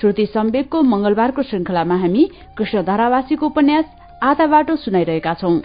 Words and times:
श्रुति 0.00 0.26
सम्वेकको 0.26 0.82
मंगलबारको 0.82 1.42
श्रृंखलामा 1.42 1.96
हामी 1.96 2.24
कृष्ण 2.58 2.82
धारावासीको 2.82 3.46
उपन्यास 3.46 3.84
आधा 4.22 4.46
बाटो 4.46 4.76
सुनाइरहेका 4.76 5.34
छौं। 5.34 5.58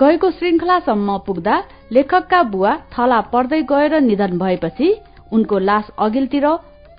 गएको 0.00 0.30
श्रृंखलासम्म 0.30 1.18
पुग्दा 1.18 1.62
लेखकका 1.92 2.42
बुवा 2.42 2.76
थला 2.92 3.20
पर्दै 3.32 3.62
गएर 3.62 4.00
निधन 4.00 4.38
भएपछि 4.38 4.94
उनको 5.32 5.58
लाश 5.58 5.90
अघिल्तिर 5.98 6.46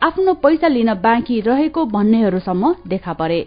आफ्नो 0.01 0.33
पैसा 0.33 0.67
लिन 0.67 0.93
बाँकी 0.93 1.39
रहेको 1.41 1.85
भन्नेहरूसम्म 1.85 2.73
देखा 2.87 3.13
परे। 3.13 3.39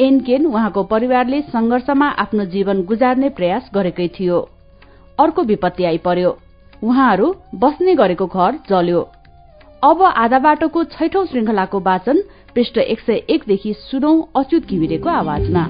एनकेन 0.00 0.46
उहाँको 0.46 0.82
परिवारले 0.84 1.40
संघर्षमा 1.50 2.08
आफ्नो 2.18 2.44
जीवन 2.44 2.82
गुजार्ने 2.82 3.28
प्रयास 3.28 3.70
गरेकै 3.74 4.08
थियो। 4.08 4.38
अर्को 5.18 5.42
विपत्ति 5.42 5.84
आइपर्यो। 5.84 6.38
उहाँहरू 6.82 7.34
बस्ने 7.54 7.94
गरेको 7.94 8.26
घर 8.26 8.58
जल्यो। 8.70 9.00
अब 9.82 10.02
आधा 10.02 10.38
बाटोको 10.38 10.82
छैठौं 10.84 11.24
श्रृंखलाको 11.26 11.80
वाचन 11.80 12.22
पृष्ठ 12.54 12.78
एक 12.78 13.00
सय 13.00 13.22
एकदेखि 13.30 13.72
सुनौ 13.80 14.10
अच्युत 14.36 14.66
घिमिरेको 14.66 15.08
आवाजमा। 15.08 15.62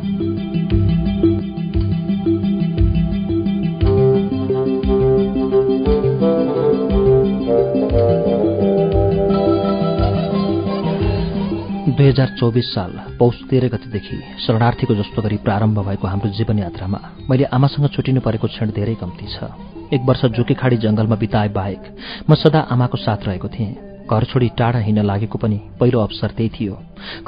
दुई 11.89 12.07
हजार 12.07 12.29
चौबिस 12.39 12.73
साल 12.75 12.93
पौष 13.19 13.43
तेह्र 13.51 13.69
गतिदेखि 13.69 14.17
शरणार्थीको 14.47 14.95
जस्तो 14.95 15.23
गरी 15.23 15.37
प्रारम्भ 15.45 15.79
भएको 15.89 16.09
हाम्रो 16.09 16.31
जीवन 16.31 16.59
यात्रामा 16.59 17.01
मैले 17.31 17.45
आमासँग 17.53 17.89
छुटिनु 17.91 18.21
परेको 18.21 18.47
क्षण 18.47 18.71
धेरै 18.71 18.95
कम्ती 18.95 19.27
छ। 19.27 19.53
एक 19.93 20.01
वर्ष 20.09 20.25
जोकीखाडी 20.39 20.77
जंगलमा 20.79 21.17
बिताए 21.17 21.49
बाहेक 21.51 21.83
म 22.31 22.35
सदा 22.37 22.61
आमाको 22.71 22.97
साथ 22.99 23.27
रहेको 23.27 23.49
थिएँ। 23.49 23.88
घर 24.09 24.25
छोडी 24.25 24.49
टाढा 24.59 24.79
हिँड्न 24.79 25.03
लागेको 25.05 25.39
पनि 25.39 25.59
पहिलो 25.81 26.01
अवसर 26.01 26.31
त्यही 26.37 26.51
थियो। 26.51 26.75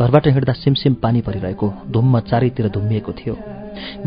घरबाट 0.00 0.27
हिँड्दा 0.27 0.53
सिमसिम 0.53 0.95
पानी 0.95 1.20
परिरहेको 1.20 1.72
धुम्म 1.92 2.20
चारैतिर 2.20 2.69
धुम्मिएको 2.69 3.12
थियो। 3.12 3.34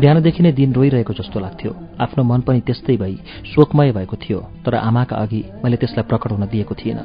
बिहानदेखि 0.00 0.42
नै 0.42 0.52
दिन 0.52 0.72
रोइरहेको 0.74 1.12
जस्तो 1.14 1.40
लाग्थ्यो। 1.40 1.72
आफ्नो 2.00 2.24
मन 2.24 2.40
पनि 2.40 2.60
त्यस्तै 2.60 2.96
भई 2.96 3.14
शोकमय 3.54 3.92
भएको 3.92 4.16
थियो 4.16 4.40
तर 4.64 4.74
आमाका 4.74 5.16
अघि 5.16 5.44
मैले 5.64 5.76
त्यसलाई 5.76 6.08
प्रकट 6.08 6.32
हुन 6.32 6.46
दिएको 6.46 6.74
थिएन। 6.74 7.00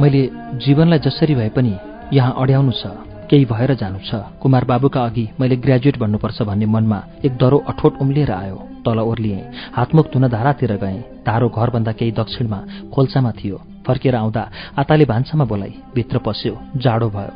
मैले 0.00 0.22
जीवनलाई 0.64 0.98
जसरी 0.98 1.34
भए 1.34 1.48
पनि 1.52 1.76
यहाँ 2.12 2.34
अड्याउनु 2.38 2.72
छ। 2.72 3.09
केही 3.30 3.44
भएर 3.46 3.74
जानु 3.74 3.98
छ। 4.02 4.14
कुमार 4.42 4.64
बाबुका 4.64 5.00
अघि 5.00 5.28
मैले 5.40 5.56
ग्रेजुएट 5.56 5.98
भन्नुपर्छ 5.98 6.42
भन्ने 6.42 6.66
मनमा 6.66 6.98
एक 7.24 7.36
डरो 7.38 7.58
अठोट 7.70 8.00
उम्लिएर 8.02 8.30
आयो। 8.32 8.56
तल 8.82 8.98
ओर्लिएँ। 8.98 9.70
हातमुख 9.72 10.06
धुन 10.12 10.28
धारातिर 10.28 10.72
गएँ। 10.76 10.98
धारो 11.26 11.48
घरभन्दा 11.48 11.92
केही 11.92 12.12
दक्षिणमा 12.12 12.58
खोल्सामा 12.90 13.30
थियो। 13.30 13.62
फर्केर 13.86 14.14
आउँदा 14.16 14.42
आताले 14.78 15.04
भान्सामा 15.04 15.44
बोलाई 15.44 15.74
भित्र 15.94 16.18
पस्यो 16.18 16.58
जाडो 16.76 17.08
भयो। 17.10 17.32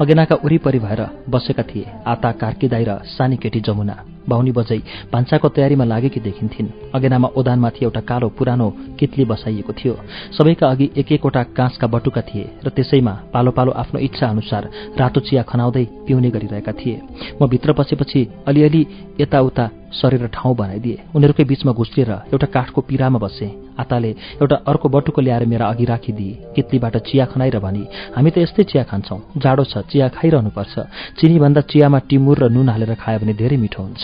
अगेनाका 0.00 0.34
वरिपरि 0.44 0.78
भएर 0.78 1.06
बसेका 1.28 1.62
थिए। 1.62 1.92
आता 2.06 2.32
कार्कीदाई 2.32 2.84
र 2.88 2.98
सानी 3.04 3.36
केटी 3.36 3.60
जमुना। 3.60 4.13
बाहुनी 4.28 4.52
बजै 4.52 4.78
भान्साको 5.12 5.48
तयारीमा 5.48 5.84
लागेकी 5.84 6.20
देखिन्थिन्। 6.20 6.68
अगेनामा 6.94 7.28
ओदानमाथि 7.36 7.84
एउटा 7.84 8.00
कालो 8.00 8.28
पुरानो 8.38 8.68
कितली 8.98 9.24
बसाइएको 9.24 9.72
थियो। 9.72 9.94
सबैका 10.36 10.66
अघि 10.66 10.90
एक 10.96 11.12
एकवटा 11.12 11.42
काँसका 11.56 11.86
बटुका 11.86 12.22
थिए 12.22 12.46
र 12.64 12.68
त्यसैमा 12.70 13.14
पालो 13.32 13.50
पालो 13.50 13.70
आफ्नो 13.72 14.00
इच्छा 14.00 14.26
अनुसार 14.26 14.62
रातो 14.98 15.20
चिया 15.20 15.42
खनाउँदै 15.42 15.84
पिउने 16.06 16.30
गरिरहेका 16.30 16.72
थिए। 16.72 17.00
म 17.40 17.46
भित्र 17.48 17.72
पसेपछि 17.72 18.20
अलिअलि 18.48 18.86
यताउता 19.20 19.64
सरेर 19.94 20.26
ठाउँ 20.26 20.54
बनाइदिए। 20.56 21.14
उनीहरूकै 21.14 21.44
बीचमा 21.44 21.72
घुस्रिएर 21.72 22.10
एउटा 22.34 22.46
काठको 22.50 22.80
पिरामा 22.82 23.18
बसे। 23.18 23.46
आताले 23.78 24.10
एउटा 24.42 24.56
अर्को 24.66 24.88
बटुको 24.88 25.20
ल्याएर 25.22 25.44
मेरा 25.46 25.66
अघि 25.66 25.84
राखिदिए। 25.84 26.38
कित्लीबाट 26.54 26.96
चिया 27.06 27.24
खनाएर 27.30 27.58
भनी 27.58 27.82
हामी 28.14 28.30
त 28.30 28.38
यस्तै 28.38 28.62
चिया 28.70 28.82
खान्छौँ। 28.90 29.38
जाडो 29.38 29.64
छ 29.70 29.86
चिया 29.90 30.08
खाइरहनुपर्छ। 30.18 30.74
चिनीभन्दा 31.18 31.60
चियामा 31.70 31.98
टिमुर 32.10 32.38
र 32.42 32.50
नुन 32.50 32.68
हालेर 32.74 32.94
खायो 32.98 33.18
भने 33.22 33.34
धेरै 33.34 33.56
मिठो 33.56 33.82
हुन्छ। 33.82 34.02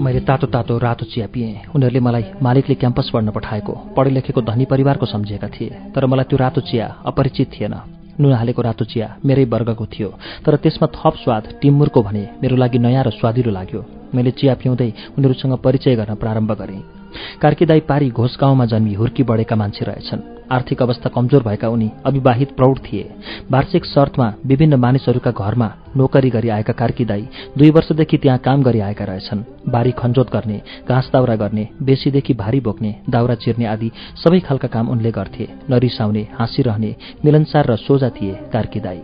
मैले 0.00 0.20
तातो 0.20 0.46
तातो 0.46 0.78
रातो 0.78 1.04
चिया 1.04 1.26
पिएँ। 1.26 1.54
उनीहरूले 1.74 2.00
मलाई 2.00 2.24
मालिकले 2.42 2.74
क्याम्पस 2.74 3.10
पढ्न 3.14 3.30
पठाएको। 3.30 3.72
पढे 3.72 4.10
लेखेको 4.10 4.42
धनी 4.42 4.64
परिवारको 4.64 5.06
सम्झिएका 5.06 5.48
थिए। 5.48 5.70
तर 5.94 6.06
मलाई 6.06 6.24
त्यो 6.24 6.38
रातो 6.38 6.60
चिया 6.60 6.86
अपरिचित 7.06 7.50
थिएन। 7.52 7.74
नुन 8.20 8.32
हालेको 8.32 8.62
रातो 8.62 8.84
चिया 8.84 9.16
मेरै 9.24 9.44
वर्गको 9.44 9.86
थियो। 9.86 10.08
तर 10.46 10.56
त्यसमा 10.56 10.88
थप 10.88 11.14
स्वाद 11.16 11.42
टिम्मुरको 11.62 12.02
भने 12.02 12.28
मेरो 12.42 12.56
लागि 12.56 12.78
नयाँ 12.78 13.04
र 13.04 13.10
स्वादिलो 13.10 13.50
लाग्यो। 13.52 13.84
मैले 14.14 14.30
चिया 14.30 14.54
पिउँदै 14.54 14.92
उनीहरूसँग 15.18 15.58
परिचय 15.58 15.96
गर्न 15.96 16.14
प्रारम्भ 16.14 16.52
गरेँ। 16.52 17.05
कार्कीदाई 17.42 17.80
पारी 17.80 18.10
घोष 18.10 18.36
गाउँमा 18.40 18.64
जन्मी 18.66 18.94
हुर्की 18.94 19.22
बढेका 19.22 19.56
मान्छे 19.56 19.84
रहेछन्। 19.84 20.20
आर्थिक 20.52 20.82
अवस्था 20.82 21.10
कमजोर 21.10 21.42
भएका 21.42 21.68
उनी 21.68 21.90
अविवाहित 22.06 22.50
प्रौढ 22.56 22.78
थिए। 22.78 23.10
वार्षिक 23.50 23.84
शर्तमा 23.84 24.32
विभिन्न 24.46 24.74
मानिसहरूका 24.74 25.30
घरमा 25.30 25.68
नोकरी 25.96 26.30
गरी 26.30 26.48
आएका 26.48 26.72
कार्कीदाई 26.72 27.26
दुई 27.58 27.70
वर्षदेखि 27.70 28.16
त्यहाँ 28.16 28.38
काम 28.38 28.62
गरी 28.62 28.80
आएका 28.80 29.04
रहेछन्। 29.04 29.44
बारी 29.68 29.92
खन्जोत 29.92 30.32
गर्ने 30.32 30.60
घाँस 30.88 31.10
दाउरा 31.12 31.36
गर्ने 31.36 31.68
बेसीदेखि 31.82 32.34
भारी 32.34 32.60
बोक्ने 32.60 32.94
दाउरा 33.10 33.34
चिर्ने 33.34 33.66
आदि 33.66 33.90
सबै 34.24 34.40
खालका 34.40 34.68
काम 34.68 34.88
उनले 34.88 35.10
गर्थे। 35.10 35.48
नरिसाउने 35.70 36.26
हाँसिरहने 36.38 36.94
मिलनसार 37.24 37.66
र 37.66 37.76
सोझा 37.78 38.10
थिए 38.10 38.34
कार्कीदाई। 38.52 39.02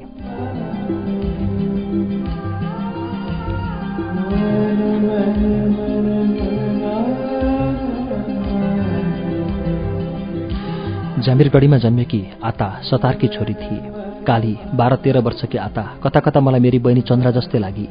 जामिरगढीमा 11.22 11.78
जन्मेकी 11.78 12.22
आता 12.44 12.68
सतारकी 12.84 13.28
छोरी 13.28 13.54
थिए। 13.54 14.01
काली 14.22 14.56
बाह्र 14.74 14.96
तेह्र 14.96 15.18
वर्षकी 15.20 15.58
आता। 15.58 15.82
कता 16.02 16.20
कता 16.20 16.40
मलाई 16.40 16.60
मेरी 16.60 16.78
बहिनी 16.78 17.00
चन्द्रा 17.02 17.30
जस्तै 17.30 17.58
लागि। 17.58 17.86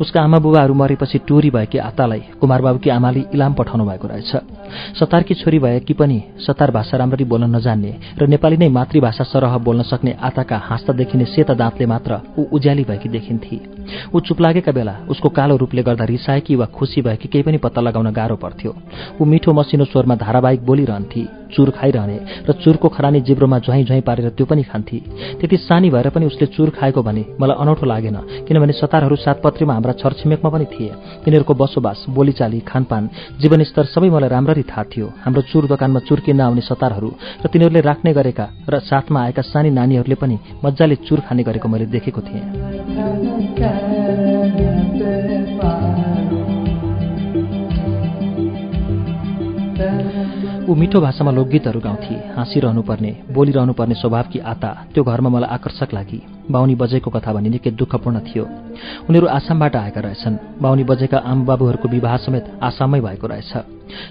उसका 0.00 0.20
आमा 0.20 0.38
बुबाहरू 0.38 0.74
मरेपछि 0.74 1.18
टोरी 1.28 1.50
भएकी 1.50 1.78
आतालाई 1.80 2.22
कुमारबाबुकी 2.40 2.90
आमाले 2.90 3.24
इलाम 3.34 3.52
पठाउनु 3.54 3.84
भएको 3.84 4.08
रहेछ। 4.08 4.32
सतारकी 4.98 5.34
छोरी 5.34 5.58
भएकी 5.58 5.94
पनि 5.94 6.22
सतार 6.38 6.70
भाषा 6.70 6.96
राम्ररी 6.96 7.24
बोल्न 7.24 7.54
नजान्ने 7.56 7.92
र 8.18 8.26
नेपाली 8.26 8.56
नै 8.56 8.68
मातृभाषा 8.68 9.24
सरह 9.24 9.56
बोल्न 9.58 9.82
सक्ने 9.84 10.16
आताका 10.20 10.56
हाँस्दा 10.64 10.92
देखिने 10.92 11.24
सेता 11.26 11.54
दाँतले 11.54 11.86
मात्र 11.86 12.20
ऊ 12.38 12.44
उज्याली 12.52 12.84
भएकी 12.84 13.08
देखिन्थे। 13.08 13.60
ऊ 14.14 14.20
चुप 14.20 14.40
लागेका 14.40 14.72
बेला 14.72 14.94
उसको 15.08 15.28
कालो 15.28 15.56
रूपले 15.56 15.82
गर्दा 15.82 16.04
रिसाएकी 16.04 16.54
वा 16.56 16.66
खुसी 16.68 17.02
भएकी 17.02 17.28
केही 17.28 17.42
पनि 17.42 17.58
पत्ता 17.58 17.80
लगाउन 17.80 18.10
गाह्रो 18.12 18.36
पर्थ्यो। 18.36 18.74
ऊ 19.20 19.24
मिठो 19.24 19.52
मसिनो 19.52 19.84
स्वरमा 19.84 20.14
धारावाहिक 20.16 20.64
बोलिरहन्थे 20.66 21.24
चुर 21.46 21.70
खाइरहने 21.70 22.18
र 22.48 22.52
चुरको 22.54 22.88
खरानी 22.88 23.20
जिब्रोमा 23.20 23.58
झुवाई 23.58 23.84
झुवाई 23.84 24.00
पारेर 24.00 24.28
त्यो 24.30 24.46
पनि 24.46 24.62
खान्थे। 24.62 24.98
त्यति 25.38 25.56
सानी 25.76 25.88
भएर 25.90 26.08
पनि 26.08 26.26
उसले 26.26 26.46
चुर 26.56 26.70
खाएको 26.72 27.02
भने 27.04 27.36
मलाई 27.36 27.56
अनौठो 27.60 27.86
लागेन 27.86 28.16
किनभने 28.48 28.72
सतारहरू 28.72 29.16
सातपत्रीमा 29.16 29.72
हाम्रा 29.74 29.92
छरछिमेकमा 30.00 30.50
पनि 30.50 30.64
थिए। 30.72 30.92
तिनीहरूको 31.20 31.54
बसोबास 31.54 31.98
बोलीचाली 32.16 32.60
खानपान 32.64 33.02
जीवनस्तर 33.40 33.84
सबै 33.92 34.08
मलाई 34.08 34.28
राम्ररी 34.32 34.64
थाहा 34.72 34.84
थियो। 34.88 35.06
हाम्रो 35.20 35.42
चुर 35.52 35.66
दोकानमा 35.68 36.00
चुर 36.08 36.20
किन्न 36.24 36.40
आउने 36.40 36.62
सतारहरू 36.64 37.10
र 37.44 37.46
तिनीहरूले 37.52 37.80
राख्ने 37.84 38.10
गरेका 38.16 38.46
र 38.72 38.74
साथमा 38.88 39.20
आएका 39.20 39.42
सानी 39.44 39.70
नानीहरूले 39.76 40.16
पनि 40.16 40.36
मजाले 40.64 40.96
चुर 41.04 41.20
खाने 41.28 41.42
गरेको 41.44 41.68
मैले 41.68 41.86
देखेको 41.92 42.20
थिएँ। 42.24 42.44
ऊ 50.68 50.74
मिठो 50.74 51.00
भाषामा 51.00 51.30
लोकगीतहरू 51.30 51.80
गाउँथे। 51.80 52.14
हाँसिरहनुपर्ने 52.36 53.12
बोलिरहनुपर्ने 53.30 53.94
स्वभावकी 53.94 54.38
आता 54.52 54.70
त्यो 54.94 55.04
घरमा 55.04 55.28
मलाई 55.28 55.50
आकर्षक 55.54 55.94
लागि। 55.94 56.35
बाहुनी 56.50 56.74
बजेको 56.74 57.10
कथा 57.10 57.32
भनी 57.32 57.48
निकै 57.48 57.70
दुःखपूर्ण 57.70 58.18
थियो। 58.26 58.44
उनीहरू 59.08 59.26
आसामबाट 59.28 59.76
आएका 59.76 60.00
रहेछन्। 60.00 60.36
बाहुनी 60.62 60.84
बजेका 60.84 61.18
आमबाबुहरूको 61.18 61.88
विवाह 61.88 62.16
समेत 62.16 62.44
आसाममै 62.62 63.00
भएको 63.00 63.26
रहेछ। 63.26 63.52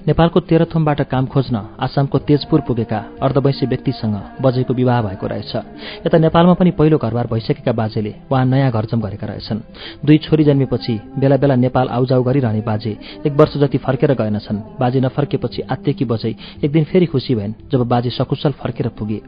नेपालको 0.07 0.39
तेह्रथोमबाट 0.39 1.01
काम 1.11 1.25
खोज्न 1.25 1.55
आसामको 1.79 2.17
तेजपुर 2.17 2.59
पुगेका 2.61 2.99
अर्धवैंशी 3.21 3.65
व्यक्तिसँग 3.65 4.15
बजेको 4.41 4.73
विवाह 4.73 5.01
भएको 5.01 5.27
रहेछ। 5.27 5.55
यता 6.07 6.17
नेपालमा 6.17 6.53
पनि 6.53 6.71
पहिलो 6.71 6.97
घरबार 6.97 7.27
भइसकेका 7.27 7.71
बाजेले 7.71 8.13
उहाँ 8.31 8.45
नयाँ 8.45 8.71
घरजम 8.71 8.99
गरेका 9.01 9.27
रहेछन्। 9.27 9.59
दुई 10.05 10.17
छोरी 10.17 10.43
जन्मेपछि 10.43 10.93
बेला 11.19 11.38
बेला 11.38 11.55
नेपाल 11.55 11.88
आउजाउ 11.91 12.23
गरिरहने 12.23 12.61
बाजे 12.61 12.97
एक 13.27 13.33
वर्ष 13.35 13.57
जति 13.57 13.77
फर्केर 13.77 14.13
गएनछन्। 14.15 14.79
बाजे 14.79 14.99
नफर्केपछि 15.01 15.61
आत्तेकी 15.67 16.05
बजै 16.05 16.33
एक 16.63 16.71
दिन 16.71 16.83
फेरि 16.83 17.05
खुसी 17.05 17.35
भएन 17.35 17.55
जब 17.71 17.83
बाजे 17.83 18.09
सकुशल 18.09 18.51
फर्केर 18.55 18.88
पुगे। 18.95 19.21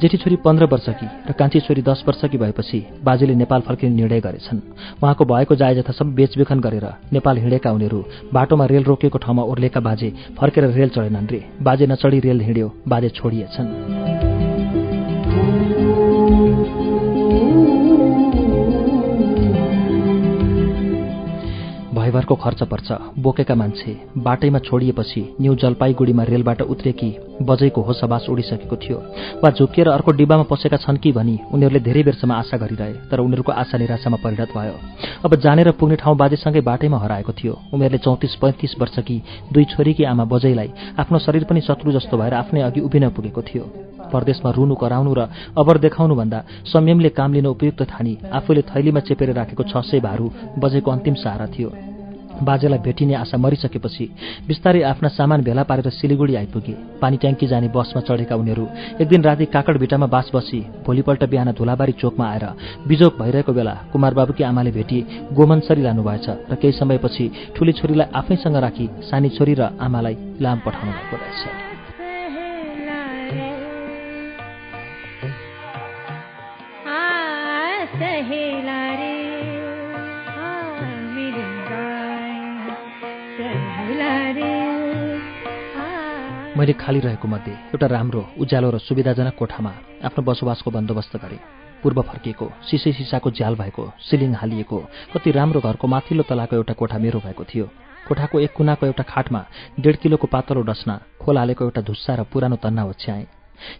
जेठी 0.00 0.16
छोरी 0.16 0.36
पन्ध्र 0.36 0.64
वर्षकी 0.72 1.06
र 1.28 1.32
कान्छी 1.32 1.60
छोरी 1.60 1.82
दस 1.82 2.02
वर्षकी 2.08 2.38
भएपछि 2.42 2.84
बाजेले 3.04 3.34
नेपाल 3.34 3.60
फर्किने 3.60 3.94
निर्णय 3.94 4.20
गरेछन्। 4.20 4.60
उहाँको 5.02 5.24
भएको 5.24 5.54
जायजथा 5.54 5.92
सब 5.92 6.14
बेचबिखन 6.14 6.60
गरेर 6.60 6.86
नेपाल 7.12 7.38
हिँडेका 7.38 7.70
उनीहरू 7.70 8.04
बाटोमा 8.34 8.66
रेल 8.66 8.84
रोकेको 8.84 9.18
ठाउँमा 9.18 9.42
ओर्लेका 9.44 9.80
बाजे 9.80 10.12
फर्केर 10.38 10.70
रेल 10.70 10.88
चढेनन् 10.88 11.30
रे। 11.30 11.44
बाजे 11.62 11.86
नचढी 11.86 12.20
रेल 12.20 12.40
हिँड्यो 12.40 12.68
बाजे 12.88 13.08
छोडिएछन्। 13.10 14.31
भयभरको 22.12 22.34
खर्च 22.36 22.62
पर्छ। 22.62 22.92
बोकेका 23.18 23.54
मान्छे 23.54 23.92
बाटैमा 24.18 24.58
छोडिएपछि 24.60 25.20
न्यू 25.40 25.54
जलपाइगुडीमा 25.54 26.22
रेलबाट 26.22 26.60
उत्रेकी 26.62 27.10
बजैको 27.42 27.80
होसबास 27.82 28.26
उडिसकेको 28.28 28.76
थियो। 28.76 28.96
वा 29.42 29.50
झुकिएर 29.50 29.88
अर्को 29.88 30.12
डिब्बामा 30.12 30.42
पसेका 30.44 30.76
छन् 30.76 30.96
कि 30.98 31.12
भनी 31.12 31.38
उनीहरूले 31.48 31.80
धेरै 31.80 32.02
बेरसम्म 32.02 32.32
आशा 32.32 32.56
गरिरहे 32.56 32.92
तर 33.08 33.20
उनीहरूको 33.20 33.52
आशा 33.54 33.78
निराशामा 33.78 34.18
परिणत 34.24 34.52
भयो। 34.52 34.74
अब 35.24 35.34
जानेर 35.40 35.70
पुग्ने 35.72 35.96
ठाउँ 35.96 36.16
बाजेसँगै 36.16 36.60
बाटैमा 36.60 36.98
हराएको 36.98 37.32
थियो। 37.32 37.54
उनीहरूले 37.72 37.98
चौतिस 37.98 38.34
पैँतिस 38.36 38.76
वर्षकी 38.80 39.16
दुई 39.52 39.64
छोरीकी 39.72 40.04
आमा 40.04 40.24
बजैलाई 40.28 40.70
आफ्नो 41.00 41.18
शरीर 41.18 41.44
पनि 41.48 41.60
शत्रु 41.64 41.92
जस्तो 41.92 42.16
भएर 42.16 42.34
आफ्नै 42.34 42.60
अघि 42.60 42.80
उभिन 42.82 43.08
पुगेको 43.08 43.42
थियो। 43.42 43.64
परदेशमा 44.12 44.50
रुनु 44.50 44.74
कराउनु 44.74 45.12
र 45.14 45.20
अबर 45.56 45.78
देखाउनुभन्दा 45.78 46.38
संयमले 46.68 47.08
काम 47.16 47.32
लिन 47.32 47.46
उपयुक्त 47.46 47.82
थानी 47.88 48.12
आफूले 48.32 48.62
थैलीमा 48.68 49.00
चेपेर 49.00 49.32
राखेको 49.32 49.62
छ 49.64 49.80
सय 49.88 50.00
भारू 50.00 50.30
बजेको 50.58 50.90
अन्तिम 50.90 51.14
सहारा 51.14 51.46
थियो। 51.48 51.70
बाजेलाई 52.42 52.78
भेटिने 52.78 53.14
आशा 53.14 53.36
मरिसकेपछि 53.38 54.04
बिस्तारै 54.48 54.82
आफ्ना 54.82 55.08
सामान 55.10 55.42
भेला 55.42 55.62
पारेर 55.62 55.88
सिलिगुडी 55.90 56.34
आइपुगे। 56.34 56.74
पानी 57.00 57.16
ट्याङ्की 57.16 57.46
जाने 57.46 57.68
बसमा 57.68 58.00
चढेका 58.02 58.36
उनीहरू 58.36 58.66
एक 59.00 59.08
दिन 59.08 59.22
राति 59.22 59.44
काकडभिटामा 59.54 60.06
बास 60.06 60.30
बसी 60.34 60.60
भोलिपल्ट 60.86 61.24
बिहान 61.24 61.52
धुलाबारी 61.52 61.92
चोकमा 62.00 62.26
आएर 62.26 62.46
बिजोक 62.88 63.18
भइरहेको 63.18 63.52
बेला 63.52 63.74
कुमार 63.92 64.14
बाबुकी 64.14 64.44
आमाले 64.44 64.70
भेटी 64.70 65.00
गोमनसरी 65.32 65.82
लानुभएछ 65.82 66.26
र 66.50 66.54
केही 66.54 66.72
समयपछि 66.72 67.30
ठुली 67.56 67.72
छोरीलाई 67.72 68.12
आफैसँग 68.14 68.56
राखी 68.56 68.88
सानी 69.10 69.28
छोरी 69.36 69.54
र 69.54 69.62
आमालाई 69.80 70.16
लाम 70.40 70.58
पठाउनु 70.66 70.92
भएको 70.92 71.16
रहेछ। 71.16 71.71
मैले 86.62 86.72
खाली 86.78 87.00
रहेको 87.00 87.28
मध्ये 87.28 87.52
एउटा 87.74 87.86
राम्रो 87.90 88.22
उज्यालो 88.38 88.70
र 88.70 88.78
सुविधाजनक 88.78 89.34
कोठामा 89.34 89.70
आफ्नो 90.06 90.22
बसोबासको 90.22 90.70
बन्दोबस्त 90.70 91.14
गरेँ। 91.18 91.38
पूर्व 91.82 91.98
फर्किएको 92.06 92.46
सिसै 92.70 92.92
सिसाको 92.94 93.30
झ्याल 93.34 93.54
भएको 93.58 93.82
सिलिङ 93.98 94.34
हालिएको 94.38 94.78
कति 95.10 95.30
राम्रो 95.34 95.60
घरको 95.60 95.86
माथिल्लो 95.90 96.22
तलाको 96.22 96.54
एउटा 96.56 96.74
कोठा 96.78 96.98
मेरो 97.02 97.18
भएको 97.18 97.44
थियो। 97.50 97.66
कोठाको 98.06 98.40
एक 98.46 98.52
कुनाको 98.54 98.86
एउटा 98.86 99.02
खाटमा 99.10 99.42
डेढ 99.82 99.96
किलोको 100.02 100.26
पातलो 100.30 100.62
डस्ना 100.62 100.94
खोल 101.18 101.38
हालेको 101.42 101.64
एउटा 101.64 101.82
धुस्सा 101.82 102.14
र 102.14 102.30
पुरानो 102.30 102.56
तन्ना 102.62 102.84
ओछ्याएँ। 102.86 103.26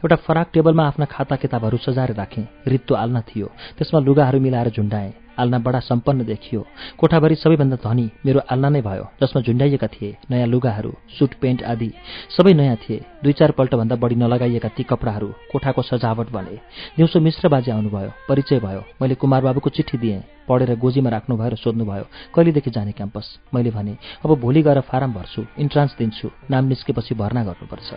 एउटा 0.03 0.17
फराक 0.27 0.51
टेबलमा 0.51 0.87
आफ्ना 0.91 1.07
खाता 1.07 1.37
किताबहरू 1.39 1.79
सजाएर 1.87 2.19
राखेँ 2.19 2.49
रित्तो 2.67 2.95
आल्ना 2.95 3.21
थियो 3.31 3.47
त्यसमा 3.79 4.01
लुगाहरू 4.03 4.41
मिलाएर 4.43 4.75
झुन्डाएँ। 4.75 5.22
आल्ना 5.39 5.59
बडा 5.59 5.81
सम्पन्न 5.81 6.25
देखियो। 6.25 6.67
कोठाभरि 6.99 7.35
सबैभन्दा 7.35 7.77
धनी 7.85 8.11
मेरो 8.27 8.41
आल्ना 8.51 8.69
नै 8.69 8.81
भयो 8.83 9.05
जसमा 9.21 9.43
झुन्डाइएका 9.43 9.87
थिए 9.87 10.17
नयाँ 10.31 10.47
लुगाहरू 10.47 10.93
सुट 11.19 11.35
पेन्ट 11.41 11.63
आदि 11.63 11.91
सबै 12.37 12.53
नयाँ 12.55 12.77
थिए। 12.77 13.05
दुई 13.23 13.33
चार 13.33 13.51
पल्टभन्दा 13.51 13.97
बढी 13.97 14.15
नलगाइएका 14.15 14.69
ती 14.69 14.83
कपडाहरू 14.83 15.29
कोठाको 15.53 15.83
सजावट 15.83 16.31
बने। 16.33 16.57
दिउँसो 16.97 17.21
मिश्र 17.21 17.49
बाजे 17.49 17.71
आउनुभयो 17.73 18.11
परिचय 18.29 18.59
भयो। 18.61 18.83
मैले 19.03 19.15
कुमार 19.15 19.43
बाबुको 19.43 19.71
चिठी 19.71 19.99
दिएँ 19.99 20.23
पढेर 20.49 20.75
गोजीमा 20.79 21.11
राख्नुभयो 21.11 21.49
र 21.49 21.57
सोध्नुभयो 21.57 22.05
कहिलेदेखि 22.35 22.71
जाने 22.71 22.93
क्याम्पस? 22.93 23.27
मैले 23.55 23.71
भने 23.71 23.97
अब 24.25 24.31
भोलि 24.41 24.63
गएर 24.63 24.81
फारम 24.91 25.13
भर्छु 25.13 25.47
इन्ट्रान्स 25.59 25.97
दिन्छु 25.99 26.31
नाम 26.51 26.65
निस्केपछि 26.67 27.15
भर्ना 27.15 27.45
गर्नुपर्छ। 27.45 27.89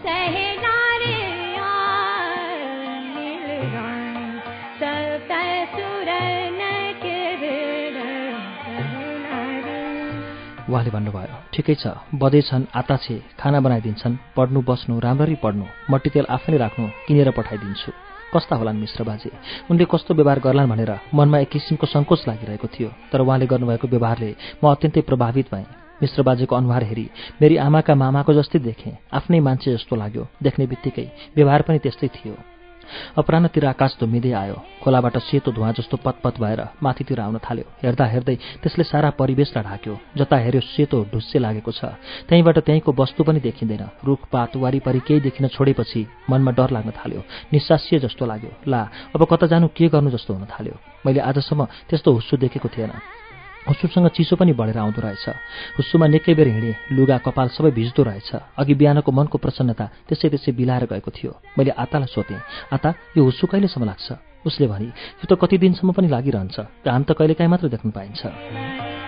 उहाँले 10.76 10.92
भन्नुभयो 10.92 11.36
ठिकै 11.56 11.76
छ 11.80 11.84
बधै 12.20 12.42
छन् 12.44 12.64
आता 12.76 12.96
छे 13.00 13.16
खाना 13.40 13.60
बनाइदिन्छन् 13.64 14.20
पढ्नु 14.36 14.60
बस्नु 14.68 15.00
राम्ररी 15.00 15.36
पढ्नु 15.40 15.66
मट्टी 15.92 16.10
तेल 16.12 16.26
आफैले 16.36 16.58
राख्नु 16.58 16.84
किनेर 17.08 17.32
पठाइदिन्छु। 17.32 17.92
कस्ता 18.34 18.56
होलान् 18.60 18.82
मिश्र 18.84 19.04
बाजे? 19.08 19.32
उनले 19.72 19.86
कस्तो 19.88 20.12
व्यवहार 20.14 20.40
गर्लान् 20.46 20.70
भनेर 20.70 20.92
मनमा 21.16 21.38
एक 21.40 21.50
किसिमको 21.50 21.86
सङ्कोच 21.88 22.22
लागिरहेको 22.28 22.68
थियो 22.68 22.90
तर 23.12 23.20
उहाँले 23.24 23.46
गर्नुभएको 23.48 23.88
व्यवहारले 23.88 24.30
म 24.60 24.64
अत्यन्तै 24.68 25.02
प्रभावित 25.10 25.48
भएँ। 25.54 25.66
मिश्र 26.02 26.22
बाजेको 26.28 26.56
अनुहार 26.56 26.84
हेरी 26.84 27.06
मेरी 27.42 27.56
आमाका 27.58 27.96
मामाको 27.96 28.34
जस्तै 28.36 28.60
देखेँ 28.68 28.98
आफ्नै 29.16 29.40
मान्छे 29.48 29.72
जस्तो 29.76 29.96
लाग्यो 29.96 30.28
देख्ने 30.44 30.68
बित्तिकै 30.68 31.08
व्यवहार 31.36 31.62
पनि 31.64 31.80
त्यस्तै 31.80 32.08
थियो। 32.16 32.36
अपरान्नतिर 33.18 33.66
आकाश 33.66 33.98
धुम्मिँदै 34.00 34.32
आयो। 34.32 34.58
खोलाबाट 34.84 35.18
सेतो 35.18 35.52
धुवा 35.52 35.72
जस्तो 35.78 35.98
पतपत 35.98 36.36
भएर 36.42 36.62
माथितिर 36.84 37.20
आउन 37.20 37.38
थाल्यो। 37.42 37.66
हेर्दा 37.84 38.06
हेर्दै 38.06 38.36
त्यसले 38.62 38.84
सारा 38.84 39.10
परिवेशलाई 39.20 39.64
ढाक्यो 39.64 39.94
जता 40.18 40.36
हेऱ्यो 40.38 40.62
सेतो 40.62 40.98
ढुस्से 41.14 41.40
लागेको 41.40 41.72
छ। 41.72 41.82
त्यहीँबाट 42.30 42.58
त्यहीँको 42.66 42.92
वस्तु 42.94 43.24
पनि 43.24 43.40
देखिँदैन। 43.40 43.84
रुखपात 44.06 44.56
वारिपारी 44.56 45.00
केही 45.08 45.20
देखिन 45.26 45.48
छोडेपछि 45.48 46.02
मनमा 46.30 46.52
डर 46.52 46.70
लाग्न 46.72 46.92
थाल्यो। 46.92 47.22
निस्सास्य 47.54 48.00
जस्तो 48.06 48.26
लाग्यो। 48.26 48.52
ला 48.68 48.82
अब 49.16 49.22
कता 49.26 49.48
जानु 49.48 49.68
के 49.74 49.88
गर्नु 49.90 50.10
जस्तो 50.12 50.34
हुन 50.34 50.46
थाल्यो? 50.46 50.76
मैले 51.06 51.20
आजसम्म 51.20 51.66
त्यस्तो 51.90 52.12
हुस्सु 52.12 52.38
देखेको 52.38 52.70
थिएन। 52.70 52.92
हुस्सुसँग 53.68 54.08
चिसो 54.16 54.36
पनि 54.36 54.54
बढेर 54.54 54.78
आउँदो 54.78 55.02
रहेछ। 55.02 55.26
हुस्सुमा 55.78 56.08
निकै 56.08 56.34
बेर 56.34 56.48
हिँडेँ। 56.48 56.76
लुगा 56.94 57.18
कपाल 57.26 57.48
सबै 57.58 57.72
भिज्दो 57.72 58.04
रहेछ। 58.04 58.30
अघि 58.58 58.74
बिहानको 58.74 59.12
मनको 59.12 59.38
प्रसन्नता 59.38 59.86
त्यसै 60.08 60.30
त्यसै 60.30 60.52
बिलाएर 60.54 60.86
गएको 60.86 61.12
थियो। 61.12 61.32
मैले 61.58 61.72
आतालाई 61.74 62.10
सोधेँ 62.14 62.42
आता 62.74 62.90
यो 63.18 63.24
हुस्सु 63.24 63.48
कहिलेसम्म 63.48 63.86
लाग्छ? 63.86 64.08
उसले 64.46 64.68
भने 64.68 64.86
यो 64.86 65.26
त 65.26 65.34
कति 65.34 65.58
दिनसम्म 65.58 65.92
पनि 65.98 66.08
लागिरहन्छ। 66.08 66.86
घाम 66.86 67.02
त 67.04 67.12
कहिलेकाहीँ 67.18 67.50
मात्र 67.50 67.68
देख्न 67.74 67.90
पाइन्छ। 67.90 69.05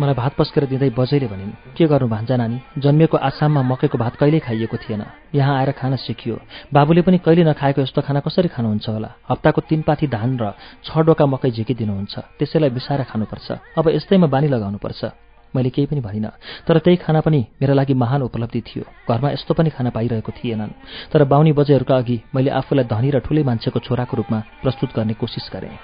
मलाई 0.00 0.14
भात 0.14 0.32
पस्केर 0.40 0.64
दिँदै 0.72 0.88
बजैले 0.96 1.26
भनिन् 1.28 1.76
के 1.76 1.84
गर्नु 1.84 2.08
भान्जा 2.08 2.36
नानी? 2.36 2.80
जन्मिएको 2.80 3.16
आसाममा 3.18 3.62
मकैको 3.62 3.98
भात 4.00 4.16
कहिल्यै 4.16 4.40
खाइएको 4.40 4.76
थिएन। 4.80 5.04
यहाँ 5.36 5.52
आएर 5.60 5.70
खान 5.76 5.96
सिकियो। 6.00 6.40
बाबुले 6.72 7.02
पनि 7.04 7.18
कहिले 7.20 7.44
नखाएको 7.44 7.80
यस्तो 7.84 8.00
खाना 8.00 8.20
कसरी 8.24 8.48
खानुहुन्छ 8.48 8.88
होला? 8.88 9.10
हप्ताको 9.28 9.60
तिन 9.68 9.82
पाथी 9.84 10.06
धान 10.08 10.40
र 10.40 10.56
छ 10.80 10.96
डोका 10.96 11.26
मकै 11.28 11.50
झिकिदिनुहुन्छ। 11.52 12.14
त्यसैलाई 12.40 12.70
बिसाएर 12.72 13.02
खानुपर्छ। 13.04 13.48
अब 13.76 13.88
यस्तैमा 13.92 14.26
बानी 14.32 14.48
लगाउनुपर्छ। 14.48 15.04
मैले 15.52 15.68
केही 15.68 15.86
पनि 15.86 16.00
भनिनँ। 16.00 16.32
तर 16.64 16.78
त्यही 16.80 16.96
खाना 16.96 17.20
पनि 17.20 17.40
मेरा 17.60 17.74
लागि 17.76 17.92
महान 17.92 18.22
उपलब्धि 18.32 18.60
थियो। 18.64 18.84
घरमा 19.12 19.30
यस्तो 19.36 19.52
पनि 19.52 19.70
खाना 19.76 19.90
पाइरहेको 19.92 20.32
थिएनन्। 20.32 20.72
तर 21.12 21.24
बाहुनी 21.28 21.52
बजेहरूका 21.52 21.96
अघि 21.96 22.16
मैले 22.32 22.50
आफूलाई 22.50 22.84
धनी 22.88 23.10
र 23.12 23.20
ठुलै 23.20 23.44
मान्छेको 23.44 23.78
छोराको 23.84 24.16
रूपमा 24.16 24.38
प्रस्तुत 24.64 24.96
गर्ने 24.96 25.14
कोसिस 25.20 25.52
गरेँ। 25.52 25.76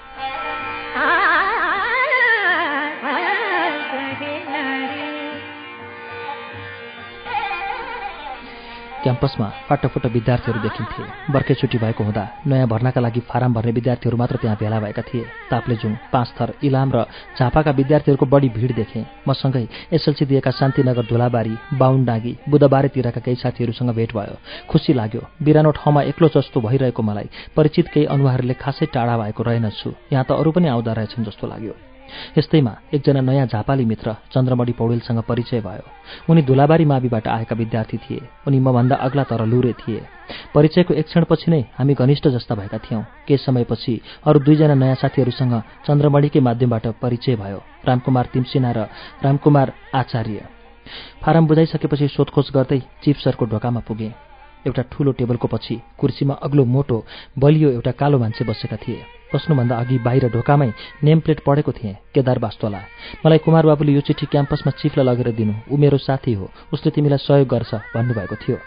क्याम्पसमा 9.03 9.47
फाटोफुटो 9.67 10.09
विद्यार्थीहरू 10.09 10.59
देखिन्थे। 10.59 11.03
बर्खे 11.33 11.53
छुट्टी 11.53 11.77
भएको 11.77 12.03
हुँदा 12.03 12.23
नयाँ 12.47 12.67
भर्नाका 12.67 13.01
लागि 13.01 13.19
फारम 13.29 13.53
भर्ने 13.53 13.71
विद्यार्थीहरू 13.71 14.17
मात्र 14.17 14.35
त्यहाँ 14.35 14.57
भेला 14.59 14.79
भएका 14.79 15.01
थिए। 15.01 15.23
ताप्लेजुङ 15.51 15.95
पाँचथर 16.13 16.53
इलाम 16.63 16.91
र 16.91 17.05
झापाका 17.39 17.71
विद्यार्थीहरूको 17.71 18.25
बढी 18.25 18.49
भिड 18.49 18.75
देखेँ। 18.75 19.05
मसँगै 19.27 19.67
एसएलसी 19.93 20.25
दिएका 20.25 20.51
शान्तिनगर 20.51 21.05
धुलाबारी 21.05 21.55
बाहुनडाँगी 21.79 22.37
बुधबारेतिरका 22.49 23.21
केही 23.21 23.35
साथीहरूसँग 23.35 23.95
भेट 23.95 24.11
भयो। 24.13 24.35
खुसी 24.69 24.93
लाग्यो। 24.93 25.21
बिरानो 25.43 25.71
ठाउँमा 25.71 26.01
एक्लो 26.11 26.27
जस्तो 26.35 26.61
भइरहेको 26.61 27.01
मलाई 27.01 27.29
परिचित 27.55 27.87
केही 27.93 28.05
अनुहारले 28.05 28.53
खासै 28.53 28.85
टाढा 28.93 29.17
भएको 29.17 29.43
रहेनछु। 29.43 29.89
यहाँ 30.13 30.25
त 30.27 30.31
अरू 30.35 30.51
पनि 30.51 30.67
आउँदा 30.67 30.93
रहेछन् 30.93 31.25
जस्तो 31.25 31.47
लाग्यो। 31.47 31.88
यस्तैमा 32.37 32.73
एकजना 32.93 33.21
नयाँ 33.21 33.47
झापाली 33.47 33.85
मित्र 33.85 34.15
चन्द्रमणि 34.33 34.71
पौडेलसँग 34.71 35.19
परिचय 35.29 35.61
भयो। 35.61 35.85
उनी 36.29 36.41
धुलाबारी 36.41 36.85
माविबाट 36.85 37.27
आएका 37.27 37.55
विद्यार्थी 37.55 37.97
थिए। 37.97 38.21
उनी 38.47 38.59
मभन्दा 38.59 38.95
अग्ला 38.95 39.23
तर 39.23 39.45
लुरे 39.45 39.73
थिए। 39.73 40.01
परिचयको 40.55 40.93
एक 40.93 41.05
क्षणपछि 41.05 41.51
नै 41.51 41.61
हामी 41.77 41.93
घनिष्ठ 41.93 42.27
जस्ता 42.27 42.55
भएका 42.55 42.77
थियौँ। 42.77 43.03
केही 43.27 43.37
समयपछि 43.37 44.01
अरू 44.25 44.39
दुईजना 44.39 44.73
नयाँ 44.73 44.95
साथीहरूसँग 44.95 45.53
चन्द्रमणिकै 45.87 46.39
माध्यमबाट 46.39 46.87
परिचय 47.01 47.35
भयो। 47.35 47.59
रामकुमार 47.87 48.25
तिमसिना 48.33 48.71
र 48.71 48.87
रामकुमार 49.23 49.73
आचार्य। 49.95 50.45
फारम 51.21 51.47
बुझाइसकेपछि 51.47 52.07
सोधखोज 52.07 52.49
गर्दै 52.53 52.79
चिफ 53.03 53.17
सरको 53.17 53.45
ढोकामा 53.45 53.79
पुगे। 53.79 54.11
एउटा 54.67 54.81
ठूलो 54.91 55.11
टेबलको 55.11 55.47
पछि 55.47 55.81
कुर्सीमा 55.97 56.33
अग्लो 56.33 56.65
मोटो 56.65 57.05
बलियो 57.39 57.69
एउटा 57.69 57.91
कालो 57.91 58.17
मान्छे 58.19 58.43
बसेका 58.45 58.75
थिए। 58.75 59.18
बस्नुभन्दा 59.33 59.75
अघि 59.77 59.97
बाहिर 59.99 60.29
ढोकामै 60.33 60.69
नेम 61.03 61.19
प्लेट 61.19 61.39
पढेको 61.45 61.71
थिएँ 61.71 61.95
केदार 62.13 62.39
बास्तोला। 62.39 62.81
मलाई 63.25 63.37
कुमार 63.45 63.65
बाबुले 63.65 63.91
यो 63.91 64.01
चिठी 64.01 64.25
क्याम्पसमा 64.25 64.71
चिफलाई 64.79 65.05
लगेर 65.05 65.29
दिनु। 65.31 65.53
ऊ 65.71 65.77
मेरो 65.77 65.97
साथी 65.97 66.33
हो। 66.33 66.49
उसले 66.73 66.91
तिमीलाई 66.91 67.17
सहयोग 67.17 67.47
गर्छ 67.47 67.73
भन्नुभएको 67.93 68.35
थियो। 68.35 68.57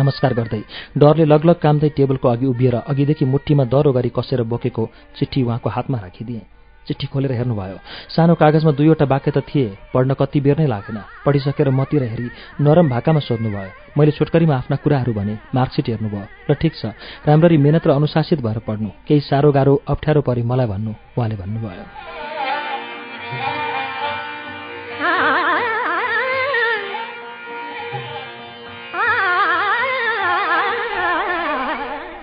नमस्कार 0.00 0.34
गर्दै 0.34 0.62
डरले 0.98 1.24
लगलग 1.24 1.56
कामदै 1.62 1.88
टेबलको 1.96 2.28
अघि 2.28 2.46
उभिएर 2.46 2.74
अघिदेखि 2.84 3.24
मुठीमा 3.24 3.64
दरो 3.64 3.92
गरी 3.92 4.10
कसेर 4.10 4.42
बोकेको 4.42 4.84
चिठी 5.16 5.42
उहाँको 5.42 5.68
हातमा 5.70 5.98
राखिदिएँ। 5.98 6.55
चिठी 6.86 7.06
खोलेर 7.06 7.32
हेर्नुभयो। 7.32 7.78
सानो 8.14 8.34
कागजमा 8.34 8.72
दुईवटा 8.78 9.04
वाक्य 9.04 9.30
त 9.30 9.38
थिए 9.48 9.76
पढ्न 9.94 10.14
कति 10.14 10.40
बेर 10.40 10.58
नै 10.58 10.66
लागेन। 10.66 10.98
पढिसकेर 11.24 11.70
मतिर 11.70 12.02
हेरी 12.02 12.30
नरम 12.60 12.88
भाकामा 12.88 13.20
सोध्नुभयो 13.20 13.72
मैले 13.98 14.10
छोटकरीमा 14.14 14.54
आफ्ना 14.56 14.76
कुराहरू 14.76 15.12
भने 15.12 15.34
मार्कसिट 15.54 15.88
हेर्नुभयो? 15.88 16.26
र 16.50 16.54
ठिक 16.54 16.72
छ 16.76 16.94
राम्ररी 17.26 17.56
मेहनत 17.58 17.86
र 17.86 17.90
अनुशासित 17.98 18.40
भएर 18.40 18.58
पढ्नु 18.62 18.90
केही 19.08 19.20
साह्रो 19.20 19.50
गाह्रो 19.52 19.74
अप्ठ्यारो 19.88 20.20
परे 20.22 20.42
मलाई 20.42 20.66
भन्नु 20.66 20.92
उहाँले 21.16 21.36
भन्नुभयो। 21.42 22.35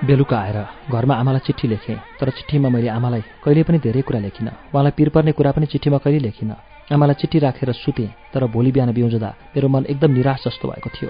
बेलुका 0.04 0.38
आएर 0.38 0.58
घरमा 0.92 1.16
आमालाई 1.16 1.42
चिठी 1.48 1.68
लेखेँ 1.68 1.96
तर 2.20 2.30
चिठीमा 2.30 2.70
मैले 2.70 2.88
आमालाई 2.90 3.22
कहिले 3.44 3.64
पनि 3.64 3.78
धेरै 3.80 4.02
कुरा 4.02 4.20
लेखिनँ। 4.20 4.52
उहाँलाई 4.74 4.92
पिर 4.98 5.10
पर्ने 5.10 5.32
कुरा 5.32 5.52
पनि 5.52 5.66
चिठीमा 5.66 5.98
कहिले 5.98 6.20
लेखिनँ। 6.20 6.56
आमालाई 6.92 7.16
चिठी 7.16 7.40
राखेर 7.40 7.72
सुतेँ 7.74 8.12
तर 8.34 8.46
भोलि 8.52 8.72
बिहान 8.72 8.92
बिउजदा 8.94 9.30
मेरो 9.56 9.68
मन 9.68 9.86
एकदम 9.88 10.12
निराश 10.12 10.44
जस्तो 10.44 10.68
भएको 10.68 10.90
थियो। 10.92 11.10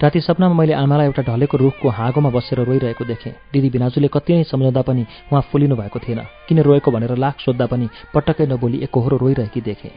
राति 0.00 0.20
सपनामा 0.20 0.54
मैले 0.54 0.72
आमालाई 0.72 1.06
एउटा 1.06 1.22
ढलेको 1.22 1.56
रुखको 1.56 1.88
हाँगोमा 1.90 2.30
बसेर 2.30 2.64
रोइरहेको 2.64 3.04
देखेँ। 3.04 3.32
दिदी 3.52 3.68
बिनाजुले 3.70 4.08
कति 4.08 4.32
नै 4.32 4.44
सम्झाउँदा 4.48 4.82
पनि 4.88 5.04
उहाँ 5.28 5.42
फुलिनु 5.52 5.76
भएको 5.76 5.98
थिएन 6.00 6.20
किन 6.48 6.58
रोएको 6.64 6.90
भनेर 6.90 7.16
लाख 7.16 7.40
सोद्धा 7.44 7.66
पनि 7.66 7.88
पटक्कै 8.14 8.46
नबोली 8.46 8.78
एकहोरो 8.88 9.16
रोइरहेकी 9.16 9.60
देखेँ। 9.60 9.92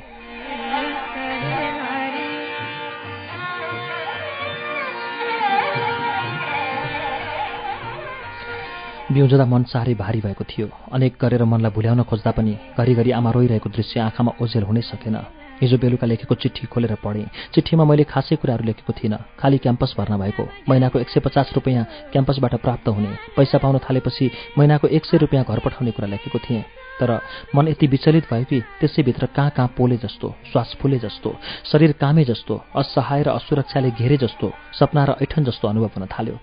बिउजदा 9.13 9.45
मन 9.45 9.63
साह्रै 9.69 9.93
भारी 9.93 10.19
भएको 10.21 10.43
थियो। 10.43 10.67
अनेक 10.91 11.13
गरेर 11.21 11.43
मनलाई 11.45 11.71
भुल्याउन 11.71 12.01
खोज्दा 12.09 12.31
पनि 12.33 12.53
घरिघरि 12.77 13.11
आमा 13.13 13.29
रोइरहेको 13.31 13.69
दृश्य 13.69 13.99
आँखामा 13.99 14.31
ओझेल 14.41 14.63
हुनै 14.63 14.81
सकेन। 14.81 15.15
हिजो 15.61 15.77
बेलुका 15.77 16.07
लेखेको 16.07 16.35
चिठी 16.35 16.65
खोलेर 16.65 16.97
पढेँ। 16.97 17.29
चिठीमा 17.53 17.83
मैले 17.85 18.03
खासै 18.03 18.35
कुराहरू 18.35 18.63
लेखेको 18.65 18.93
थिइनँ। 18.93 19.17
खालि 19.39 19.57
क्याम्पस 19.57 19.93
भर्ना 19.97 20.17
भएको। 20.17 20.43
महिनाको 20.69 20.99
एक 20.99 21.09
सय 21.09 21.19
पचास 21.19 21.51
रुपियाँ 21.55 21.83
क्याम्पसबाट 22.11 22.53
प्राप्त 22.55 22.87
हुने। 22.89 23.11
पैसा 23.37 23.57
पाउन 23.57 23.77
थालेपछि 23.85 24.31
महिनाको 24.57 24.87
एक 24.87 25.05
सय 25.05 25.17
रुपियाँ 25.17 25.45
घर 25.45 25.59
पठाउने 25.59 25.91
कुरा 25.91 26.07
लेखेको 26.07 26.39
थिएँ। 26.39 26.63
तर 26.99 27.19
मन 27.55 27.67
यति 27.67 27.87
विचलित 27.87 28.25
भयो 28.31 28.45
कि 28.49 28.59
त्यसैभित्र 28.79 29.25
कहाँ 29.35 29.49
कहाँ 29.49 29.73
पोले 29.77 29.97
जस्तो 29.97 30.27
श्वास 30.51 30.75
फुले 30.81 30.99
जस्तो 30.99 31.35
शरीर 31.71 31.91
कामे 32.01 32.23
जस्तो 32.25 32.61
असहाय 32.75 33.23
र 33.23 33.29
असुरक्षाले 33.29 33.91
घेरे 33.91 34.17
जस्तो 34.17 34.51
सपना 34.79 35.03
र 35.05 35.15
ऐठन 35.21 35.43
जस्तो 35.43 35.67
अनुभव 35.67 35.91
हुन 35.97 36.07
थाल्यो। 36.07 36.37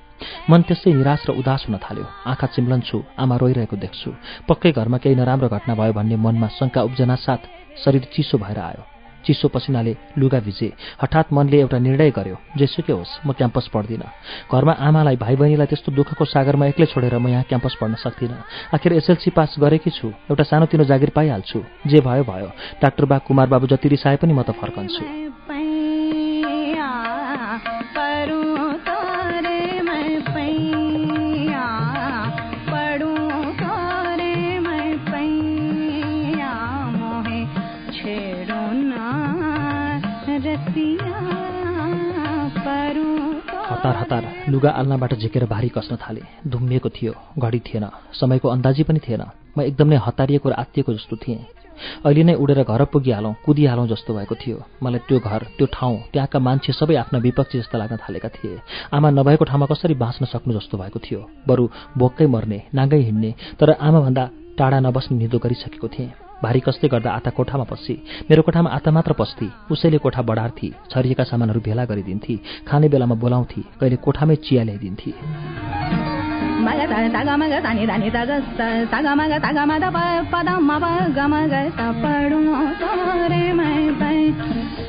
मन 0.51 0.63
त्यसै 0.69 0.93
निराश 0.93 1.25
र 1.29 1.31
उदास 1.41 1.65
हुन 1.69 1.77
थाल्यो। 1.79 2.07
आँखा 2.27 2.47
चिम्लन्छु 2.55 2.99
आमा 3.19 3.37
रोइरहेको 3.37 3.77
देख्छु। 3.77 4.11
पक्कै 4.49 4.73
घरमा 4.73 4.99
केही 4.99 5.15
नराम्रो 5.17 5.49
घटना 5.49 5.75
भयो 5.75 5.93
भन्ने 5.93 6.17
मनमा 6.17 6.49
शङ्का 6.59 6.81
उब्जना 6.83 7.17
साथ 7.17 7.41
शरीर 7.85 8.05
चिसो 8.13 8.39
भएर 8.39 8.59
आयो। 8.59 9.00
चिसो 9.27 9.49
पसिनाले 9.49 9.97
लुगा 10.19 10.41
भिजे। 10.41 10.73
हठात 11.03 11.33
मनले 11.33 11.61
एउटा 11.61 11.79
निर्णय 11.79 12.11
गर्यो 12.11 12.37
जेसुकै 12.57 12.93
होस् 12.93 13.27
म 13.27 13.33
क्याम्पस 13.33 13.67
पढ्दिनँ। 13.75 14.09
घरमा 14.53 14.73
आमालाई 14.73 15.17
भाइ 15.17 15.37
बहिनीलाई 15.37 15.67
त्यस्तो 15.67 15.93
दुःखको 15.93 16.25
सागरमा 16.25 16.67
एक्लै 16.67 16.87
छोडेर 16.87 17.19
म 17.19 17.29
यहाँ 17.29 17.45
क्याम्पस 17.49 17.75
पढ्न 17.81 17.95
सक्दिनँ। 18.05 18.43
आखिर 18.75 18.93
एसएलसी 18.93 19.31
पास 19.31 19.55
गरेकी 19.61 19.91
छु 19.91 20.09
एउटा 20.31 20.45
सानोतिनो 20.45 20.85
जागिर 20.85 21.11
पाइहाल्छु। 21.15 21.59
जे 21.87 22.01
भयो 22.01 22.25
भयो। 22.25 22.49
डाक्टर 22.83 23.05
बा 23.05 23.19
कुमार 23.23 23.49
बाबु 23.49 23.67
जति 23.67 23.89
रिसाए 23.89 24.17
पनि 24.17 24.33
म 24.33 24.43
त 24.43 24.51
फर्कन्छु। 24.57 25.30
हतार 43.81 43.97
हतार 43.97 44.25
लुगा 44.53 44.71
आल्नाबाट 44.71 45.15
झिकेर 45.15 45.45
भारी 45.49 45.69
कस्न 45.73 45.97
थाले। 45.97 46.21
धुम्मिएको 46.45 46.89
थियो 46.93 47.13
घडी 47.41 47.59
थिएन 47.65 47.85
समयको 48.13 48.49
अन्दाजी 48.49 48.83
पनि 48.85 49.01
थिएन। 49.01 49.23
म 49.57 49.61
एकदमै 49.65 49.97
हतारिएको 49.97 50.49
र 50.49 50.53
आत्तिएको 50.53 50.93
जस्तो 50.93 51.17
थिएँ। 51.17 51.41
अहिले 52.05 52.23
नै 52.29 52.35
उडेर 52.37 52.61
घर 52.61 52.85
पुगिहालौँ 52.93 53.35
कुदिहालौँ 53.41 53.89
जस्तो 53.89 54.13
भएको 54.13 54.35
थियो। 54.37 54.57
मलाई 54.85 55.01
त्यो 55.09 55.19
घर 55.19 55.41
त्यो 55.57 55.67
ठाउँ 55.73 55.97
त्यहाँका 56.13 56.39
मान्छे 56.39 56.73
सबै 56.77 56.95
आफ्ना 57.01 57.19
विपक्षी 57.25 57.59
जस्ता 57.59 57.79
लाग्न 57.81 57.97
थालेका 58.05 58.29
थिए। 58.29 58.61
आमा 58.93 59.09
नभएको 59.17 59.45
ठाउँमा 59.49 59.67
कसरी 59.73 59.95
बाँच्न 59.97 60.29
सक्नु 60.29 60.53
जस्तो 60.61 60.77
भएको 60.77 60.99
थियो? 61.01 61.21
बरु 61.49 61.65
भोककै 61.97 62.27
मर्ने 62.29 62.59
नाङ्गै 62.77 63.01
हिँड्ने 63.01 63.31
तर 63.57 63.81
आमाभन्दा 63.81 64.25
टाढा 64.61 64.79
नबस्ने 64.85 65.17
निदो 65.17 65.39
गरिसकेको 65.41 65.89
थिएँ। 65.89 66.30
भारी 66.43 66.61
कसले 66.61 66.89
गर्दा 66.89 67.11
आता 67.11 67.31
कोठामा 67.31 67.65
पस्छी 67.65 67.95
मेरो 68.31 68.43
कोठामा 68.43 68.71
आता 68.71 68.91
मात्र 68.91 69.13
पस्थी। 69.13 69.49
उसैले 69.71 69.99
कोठा 69.99 70.23
बढार्थी 70.23 70.69
छरिएका 70.91 71.25
सामानहरू 71.25 71.61
भेला 71.61 71.85
गरिदिन्थी 71.85 72.41
खाने 72.67 72.89
बेलामा 72.89 73.15
बोलाउँथी 73.15 73.63
कहिले 73.81 73.97
कोठामै 73.97 74.37
चिया 74.37 74.63
ल्याइदिन्थी। 74.65 76.10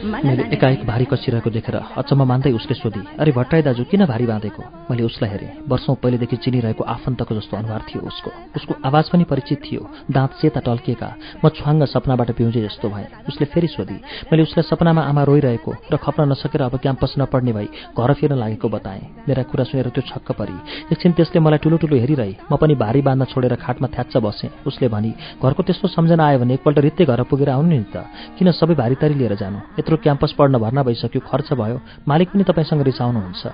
मैले 0.01 0.43
एकाएक 0.53 0.85
भारी 0.87 1.05
कसिरहेको 1.05 1.49
देखेर 1.49 1.75
अचम्म 1.97 2.23
मान्दै 2.25 2.51
उसले 2.51 2.75
सोधी 2.75 3.01
अरे 3.19 3.31
भट्टाई 3.31 3.61
दाजु 3.61 3.83
किन 3.85 4.05
भारी 4.05 4.25
बाँधेको? 4.25 4.63
मैले 4.91 5.03
उसलाई 5.03 5.29
हेरेँ। 5.31 5.51
वर्षौँ 5.69 5.95
पहिलेदेखि 6.03 6.35
चिनिरहेको 6.35 6.83
आफन्तको 6.83 7.35
जस्तो 7.35 7.57
अनुहार 7.57 7.81
थियो 7.87 8.01
उसको। 8.01 8.29
उसको 8.55 8.73
आवाज 8.85 9.09
पनि 9.09 9.23
परिचित 9.23 9.61
थियो। 9.61 9.81
दाँत 10.11 10.31
सेता 10.41 10.59
टल्किएका। 10.59 11.09
म 11.45 11.49
छुवाङ्ग 11.49 11.85
सपनाबाट 11.85 12.31
पिउँझे 12.31 12.61
जस्तो 12.61 12.89
भएँ। 12.89 13.07
उसले 13.29 13.45
फेरि 13.45 13.67
सोधी 13.67 13.97
मैले 14.29 14.43
उसलाई 14.43 14.63
सपनामा 14.67 15.01
आमा 15.01 15.23
रोइरहेको 15.23 15.71
र 15.93 15.97
खप्न 15.97 16.21
नसकेर 16.31 16.61
अब 16.61 16.75
क्याम्पस 16.81 17.13
नपढ्ने 17.19 17.51
भई 17.53 17.67
घर 17.93 18.13
फिर्न 18.13 18.35
लागेको 18.35 18.67
बताएँ। 18.67 19.01
मेरा 19.29 19.43
कुरा 19.43 19.63
सुनेर 19.63 19.89
त्यो 19.93 20.03
छक्क 20.09 20.31
परी। 20.33 20.57
एकछिन 20.91 21.11
त्यसले 21.13 21.39
मलाई 21.39 21.60
ठुलो 21.61 21.77
ठुलो 21.77 21.95
हेरिरहे। 21.95 22.33
म 22.51 22.55
पनि 22.57 22.75
भारी 22.75 23.01
बाँध्न 23.01 23.25
छोडेर 23.31 23.55
खाटमा 23.55 23.87
थ्याच्च 23.87 24.17
बसेँ। 24.17 24.49
उसले 24.67 24.87
भनी 24.89 25.11
घरको 25.41 25.61
त्यस्तो 25.63 25.87
सम्झना 25.87 26.25
आयो 26.25 26.39
भने 26.39 26.53
एकपल्ट 26.53 26.79
रित्ते 26.79 27.05
घर 27.05 27.23
पुगेर 27.23 27.49
आउनु 27.49 27.69
नि 27.69 27.85
त। 27.93 28.05
किन 28.37 28.51
सबै 28.51 28.75
भारी 28.75 28.95
तारी 28.97 29.13
लिएर 29.13 29.35
जानु? 29.37 29.59
यत्रो 29.79 29.97
क्याम्पस 29.97 30.31
पढ्न 30.37 30.57
भर्ना 30.57 30.81
भइसक्यो 30.83 31.21
खर्च 31.21 31.53
भयो। 31.53 31.77
मालिक 32.07 32.29
पनि 32.33 32.43
तपाईँसँग 32.43 32.81
रिसाउनुहुन्छ। 32.81 33.45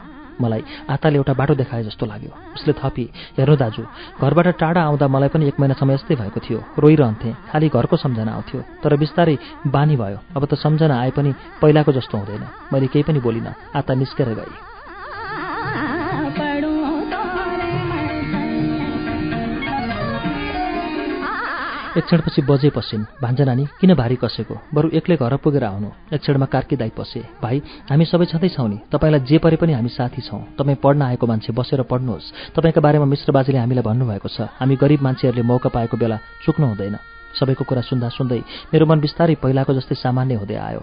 मलाई 0.41 0.61
आताले 0.89 1.17
एउटा 1.17 1.33
बाटो 1.33 1.53
देखाए 1.57 1.83
जस्तो 1.83 2.05
लाग्यो। 2.05 2.31
उसले 2.55 2.73
थपी 2.77 3.05
हेर्नु 3.37 3.55
दाजु 3.57 3.81
घरबाट 4.21 4.47
टाढा 4.61 4.81
आउँदा 4.85 5.07
मलाई 5.09 5.29
पनि 5.33 5.47
एक 5.49 5.59
महिनासम्म 5.59 5.91
यस्तै 5.97 6.15
भएको 6.15 6.39
थियो। 6.45 6.59
रोइरहन्थेँ 6.77 7.33
खालि 7.49 7.67
घरको 7.73 7.95
सम्झना 7.97 8.31
आउँथ्यो। 8.37 8.61
तर 8.85 8.95
बिस्तारै 9.01 9.37
बानी 9.65 9.95
भयो। 9.97 10.19
अब 10.37 10.45
त 10.45 10.53
सम्झना 10.53 10.93
आए 10.93 11.11
पनि 11.17 11.33
पहिलाको 11.61 11.91
जस्तो 11.91 12.17
हुँदैन। 12.17 12.43
मैले 12.69 12.87
केही 12.93 13.03
पनि 13.03 13.19
बोलिनँ। 13.19 13.53
आता 13.73 13.93
निस्केर 13.97 14.29
गएँ। 14.37 14.76
एक 21.98 22.06
क्षणपछि 22.06 22.42
बजे 22.42 22.70
पसिन् 22.70 23.04
भान्जा 23.22 23.46
नानी 23.46 23.66
किन 23.82 23.94
भारी 23.98 24.16
कसेको? 24.22 24.56
बरु 24.70 24.89
एक्लै 24.94 25.16
घर 25.18 25.36
पुगेर 25.42 25.63
आउनु। 25.63 25.89
एक 26.13 26.22
क्षणमा 26.22 26.46
कार्की 26.46 26.75
दाई 26.77 26.92
पसे। 26.94 27.25
भाइ 27.42 27.58
हामी 27.89 28.06
सबै 28.06 28.25
छँदैछौँ 28.30 28.70
नि। 28.70 28.77
तपाईँलाई 28.94 29.25
जे 29.25 29.38
परे 29.42 29.58
पनि 29.58 29.74
हामी 29.74 29.89
साथी 29.89 30.22
छौँ। 30.22 30.42
तपाईँ 30.62 30.77
पढ्न 30.77 31.01
आएको 31.01 31.25
मान्छे 31.25 31.54
बसेर 31.58 31.82
पढ्नुहोस्। 31.89 32.54
तपाईँको 32.54 32.82
बारेमा 32.86 33.06
मिश्र 33.10 33.32
बाजेले 33.34 33.58
हामीलाई 33.58 33.82
भन्नुभएको 33.82 34.30
छ। 34.30 34.46
हामी 34.62 34.75
गरिब 34.77 35.01
मान्छेहरूले 35.01 35.42
मौका 35.42 35.70
पाएको 35.74 35.98
बेला 35.98 36.18
चुक्नु 36.46 36.66
हुँदैन। 36.68 36.98
सबैको 37.34 37.63
कुरा 37.66 37.82
सुन्दा 37.82 38.10
सुन्दै 38.13 38.42
मेरो 38.70 38.86
मन 38.86 39.00
बिस्तारै 39.01 39.42
पहिलाको 39.42 39.74
जस्तै 39.74 39.98
सामान्य 39.98 40.36
हुँदै 40.38 40.54
आयो। 40.54 40.82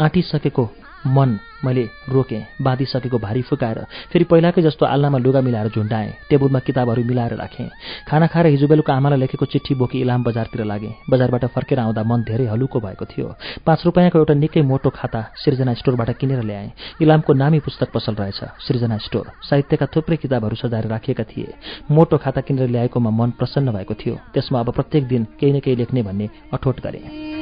आँटिसकेको 0.00 0.64
मन 1.06 1.38
मैले 1.64 1.82
रोकेँ 2.08 2.42
बाँधिसकेको 2.62 3.18
भारी 3.18 3.42
फुकाएर। 3.42 3.78
फेरि 4.12 4.24
पहिलाकै 4.24 4.62
जस्तो 4.62 4.86
आल्नामा 4.86 5.18
लुगा 5.18 5.40
मिलाएर 5.40 5.68
झुन्डाएँ 5.68 6.12
टेबुलमा 6.30 6.58
किताबहरू 6.58 7.04
मिलाएर 7.04 7.34
राखेँ। 7.34 7.68
खाना 8.08 8.26
खाएर 8.26 8.46
हिजो 8.46 8.66
बेलुका 8.68 8.94
आमालाई 8.94 9.18
लेखेको 9.18 9.46
चिठी 9.46 9.74
बोकी 9.74 10.00
इलाम 10.00 10.22
बजारतिर 10.22 10.64
लागेँ। 10.64 10.94
बजारबाट 11.10 11.44
फर्केर 11.54 11.78
आउँदा 11.78 12.02
मन 12.02 12.22
धेरै 12.22 12.46
हलुको 12.46 12.80
भएको 12.80 13.04
थियो। 13.06 13.34
पाँच 13.66 13.84
रुपियाँको 13.84 14.18
एउटा 14.18 14.34
निकै 14.34 14.62
मोटो 14.62 14.90
खाता 14.90 15.20
सृजना 15.34 15.74
स्टोरबाट 15.74 16.10
किनेर 16.18 16.42
ल्याएँ। 16.42 16.70
इलामको 17.02 17.32
नामी 17.32 17.58
पुस्तक 17.60 17.90
पसल 17.94 18.14
रहेछ 18.14 18.40
सृजना 18.66 18.98
स्टोर। 18.98 19.30
साहित्यका 19.42 19.86
थुप्रै 19.86 20.16
किताबहरू 20.16 20.56
सजाएर 20.56 20.86
राखिएका 20.86 21.24
थिए। 21.24 21.54
मोटो 21.90 22.16
खाता 22.18 22.40
किनेर 22.40 22.68
ल्याएकोमा 22.68 23.10
मन 23.10 23.30
प्रसन्न 23.30 23.72
भएको 23.72 23.94
थियो। 23.94 24.14
त्यसमा 24.34 24.60
अब 24.60 24.70
प्रत्येक 24.70 25.08
दिन 25.08 25.26
केही 25.40 25.52
न 25.52 25.60
केही 25.60 25.76
लेख्ने 25.76 26.02
भन्ने 26.02 26.30
अठोट 26.52 26.80
गरेँ। 26.80 27.35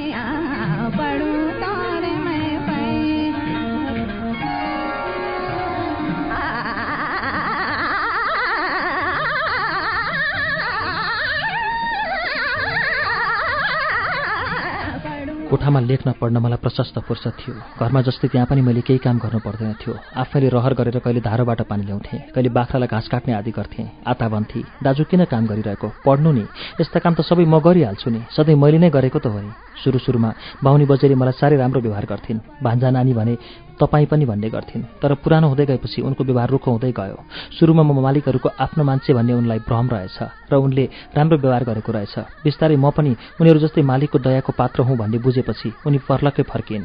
कोठामा 15.54 15.80
लेख्न 15.80 16.12
पढ्न 16.18 16.37
मलाई 16.42 16.58
प्रशस्त 16.58 16.99
फुर्सद 17.06 17.32
थियो। 17.38 17.54
घरमा 17.78 18.00
जस्तै 18.02 18.28
त्यहाँ 18.28 18.46
पनि 18.50 18.61
मैले 18.66 18.82
केही 18.82 18.99
काम 18.99 19.18
गर्नु 19.23 19.38
पर्दैन 19.38 19.78
थियो। 19.78 19.94
आफैले 20.12 20.49
रहर 20.50 20.75
गरेर 20.75 20.99
कहिले 20.99 21.20
धारोबाट 21.23 21.62
पानी 21.70 21.84
ल्याउँथेँ 21.87 22.34
कहिले 22.34 22.50
बाख्रालाई 22.50 22.90
घाँस 22.90 23.08
काट्ने 23.08 23.32
आदि 23.38 23.50
गर्थेँ। 23.54 23.87
आता 24.02 24.28
भन्थे 24.34 24.62
दाजु 24.82 25.04
किन 25.06 25.25
काम 25.30 25.46
गरिरहेको? 25.46 25.88
पढ्नु 26.02 26.30
नि। 26.32 26.44
यस्ता 26.82 26.99
काम 26.99 27.14
त 27.14 27.23
सबै 27.23 27.46
म 27.46 27.62
गरिहाल्छु 27.62 28.11
नि। 28.11 28.26
सधैँ 28.34 28.58
मैले 28.58 28.78
नै 28.82 28.90
गरेको 28.90 29.23
त 29.23 29.30
हो 29.30 29.38
सुरु 29.82 29.98
सुरुमा 29.98 30.30
बाहुनी 30.62 30.84
बजेरी 30.86 31.14
मलाई 31.14 31.34
साह्रै 31.34 31.56
राम्रो 31.56 31.80
व्यवहार 31.80 32.06
गर्थिन्। 32.06 32.38
भान्जा 32.62 32.90
नानी 32.90 33.12
भने 33.12 33.34
तपाईँ 33.74 34.06
पनि 34.06 34.24
भन्ने 34.24 34.48
गर्थिन्। 34.50 34.82
तर 35.02 35.14
पुरानो 35.18 35.48
हुँदै 35.48 35.66
गएपछि 35.66 36.02
उनको 36.02 36.24
व्यवहार 36.24 36.48
रुखो 36.50 36.70
हुँदै 36.70 36.92
गयो। 36.92 37.18
सुरुमा 37.58 37.82
म 37.82 37.98
मालिकहरूको 37.98 38.48
आफ्नो 38.54 38.82
मान्छे 38.84 39.12
भन्ने 39.12 39.32
उनलाई 39.34 39.58
भ्रम 39.66 39.86
रहेछ 39.90 40.18
र 40.50 40.54
उनले 40.54 40.84
राम्रो 41.16 41.36
व्यवहार 41.38 41.64
गरेको 41.64 41.90
रहेछ। 41.92 42.14
बिस्तारै 42.44 42.76
म 42.76 42.90
पनि 42.90 43.16
उनीहरू 43.40 43.58
जस्तै 43.58 43.82
मालिकको 43.82 44.18
दयाको 44.18 44.52
पात्र 44.52 44.86
हुँ 44.86 44.96
भन्ने 44.96 45.18
बुझेपछि 45.18 45.68
उनी 45.86 45.98
पर्लकै 46.06 46.42
फर्किन्। 46.46 46.84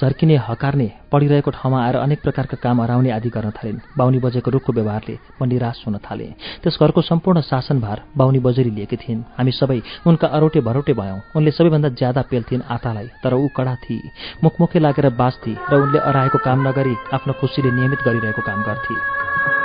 झर्किने 0.00 0.36
हकार्ने 0.48 0.88
पढिरहेको 1.12 1.50
ठाउँमा 1.50 1.78
आएर 1.84 1.96
अनेक 1.96 2.20
प्रकारका 2.22 2.56
काम 2.56 2.80
हराउने 2.80 3.10
आदि 3.10 3.28
गर्न 3.28 3.50
थालिन्। 3.52 3.80
बाहुनी 3.98 4.18
बजेको 4.18 4.50
रुखको 4.50 4.72
व्यवहारले 4.72 5.18
म 5.42 5.44
निराश 5.44 5.82
हुन 5.86 5.96
थाले। 6.00 6.28
त्यस 6.64 6.78
घरको 6.80 7.00
सम्पूर्ण 7.02 7.40
शासनभार 7.44 8.02
बाहुनी 8.16 8.38
बजेरी 8.40 8.70
लिएकी 8.70 8.96
थिइन्। 8.96 9.22
हामी 9.36 9.52
सबै 9.52 9.80
उनका 10.08 10.26
अरोटे 10.26 10.60
भरोटे 10.64 10.92
भयौँ। 10.96 11.20
उनले 11.36 11.50
सबैभन्दा 11.52 11.88
ज्यादा 12.00 12.22
पेल्थिन् 12.30 12.64
आतालाई 12.64 13.08
तर 13.22 13.34
ऊ 13.34 13.48
कडा 13.52 13.74
थिए 13.84 14.10
मुखमुखै 14.44 14.80
लागेर 14.80 15.08
बाँच्थे 15.20 15.52
र 15.68 15.74
उनले 15.76 15.98
अराएको 16.00 16.38
काम 16.44 16.68
नगरी 16.68 16.94
आफ्नो 17.12 17.32
खुसीले 17.40 17.70
नियमित 17.70 18.00
गरिरहेको 18.00 18.42
काम 18.42 18.62
गर्थे। 18.64 19.59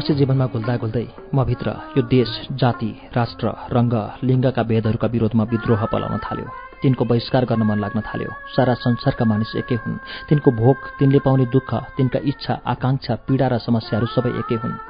क्याम्पसी 0.00 0.18
जीवनमा 0.18 0.46
घुल्दा 0.48 0.74
घुल्दै 0.80 1.06
म 1.34 1.44
भित्र 1.44 1.68
यो 1.92 2.02
देश 2.08 2.30
जाति 2.56 2.90
राष्ट्र 3.12 3.46
रङ्ग 3.68 3.94
लिङ्गका 4.24 4.62
भेदहरूका 4.64 5.06
विरोधमा 5.12 5.44
विद्रोह 5.52 5.82
पलाउन 5.92 6.16
थाल्यो। 6.24 6.48
तिनको 6.80 7.04
बहिष्कार 7.04 7.44
गर्न 7.44 7.62
मन 7.68 7.78
लाग्न 7.78 8.00
थाल्यो। 8.00 8.30
सारा 8.56 8.74
संसारका 8.80 9.24
मानिस 9.28 9.52
एकै 9.60 9.76
हुन्। 9.76 10.00
तिनको 10.28 10.50
भोग 10.56 10.76
तिनले 10.98 11.18
पाउने 11.20 11.44
दुःख 11.52 11.70
तिनका 11.96 12.18
इच्छा 12.24 12.54
आकाङ्क्षा 12.64 13.14
पीडा 13.28 13.46
र 13.52 13.54
समस्याहरू 13.60 14.06
सबै 14.16 14.32
एकै 14.40 14.56
हुन्। 14.62 14.80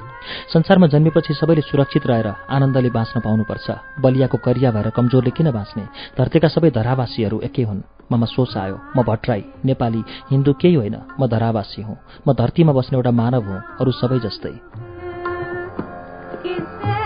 संसारमा 0.53 0.87
जन्मेपछि 0.87 1.33
सबैले 1.35 1.61
सुरक्षित 1.67 2.07
रहेर 2.07 2.27
आनन्दले 2.47 2.89
बाँच्न 2.95 3.19
पाउनुपर्छ। 3.19 3.67
बलियाको 3.99 4.37
करिया 4.39 4.71
भएर 4.71 4.87
कमजोरले 4.95 5.31
किन 5.35 5.51
बाँच्ने? 5.51 5.83
धरतीका 6.15 6.47
सबै 6.47 6.69
धरावासीहरू 6.71 7.37
एकै 7.43 7.63
हुन्। 7.67 7.83
ममा 8.11 8.27
सोच 8.31 8.55
आयो 8.57 8.77
म 8.95 9.03
भट्टराई 9.03 9.43
नेपाली 9.67 10.01
हिन्दू 10.31 10.51
केही 10.55 10.75
होइन 10.75 10.95
म 11.19 11.27
धरावासी 11.27 11.81
हुँ। 11.83 11.97
म 12.23 12.27
धरतीमा 12.31 12.71
बस्ने 12.71 12.95
एउटा 12.95 13.11
मानव 13.11 13.43
हुँ 13.43 13.59
अरू 13.79 13.91
सबै 13.91 14.19
जस्तै। 14.19 14.90
यसरी 16.45 17.00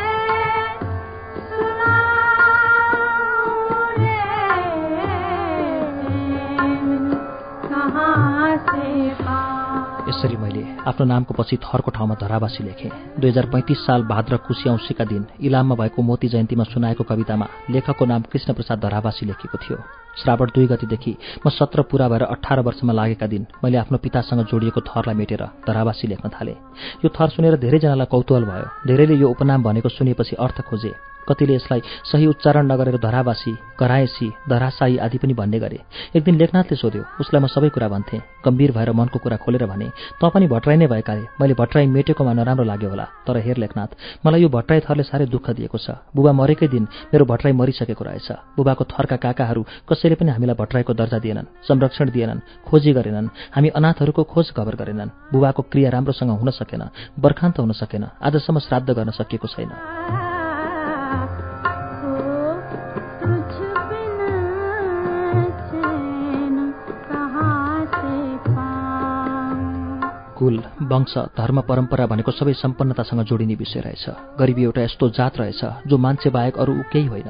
आफ्नो 10.85 11.05
नामको 11.05 11.33
पछि 11.33 11.57
थरको 11.57 11.91
ठाउँमा 11.91 12.15
धरावासी 12.21 12.63
लेखेँ। 12.63 12.91
दुई 13.19 13.29
हजार 13.29 13.45
पैँतिस 13.49 13.79
साल 13.85 14.03
भाद्र 14.05 14.37
कुशी 14.45 14.69
औँसीका 14.69 15.05
दिन 15.05 15.25
इलाममा 15.41 15.75
भएको 15.75 16.01
मोती 16.01 16.27
जयन्तीमा 16.27 16.63
सुनाएको 16.63 17.03
कवितामा 17.03 17.47
लेखकको 17.69 18.05
नाम 18.05 18.21
कृष्णप्रसाद 18.31 18.79
धरावासी 18.79 19.25
लेखेको 19.25 19.57
थियो। 19.57 19.77
श्रावण 20.15 20.49
दुई 20.55 20.67
गतिदेखि 20.67 21.15
म 21.45 21.49
सत्र 21.49 21.81
पुरा 21.89 22.07
भएर 22.07 22.23
अठार 22.23 22.59
वर्षमा 22.61 22.93
लागेका 22.93 23.27
दिन 23.27 23.45
मैले 23.63 23.77
आफ्नो 23.77 23.97
पितासँग 23.97 24.45
जोडिएको 24.45 24.81
थरलाई 24.81 25.15
मेटेर 25.15 25.43
धरावासी 25.67 26.07
लेख्न 26.07 26.29
थालेँ। 26.29 26.55
यो 27.01 27.09
थर 27.09 27.29
सुनेर 27.29 27.57
धेरैजनालाई 27.57 28.05
कौतूहल 28.05 28.43
भयो। 28.45 28.69
धेरैले 28.87 29.15
यो 29.15 29.29
उपनाम 29.29 29.63
भनेको 29.63 29.89
सुनेपछि 29.89 30.35
अर्थ 30.37 30.61
खोजे। 30.61 30.93
कतिले 31.27 31.55
यसलाई 31.55 31.81
सही 32.05 32.25
उच्चारण 32.25 32.71
नगरेर 32.71 32.97
धरावासी 32.97 33.53
कराएसी 33.79 34.27
धरासाई 34.49 34.97
आदि 34.97 35.17
पनि 35.17 35.33
भन्ने 35.33 35.59
गरे। 35.59 35.79
एक 36.15 36.23
दिन 36.23 36.35
लेखनाथले 36.37 36.75
सोध्यो 36.75 37.03
उसलाई 37.19 37.41
म 37.41 37.47
सबै 37.47 37.69
कुरा 37.69 37.87
भन्थेँ। 37.87 38.21
गम्भीर 38.45 38.71
भएर 38.71 38.91
मनको 38.91 39.19
कुरा 39.19 39.37
खोलेर 39.41 39.65
भने 39.65 39.89
त 40.21 40.23
पनि 40.29 40.47
भट्टराई 40.47 40.77
नै 40.77 40.87
भएकाले? 40.87 41.23
मैले 41.41 41.53
भट्टराई 41.53 41.87
मेटेकोमा 41.87 42.33
नराम्रो 42.33 42.63
लाग्यो 42.63 42.89
होला। 42.89 43.05
तर 43.25 43.37
हेर 43.37 43.57
लेखनाथ 43.57 44.21
मलाई 44.25 44.41
यो 44.41 44.49
भट्टराई 44.49 44.79
थरले 44.85 45.03
साह्रै 45.03 45.25
दुःख 45.25 45.49
दिएको 45.57 45.77
छ। 45.77 45.87
बुबा 46.15 46.31
मरेकै 46.31 46.67
दिन 46.67 46.83
मेरो 47.13 47.25
भट्टराई 47.25 47.53
मरिसकेको 47.53 48.03
रहेछ। 48.03 48.29
बुबाको 48.57 48.83
थरका 48.85 49.17
काकाहरू 49.17 49.61
कसैले 49.89 50.15
पनि 50.15 50.31
हामीलाई 50.31 50.55
भट्टराईको 50.55 50.93
दर्जा 50.93 51.19
दिएनन् 51.19 51.51
संरक्षण 51.67 52.09
दिएनन् 52.09 52.43
खोजी 52.67 52.91
गरेनन्। 52.93 53.27
हामी 53.55 53.69
अनाथहरूको 53.69 54.23
खोज 54.23 54.47
खबर 54.55 54.75
गरेनन्। 54.75 55.33
बुबाको 55.33 55.61
क्रिया 55.71 55.89
राम्रोसँग 55.89 56.31
हुन 56.31 56.49
सकेन 56.51 56.83
बर्खान्त 57.19 57.59
हुन 57.59 57.71
सकेन 57.73 58.03
आजसम्म 58.21 58.59
श्राद्ध 58.59 58.89
गर्न 58.89 59.09
सकिएको 59.11 59.47
छैन। 59.47 60.24
कुल 70.37 70.55
वंश 70.81 71.17
धर्म 71.37 71.61
परम्परा 71.61 72.05
भनेको 72.07 72.31
सबै 72.31 72.53
सम्पन्नतासँग 72.53 73.21
जोडिने 73.23 73.55
विषय 73.55 73.79
रहेछ। 73.79 74.05
गरिबी 74.39 74.63
एउटा 74.63 74.81
यस्तो 74.81 75.09
जात 75.09 75.37
रहेछ 75.37 75.61
जो 75.87 75.97
मान्छे 75.97 76.29
बाहेक 76.29 76.57
अरू 76.57 76.73
केही 76.91 77.07
होइन। 77.07 77.29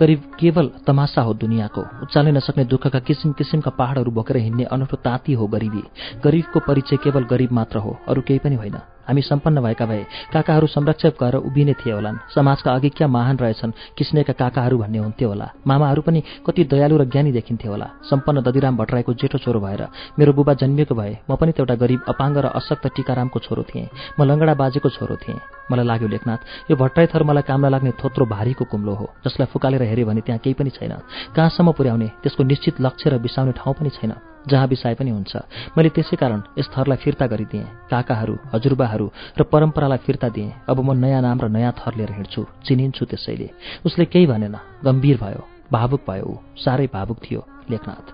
गरिब 0.00 0.22
केवल 0.40 0.70
तमासा 0.86 1.22
हो 1.22 1.34
दुनियाँको। 1.34 1.82
उचाल्नै 2.02 2.32
नसक्ने 2.32 2.64
दुःखका 2.64 2.98
किसिम 2.98 3.32
किसिमका 3.32 3.70
पहाडहरू 3.70 4.10
बोकेर 4.10 4.36
हिँड्ने 4.36 4.64
अनौठो 4.64 4.96
ताती 4.96 5.32
हो 5.32 5.46
गरिबी। 5.46 5.82
गरिबको 6.24 6.60
परिचय 6.60 6.96
केवल 6.96 7.24
गरिब 7.24 7.52
मात्र 7.52 7.78
हो 7.78 7.98
अरू 8.08 8.20
केही 8.20 8.38
पनि 8.38 8.56
होइन। 8.56 8.78
हामी 9.08 9.22
सम्पन्न 9.22 9.60
भएका 9.64 9.86
भए 9.86 10.04
काकाहरू 10.32 10.66
संरक्षक 10.66 11.16
गएर 11.16 11.36
उभिने 11.40 11.74
थिए 11.80 11.92
होलान्। 11.92 12.16
समाजका 12.34 12.72
अघि 12.72 12.88
क्या 12.92 13.08
महान 13.08 13.36
रहेछन् 13.38 13.72
किस्नेका 13.96 14.32
काकाहरू 14.32 14.78
भन्ने 14.78 14.98
हुन्थ्यो 14.98 15.28
होला। 15.28 15.46
मामाहरू 15.66 16.02
पनि 16.02 16.22
कति 16.46 16.64
दयालु 16.64 16.96
र 16.98 17.04
ज्ञानी 17.08 17.32
देखिन्थ्यो 17.32 17.70
होला। 17.72 17.88
सम्पन्न 18.04 18.44
ददिराम 18.44 18.76
भट्टराईको 18.76 19.12
जेठो 19.16 19.38
छोरो 19.38 19.60
भएर 19.60 19.82
मेरो 20.18 20.32
बुबा 20.32 20.52
जन्मिएको 20.60 20.94
भए 20.94 21.12
म 21.24 21.36
पनि 21.40 21.52
त 21.52 21.64
एउटा 21.64 21.74
गरिब 21.80 22.00
अपाङ्ग 22.12 22.36
र 22.36 22.46
अशक्त 22.52 22.86
टिकारामको 22.96 23.38
छोरो 23.40 23.62
थिएँ। 23.64 23.88
म 24.20 24.28
लङ्गडा 24.28 24.54
बाजेको 24.54 24.88
छोरो 24.92 25.16
थिएँ। 25.16 25.40
मलाई 25.72 25.84
लाग्यो 25.88 26.08
लेखनाथ 26.08 26.70
यो 26.70 26.76
भट्टराई 26.76 27.06
थर 27.08 27.22
मलाई 27.24 27.48
काम 27.48 27.66
लाग्ने 27.66 27.92
थोत्रो 27.96 28.24
भारीको 28.28 28.64
कुम्लो 28.68 28.92
हो 28.92 29.06
जसलाई 29.24 29.48
फुकालेर 29.52 29.82
हेऱ्यो 29.88 30.06
भने 30.06 30.20
त्यहाँ 30.20 30.40
केही 30.44 30.54
पनि 30.54 30.70
छैन। 30.76 30.92
कहाँसम्म 31.32 31.72
पुर्याउने 31.72 32.08
त्यसको 32.22 32.44
निश्चित 32.44 32.80
लक्ष्य 32.80 33.10
र 33.10 33.18
बिसाउने 33.24 33.52
ठाउँ 33.56 33.74
पनि 33.74 33.90
छैन। 33.96 34.12
जहाँ 34.48 34.68
बिसाए 34.68 34.94
पनि 34.94 35.10
हुन्छ। 35.10 35.36
मैले 35.76 35.88
त्यसै 35.92 36.16
कारण 36.16 36.40
यस 36.58 36.68
थरलाई 36.72 36.96
फिर्ता 36.96 37.26
गरिदिएँ। 37.26 37.66
काकाहरू 37.90 38.34
हजुरबाहरू 38.54 39.06
र 39.38 39.42
परम्परालाई 39.44 40.00
फिर्ता 40.06 40.28
दिएँ। 40.28 40.52
अब 40.68 40.80
म 40.80 40.96
नयाँ 40.96 41.22
नाम 41.22 41.38
र 41.40 41.48
नयाँ 41.48 41.72
थर 41.78 41.94
लिएर 41.96 42.12
हिँड्छु 42.12 42.42
चिनिन्छु 42.66 43.04
त्यसैले। 43.04 43.48
उसले 43.86 44.04
केही 44.04 44.26
भनेन 44.26 44.56
गम्भीर 44.84 45.16
भयो 45.20 45.42
भावुक 45.72 46.02
भयो 46.08 46.24
ऊ। 46.24 46.36
साह्रै 46.56 46.88
भावुक 46.92 47.18
थियो 47.24 47.40
लेखनाथ। 47.70 48.06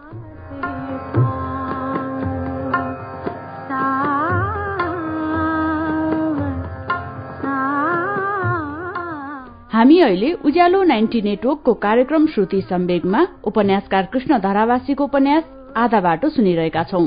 हामी 9.75 9.99
अहिले 10.01 10.33
उज्यालो 10.47 10.83
नाइन्टी 10.83 11.21
नेटवर्कको 11.23 11.73
कार्यक्रम 11.75 12.27
श्रुति 12.27 12.61
सम्वेगमा 12.71 13.21
उपन्यासकार 13.45 14.05
कृष्ण 14.13 14.39
धरावासीको 14.39 15.05
उपन्यास 15.05 15.45
आधा 15.77 16.01
बाटो 16.01 16.29
सुनिरहेका 16.31 16.83
छौं। 16.85 17.07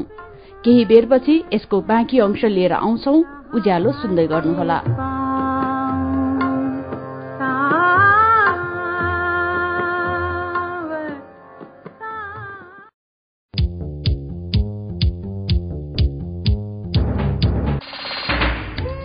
केही 0.63 0.83
बेरपछि 0.85 1.43
यसको 1.53 1.81
बाँकी 1.81 2.19
अंश 2.19 2.43
लिएर 2.47 2.73
आउँछौ 2.73 3.13
उज्यालो 3.55 3.91
सुन्दै 4.01 4.27
गर्नुहोला। 4.27 4.77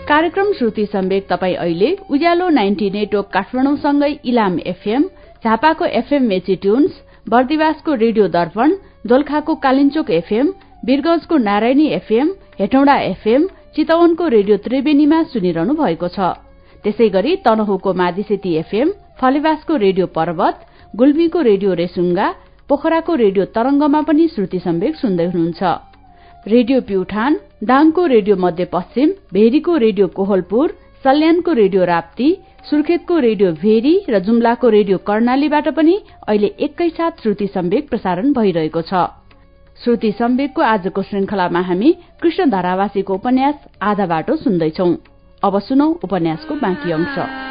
कार्यक्रम 0.08 0.52
श्रुति 0.52 0.84
सम्वेक 0.86 1.26
तपाईँ 1.30 1.54
अहिले 1.56 1.96
उज्यालो 2.10 2.48
नाइन्टी 2.50 2.90
नेटवर्क 2.90 3.30
काठमाडौँसँगै 3.32 4.10
इलाम 4.24 4.58
एफएम 4.66 5.04
झापाको 5.44 5.84
एफएम 6.00 6.22
मेची 6.28 6.56
ट्युन्स 6.56 7.00
बर्दिवासको 7.28 7.94
रेडियो 7.94 8.26
दर्पण 8.28 8.72
दोलखाको 9.04 9.54
कालिन्चोक 9.64 10.10
एफएम 10.12 10.52
वीरगंजको 10.86 11.36
नारायणी 11.48 11.86
एफएम 11.98 12.28
हेटौँडा 12.60 12.96
एफएम 13.02 13.46
चितवनको 13.76 14.26
रेडियो 14.28 14.56
त्रिवेणीमा 14.64 15.22
सुनिरहनु 15.32 15.74
भएको 15.74 16.08
छ। 16.08 16.18
त्यसै 16.84 17.08
गरी 17.16 17.32
तनहुको 17.46 17.92
मादिसेती 18.00 18.54
एफएम 18.62 18.88
फलेवासको 19.20 19.76
रेडियो 19.84 20.06
पर्वत 20.16 20.56
गुल्मीको 20.94 21.40
रेडियो 21.50 21.74
रेसुङ्गा 21.82 22.28
पोखराको 22.68 23.14
रेडियो 23.24 23.44
तरंगमा 23.56 24.00
पनि 24.08 24.28
श्रुति 24.34 24.58
सम्वेक 24.66 24.94
सुन्दै 24.96 25.26
हुनुहुन्छ। 25.26 25.62
रेडियो 26.46 26.80
प्युठान 26.88 27.32
दाङको 27.70 28.06
रेडियो 28.14 28.36
मध्यपश्चिम 28.44 29.08
भेरीको 29.34 29.76
रेडियो 29.86 30.06
कोहलपुर 30.18 30.66
सल्यानको 31.04 31.52
रेडियो 31.62 31.84
राप्ती 31.92 32.28
सुर्खेतको 32.70 33.18
रेडियो 33.18 33.52
भेरी 33.52 33.94
र 34.10 34.18
जुम्लाको 34.18 34.68
रेडियो 34.68 34.98
कर्णालीबाट 34.98 35.68
पनि 35.68 35.98
अहिले 36.28 36.46
एकैसाथ 36.60 37.22
श्रुति 37.22 37.46
सम्वेक 37.46 37.88
प्रसारण 37.90 38.32
भइरहेको 38.32 38.82
छ। 38.82 38.94
श्रुति 39.84 40.12
सम्वेकको 40.12 40.62
आजको 40.62 41.02
श्रृंखलामा 41.02 41.60
हामी 41.60 41.94
कृष्ण 42.22 42.50
धारावासीको 42.50 43.14
उपन्यास 43.14 43.68
आधा 43.82 44.06
बाटो 44.06 44.36
सुन्दैछौ। 44.36 44.90
अब 45.42 45.58
सुनौ 45.58 45.88
उपन्यासको 46.04 46.54
बाँकी 46.54 46.92
अंश। 46.92 47.41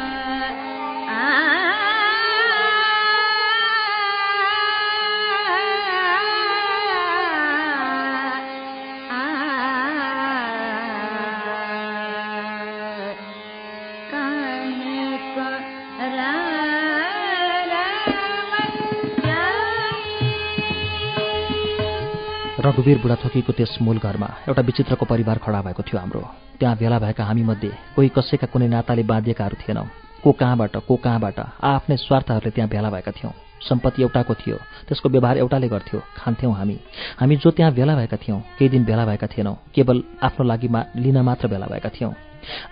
रघुवीर 22.72 22.98
बुढाथोकीको 22.98 23.52
त्यस 23.52 23.76
मूल 23.84 23.98
घरमा 24.00 24.28
एउटा 24.48 24.62
विचित्रको 24.64 25.04
परिवार 25.04 25.38
खडा 25.44 25.60
भएको 25.60 25.82
थियो 25.84 25.98
हाम्रो। 26.00 26.20
त्यहाँ 26.56 26.76
भेला 26.80 26.98
भएका 26.98 27.24
हामीमध्ये 27.24 27.70
कोही 27.96 28.08
कसैका 28.16 28.46
कुनै 28.48 28.68
नाताले 28.72 29.02
बाँधिएकाहरू 29.04 29.56
थिएनौँ। 29.60 29.86
को 30.24 30.32
कहाँबाट 30.32 30.76
को 30.88 30.96
कहाँबाट 30.96 31.38
आफ्नै 31.60 31.96
स्वार्थहरूले 31.98 32.50
त्यहाँ 32.50 32.70
भेला 32.72 32.90
भएका 32.90 33.12
थियौँ। 33.12 33.32
सम्पत्ति 33.60 34.02
एउटाको 34.02 34.34
थियो 34.34 34.56
त्यसको 34.88 35.08
व्यवहार 35.08 35.38
एउटाले 35.38 35.68
गर्थ्यो 35.68 36.00
खान्थ्यौँ 36.16 36.54
हामी। 36.56 36.78
हामी 37.20 37.36
जो 37.36 37.50
त्यहाँ 37.50 37.72
भेला 37.74 37.96
भएका 37.96 38.16
थियौँ 38.16 38.40
केही 38.58 38.68
दिन 38.70 38.84
भेला 38.84 39.04
भएका 39.06 39.26
थिएनौँ 39.28 39.56
केवल 39.74 40.02
आफ्नो 40.22 40.46
लागि 40.46 40.68
लिन 40.96 41.20
मात्र 41.20 41.48
भेला 41.48 41.66
भएका 41.66 41.88
थियौँ। 41.90 42.14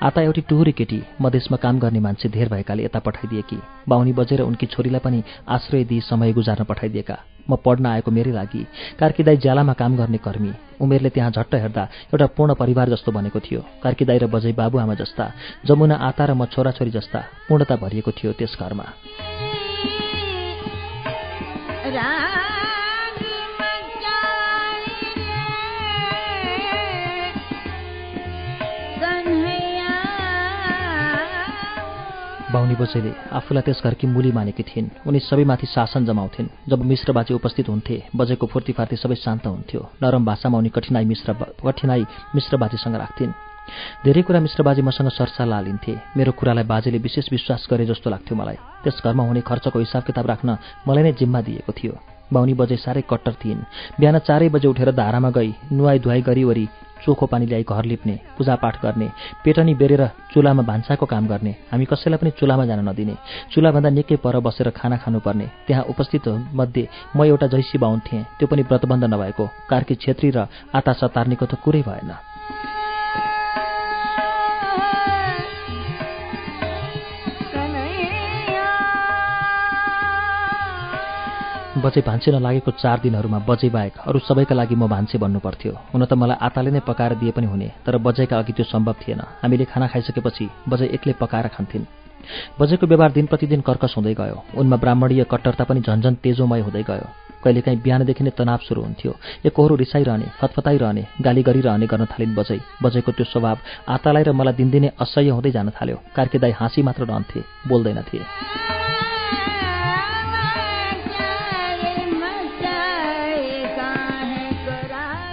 आता 0.03 0.23
एउटी 0.23 0.41
टुहुरी 0.49 0.73
केटी 0.73 1.03
मधेसमा 1.21 1.57
काम 1.57 1.79
गर्ने 1.79 2.01
मान्छे 2.01 2.29
धेर 2.29 2.49
भएकाले 2.49 2.85
यता 2.85 2.99
पठाइदिएकी। 2.99 3.59
बाहुनी 3.89 4.13
बजेर 4.13 4.41
उनकी 4.43 4.67
छोरीलाई 4.67 5.01
पनि 5.05 5.23
आश्रय 5.49 5.85
दिई 5.85 6.01
समय 6.01 6.33
गुजार्न 6.33 6.65
पठाइदिएका। 6.65 7.19
म 7.51 7.57
पढ्न 7.57 7.87
आएको 7.87 8.11
मेरै 8.11 8.33
लागि। 8.33 8.67
कार्कीदाई 9.01 9.37
ज्यालामा 9.37 9.73
काम 9.73 9.97
गर्ने 9.97 10.19
कर्मी। 10.19 10.53
उमेरले 10.81 11.09
त्यहाँ 11.09 11.31
झट्ट 11.31 11.55
हेर्दा 11.55 11.83
एउटा 12.15 12.27
पूर्ण 12.27 12.55
परिवार 12.55 12.91
जस्तो 12.91 13.13
बनेको 13.13 13.41
थियो। 13.41 13.61
कार्कीदाई 13.83 14.19
र 14.19 14.27
बजै 14.27 14.53
बाबुआमा 14.53 14.95
जस्ता। 14.95 15.33
जमुना 15.67 15.95
आता 15.95 16.25
र 16.25 16.31
म 16.35 16.45
छोराछोरी 16.45 16.91
जस्ता। 16.91 17.21
पूर्णता 17.49 17.77
भरिएको 17.77 18.11
थियो 18.11 18.33
त्यस 18.33 18.57
घरमा। 18.61 18.85
बाहुनी 32.51 32.75
बोजैले 32.75 33.13
आफूलाई 33.31 33.63
त्यस 33.63 33.81
घरकी 33.85 34.07
मुली 34.07 34.33
मानेकी 34.33 34.63
थिइन्। 34.67 35.07
उनी 35.07 35.19
सबैमाथि 35.21 35.67
शासन 35.67 36.05
जमाउँथिन्। 36.05 36.49
जब 36.69 36.83
मिश्र 36.83 37.13
बाजे 37.13 37.35
उपस्थित 37.35 37.69
हुन्थे 37.69 37.97
बजेको 38.11 38.47
फुर्तीफार्ती 38.47 38.97
सबै 38.97 39.15
शान्त 39.15 39.47
हुन्थ्यो। 39.47 39.81
नरम 40.03 40.25
भाषामा 40.25 40.59
उनी 40.59 40.69
कठिनाई 40.75 41.05
मिश्र 41.05 41.33
कठिनाई 41.63 42.03
मिश्र 42.35 42.57
बाजेसँग 42.57 42.97
राख्थिन्। 42.97 43.33
धेरै 44.05 44.23
कुरा 44.27 44.41
मिश्र 44.41 44.63
बाजे 44.67 44.83
मसँग 44.83 45.09
सरसल्लाह 45.15 45.61
लिन्थे 45.63 45.95
मेरो 46.17 46.33
कुरालाई 46.35 46.67
बाजेले 46.67 46.99
विशेष 46.99 47.31
विश्वास 47.31 47.67
गरे 47.71 47.87
जस्तो 47.87 48.11
लाग्थ्यो 48.11 48.35
मलाई। 48.35 48.59
त्यस 48.83 48.99
घरमा 48.99 49.23
हुने 49.23 49.41
खर्चको 49.47 49.79
हिसाब 49.79 50.03
किताब 50.03 50.27
राख्न 50.27 50.59
मलाई 50.89 51.03
नै 51.07 51.13
जिम्मा 51.15 51.41
दिएको 51.47 51.73
थियो। 51.73 51.95
बाहुनी 52.33 52.55
बजे 52.55 52.77
साह्रै 52.77 53.03
कट्टर 53.11 53.35
थिइन्। 53.45 53.65
बिहान 54.01 54.19
चारै 54.19 54.49
बजे 54.49 54.69
उठेर 54.69 54.91
धारामा 54.93 55.31
गई 55.31 55.55
नुहाई 55.73 55.99
धुवाई 55.99 56.23
गरिवरी 56.23 56.69
चोखो 57.01 57.27
पानी 57.27 57.47
ल्याई 57.47 57.65
घर 57.65 57.85
लिप्ने 57.85 58.15
पूजापाठ 58.37 58.75
गर्ने 58.83 59.09
पेटनी 59.45 59.75
बेरेर 59.75 60.05
चुलामा 60.33 60.63
भान्साको 60.63 61.07
काम 61.07 61.27
गर्ने। 61.33 61.53
हामी 61.73 61.85
कसैलाई 61.89 62.19
पनि 62.21 62.31
चुलामा 62.37 62.65
जान 62.69 62.81
नदिने। 62.89 63.15
चुलाभन्दा 63.53 63.91
निकै 63.97 64.17
पर 64.21 64.37
बसेर 64.45 64.69
खाना 64.77 64.97
खानुपर्ने। 65.01 65.47
त्यहाँ 65.67 65.85
उपस्थित 65.89 66.29
मध्ये 66.53 66.89
म 67.17 67.25
एउटा 67.25 67.47
जैसी 67.57 67.79
बाहुन 67.81 68.01
थिएँ। 68.05 68.25
त्यो 68.39 68.47
पनि 68.53 68.63
व्रतबन्ध 68.69 69.05
नभएको। 69.05 69.45
कार्की 69.71 69.95
छेत्री 69.97 70.31
र 70.37 70.47
आता 70.77 70.93
सतार्नेको 70.93 71.47
त 71.47 71.55
कुरै 71.65 71.83
भएन। 71.89 72.13
बजे 81.81 82.01
भान्से 82.07 82.31
नलागेको 82.33 82.71
चार 82.83 83.01
दिनहरूमा 83.01 83.39
बजे 83.49 83.69
बाहेक 83.71 83.95
अरू 84.09 84.19
सबैका 84.19 84.55
लागि 84.55 84.75
म 84.75 84.87
भान्से 84.89 85.19
भन्नुपर्थ्यो। 85.19 85.73
हुन 85.93 86.05
त 86.05 86.13
मलाई 86.13 86.37
आताले 86.39 86.71
नै 86.71 86.81
पकाएर 86.85 87.15
दिए 87.21 87.33
पनि 87.33 87.47
हुने 87.47 87.69
तर 87.87 87.97
बजेका 87.99 88.39
अघि 88.39 88.53
त्यो 88.53 88.65
सम्भव 88.65 88.97
थिएन। 89.01 89.21
हामीले 89.43 89.65
खाना 89.65 89.87
खाइसकेपछि 89.89 90.49
बजे 90.69 90.87
एक्लै 90.97 91.15
पकाएर 91.21 91.47
खान्थिन्। 91.57 91.85
बजेको 92.61 92.87
व्यवहार 92.87 93.13
दिन 93.13 93.27
प्रतिदिन 93.27 93.61
कर्कस 93.61 93.95
हुँदै 93.97 94.15
गयो। 94.15 94.37
उनमा 94.61 94.77
ब्राह्मणीय 94.77 95.25
कट्टरता 95.25 95.65
पनि 95.65 95.81
झन्झन 95.81 96.15
तेजोमय 96.25 96.61
हुँदै 96.61 96.83
गयो। 96.83 97.07
कहिलेकाहीँ 97.45 97.81
बिहानदेखि 97.81 98.25
नै 98.25 98.33
तनाव 98.37 98.61
सुरु 98.69 98.81
हुन्थ्यो। 98.83 99.13
एकहोरो 99.49 99.75
रिसाइरहने 99.83 100.27
फतफताइरहने 100.41 101.05
गाली 101.25 101.43
गरिरहने 101.49 101.87
गर्न 101.93 102.05
थालिन् 102.13 102.37
बजै 102.37 102.59
बजेको 102.85 103.13
त्यो 103.17 103.25
स्वभाव 103.33 103.57
आतालाई 103.89 104.25
र 104.29 104.33
मलाई 104.37 104.55
दिनदिनै 104.61 104.91
असह्य 105.01 105.31
हुँदै 105.33 105.51
जान 105.57 105.73
थाल्यो। 105.73 105.97
कार्केदाई 106.17 106.53
हाँसी 106.61 106.83
मात्र 106.85 107.03
रहन्थे 107.09 107.41
बोल्दैनथे 107.69 108.80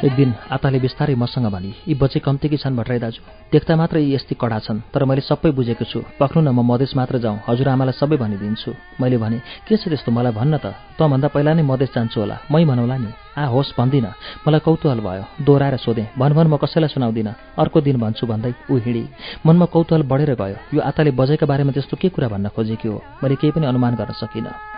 एक 0.08 0.14
दिन 0.16 0.34
आताले 0.56 0.80
बिस्तारै 0.80 1.16
मसँग 1.20 1.48
भनी 1.52 1.72
यी 1.88 1.94
बचे 2.00 2.20
कम्ती 2.24 2.48
कि 2.50 2.58
छन् 2.58 2.76
भट्टराई 2.80 3.00
दाजु। 3.04 3.22
देख्दा 3.52 3.76
मात्र 3.76 3.98
यी 4.00 4.16
यस्तै 4.16 4.36
कडा 4.40 4.60
छन् 4.64 4.80
तर 4.94 5.04
मैले 5.04 5.22
सबै 5.22 5.52
बुझेको 5.52 5.84
छु। 5.84 6.00
पक्नु 6.16 6.40
न 6.48 6.50
म 6.56 6.64
मधेस 6.64 6.96
मात्र 6.96 7.20
जाउँ 7.20 7.44
हजुरआमालाई 7.44 7.96
सबै 8.00 8.16
भनिदिन्छु। 8.16 8.72
मैले 9.02 9.18
भने 9.20 9.38
के 9.68 9.76
छ 9.76 9.92
त्यस्तो? 9.92 10.12
मलाई 10.16 10.32
भन्न 10.32 10.64
त। 10.64 10.72
तँभन्दा 10.96 11.28
पहिला 11.28 11.52
नै 11.60 11.64
मधेस 11.68 11.92
जान्छु 11.92 12.24
होला। 12.24 12.38
मै 12.48 12.64
भनौँला 12.64 12.98
नि। 13.04 13.12
आ 13.36 13.52
होस् 13.52 13.76
भन्दिनँ। 13.76 14.16
मलाई 14.48 14.62
कौतूहल 14.64 15.00
भयो। 15.04 15.24
दोहोऱ्याएर 15.44 15.76
सोधेँ 15.84 16.08
भन 16.16 16.32
भन 16.38 16.48
म 16.48 16.56
कसैलाई 16.56 16.90
सुनाउँदिनँ। 16.96 17.60
अर्को 17.60 17.78
दिन 17.84 18.00
भन्छु 18.00 18.24
भन्दै 18.32 18.54
ऊ 18.72 18.76
हिँडी। 18.80 19.04
मनमा 19.44 19.66
कौतूहल 19.76 20.08
बढेर 20.08 20.32
गयो। 20.40 20.58
यो 20.72 20.82
आताले 20.88 21.12
बजेका 21.20 21.46
बारेमा 21.52 21.76
त्यस्तो 21.76 22.00
के 22.00 22.08
कुरा 22.16 22.32
भन्न 22.32 22.48
खोजेकी 22.56 22.88
हो? 22.88 23.04
मैले 23.20 23.36
केही 23.36 23.52
पनि 23.52 23.66
अनुमान 23.68 24.00
गर्न 24.00 24.16
सकिनँ। 24.16 24.77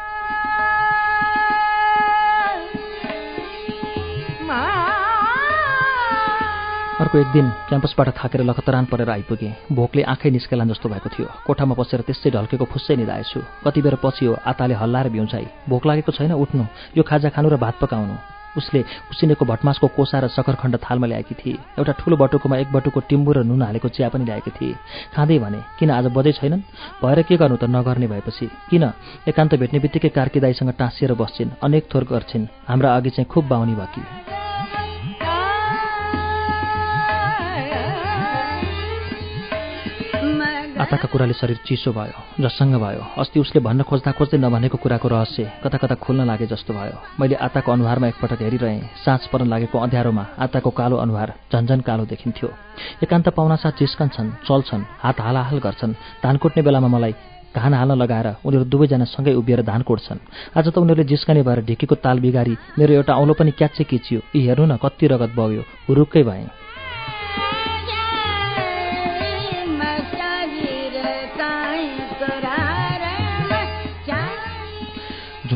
अर्को 7.00 7.18
एक 7.18 7.28
दिन 7.32 7.50
क्याम्पसबाट 7.68 8.10
थाकेर 8.12 8.42
लखतरान 8.44 8.86
परेर 8.92 9.10
आइपुगेँ। 9.10 9.72
भोकले 9.72 10.04
आँखै 10.04 10.30
निस्केला 10.30 10.66
जस्तो 10.68 10.90
भएको 10.90 11.10
थियो। 11.10 11.28
कोठामा 11.48 11.76
बसेर 11.80 12.02
त्यस्तै 12.04 12.30
ढल्केको 12.36 12.66
फुस्सै 12.68 12.96
निधाएछु। 13.00 13.40
कति 13.64 13.82
बेर 13.82 13.96
पछि 14.04 14.26
हो 14.28 14.36
आताले 14.36 14.76
हल्लाएर 14.76 15.08
बिउछाइ 15.08 15.46
भोक 15.70 15.86
लागेको 15.88 16.12
छैन 16.12 16.36
उठ्नु। 16.36 16.64
यो 17.00 17.04
खाजा 17.08 17.30
खानु 17.32 17.50
र 17.50 17.56
भात 17.56 17.80
पकाउनु। 17.80 18.16
उसले 18.60 18.84
उसिनेको 19.16 19.46
भटमासको 19.48 19.88
कोसा 19.96 20.20
र 20.20 20.28
सकरखण्ड 20.28 20.76
थालमा 20.84 21.08
ल्याएकी 21.08 21.36
थिए। 21.40 21.80
एउटा 21.80 21.94
ठुलो 22.04 22.18
बटुकोमा 22.20 22.58
एक 22.58 22.72
बटुको 22.76 23.00
टिम्बु 23.08 23.32
र 23.32 23.48
नुन 23.48 23.64
हालेको 23.64 23.88
चिया 23.96 24.10
पनि 24.12 24.26
ल्याएकी 24.28 24.52
थिए। 24.60 24.76
खाँदै 25.16 25.40
भने 25.40 25.60
किन 25.80 25.92
आज 25.96 26.12
बजै 26.12 26.36
छैनन्? 26.36 26.68
भएर 27.00 27.22
के 27.24 27.38
गर्नु 27.40 27.56
त 27.56 27.72
नगर्ने 27.72 28.08
भएपछि? 28.12 28.52
किन? 28.70 28.84
एकान्त 29.24 29.56
भेट्ने 29.56 29.80
बित्तिकै 29.80 30.12
कार्कीदाईसँग 30.12 30.76
टाँसिएर 30.76 31.16
बस्छिन्। 31.16 31.56
अनेक 31.64 31.88
थोर 31.96 32.04
गर्छिन्। 32.12 32.48
हाम्रा 32.68 32.96
अघि 32.98 33.10
चाहिँ 33.16 33.30
खुब 33.32 33.48
बाहुनी 33.48 33.76
भकी 33.80 34.04
आताका 40.90 41.06
कुराले 41.06 41.34
शरीर 41.38 41.58
चिसो 41.70 41.92
भयो 41.94 42.42
जससँग 42.42 42.74
भयो। 42.82 43.22
अस्ति 43.22 43.40
उसले 43.40 43.62
भन्न 43.62 43.86
खोज्दा 43.86 44.12
खोज्दै 44.18 44.38
नभनेको 44.42 44.78
कुराको 44.82 45.08
रहस्य 45.08 45.62
कता 45.62 45.78
कता 45.78 45.96
खुल्न 46.02 46.26
लागे 46.26 46.50
जस्तो 46.50 46.74
भयो। 46.74 46.98
मैले 47.14 47.36
आताको 47.38 47.72
अनुहारमा 47.72 48.08
एकपटक 48.10 48.42
हेरिरहेँ। 48.42 48.98
साँझ 48.98 49.22
पर्न 49.30 49.46
लागेको 49.54 49.78
अँध्यारोमा 49.78 50.26
आताको 50.42 50.70
कालो 50.74 50.98
अनुहार 50.98 51.34
झन्झन 51.54 51.80
कालो 51.86 52.06
देखिन्थ्यो। 52.10 52.50
एकान्त 53.06 53.30
पाहुनासाथ 53.38 53.78
जिस्कन्छन् 53.78 54.30
चल्छन् 54.50 54.84
हात 55.06 55.22
हालाहाल 55.22 55.58
गर्छन्। 55.62 55.94
धान 56.26 56.38
कुट्ने 56.42 56.62
बेलामा 56.66 56.90
मलाई 56.90 57.14
धान 57.54 57.74
हाल्न 57.74 57.94
लगाएर 57.94 58.28
उनीहरू 58.42 58.66
दुवैजना 58.66 59.06
सँगै 59.06 59.34
उभिएर 59.38 59.62
धान 59.62 59.82
कोट्छन् 59.86 60.26
आज 60.58 60.74
त 60.74 60.78
उनीहरूले 60.78 61.06
जिस्कने 61.06 61.46
भएर 61.46 61.66
ढिकीको 61.70 61.96
ताल 62.02 62.18
बिगारी 62.18 62.58
मेरो 62.80 62.94
एउटा 62.94 63.14
औलो 63.14 63.34
पनि 63.38 63.52
क्याच्चे 63.54 63.84
किचियो। 63.86 64.22
यी 64.34 64.42
हेर्नु 64.42 64.66
न 64.66 64.78
कति 64.82 65.06
रगत 65.06 65.38
बग्यो। 65.38 65.62
हुरुक्कै 65.86 66.24
भएँ। 66.26 66.59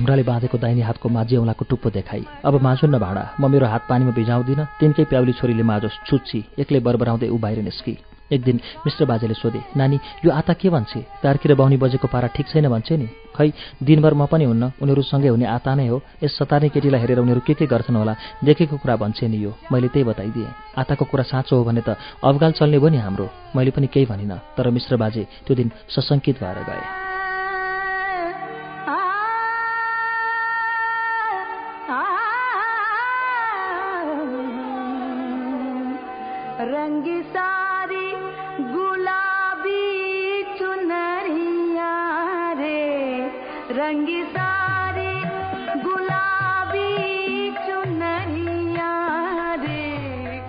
ढुङ्ग्राले 0.03 0.23
बाँधेको 0.27 0.57
दाहिने 0.59 0.83
हातको 0.83 1.07
माझी 1.07 1.35
औँलाको 1.39 1.63
टुप्पो 1.63 1.89
देखाई। 1.95 2.23
अब 2.43 2.59
माझुन्न 2.59 2.99
भाँडा 2.99 3.23
म 3.39 3.47
मेरो 3.47 3.65
हात 3.71 3.87
पानीमा 3.87 4.11
भिजाउँदिनँ। 4.11 4.67
तिनकै 4.75 5.03
प्याउली 5.07 5.33
छोरीले 5.39 5.63
माझोस् 5.63 6.03
छुच्ची 6.03 6.59
एक्लै 6.59 6.79
बरबराउँदै 6.83 7.31
ऊ 7.31 7.37
बाहिर 7.39 7.63
निस्की। 7.63 7.95
एक 8.35 8.41
दिन 8.43 8.59
मिश्र 8.83 9.05
बाजेले 9.07 9.33
सोधे 9.39 9.61
नानी 9.79 9.99
यो 10.25 10.31
आता 10.31 10.53
के 10.59 10.67
भन्छे? 10.67 10.99
तार्की 11.23 11.47
र 11.47 11.55
बाहुनी 11.55 11.77
बजेको 11.79 12.07
पारा 12.11 12.27
ठिक 12.35 12.47
छैन 12.51 12.67
भन्छे 12.67 12.97
नि? 12.99 13.07
खै 13.31 13.47
दिनभर 13.79 14.13
म 14.13 14.27
पनि 14.27 14.43
हुन्न 14.43 14.63
उनीहरूसँगै 14.83 15.31
हुने 15.31 15.47
आता 15.47 15.71
नै 15.71 15.87
हो। 15.87 16.01
यस 16.19 16.35
सतार्ने 16.35 16.67
केटीलाई 16.67 16.99
हेरेर 16.99 17.23
उनीहरू 17.23 17.41
के 17.47 17.53
के 17.55 17.65
गर्छन् 17.71 17.95
होला? 17.95 18.13
देखेको 18.43 18.75
कुरा 18.83 18.95
भन्छे 18.99 19.27
नि 19.31 19.39
यो। 19.39 19.55
मैले 19.71 19.87
त्यही 19.87 20.03
बताइदिएँ। 20.03 20.51
आताको 20.83 21.05
कुरा 21.07 21.23
साँचो 21.31 21.55
हो 21.55 21.63
भने 21.63 21.81
त 21.87 21.95
अवगाल 22.19 22.51
चल्ने 22.59 22.79
भयो 22.79 22.91
नि 22.91 22.99
हाम्रो। 22.99 23.29
मैले 23.55 23.71
पनि 23.71 23.87
केही 23.87 24.05
भनिनँ 24.11 24.39
तर 24.57 24.67
मिश्र 24.67 24.99
बाजे 24.99 25.23
त्यो 25.47 25.55
दिन 25.55 25.71
सशङ्कित 25.87 26.43
भएर 26.43 26.59
गए। 26.67 27.02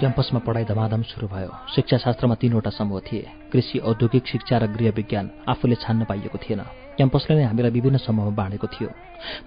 क्याम्पसमा 0.00 0.38
पढाइ 0.38 0.64
धमाधम 0.64 1.02
सुरु 1.02 1.28
भयो। 1.28 1.50
शिक्षाशास्त्रमा 1.74 2.34
तीनवटा 2.34 2.70
समूह 2.70 3.00
थिए। 3.00 3.26
कृषि 3.52 3.78
औद्योगिक 3.78 4.26
शिक्षा 4.26 4.58
र 4.58 4.66
गृह 4.66 4.90
विज्ञान 4.90 5.30
आफूले 5.48 5.74
छान्न 5.74 6.04
पाइएको 6.04 6.38
थिएन। 6.38 6.60
क्याम्पसले 6.96 7.37
नै 7.37 7.44
हामीलाई 7.44 7.70
विभिन्न 7.70 7.96
समूहमा 7.96 8.37
बाँडेको 8.37 8.66
थियो। 8.66 8.88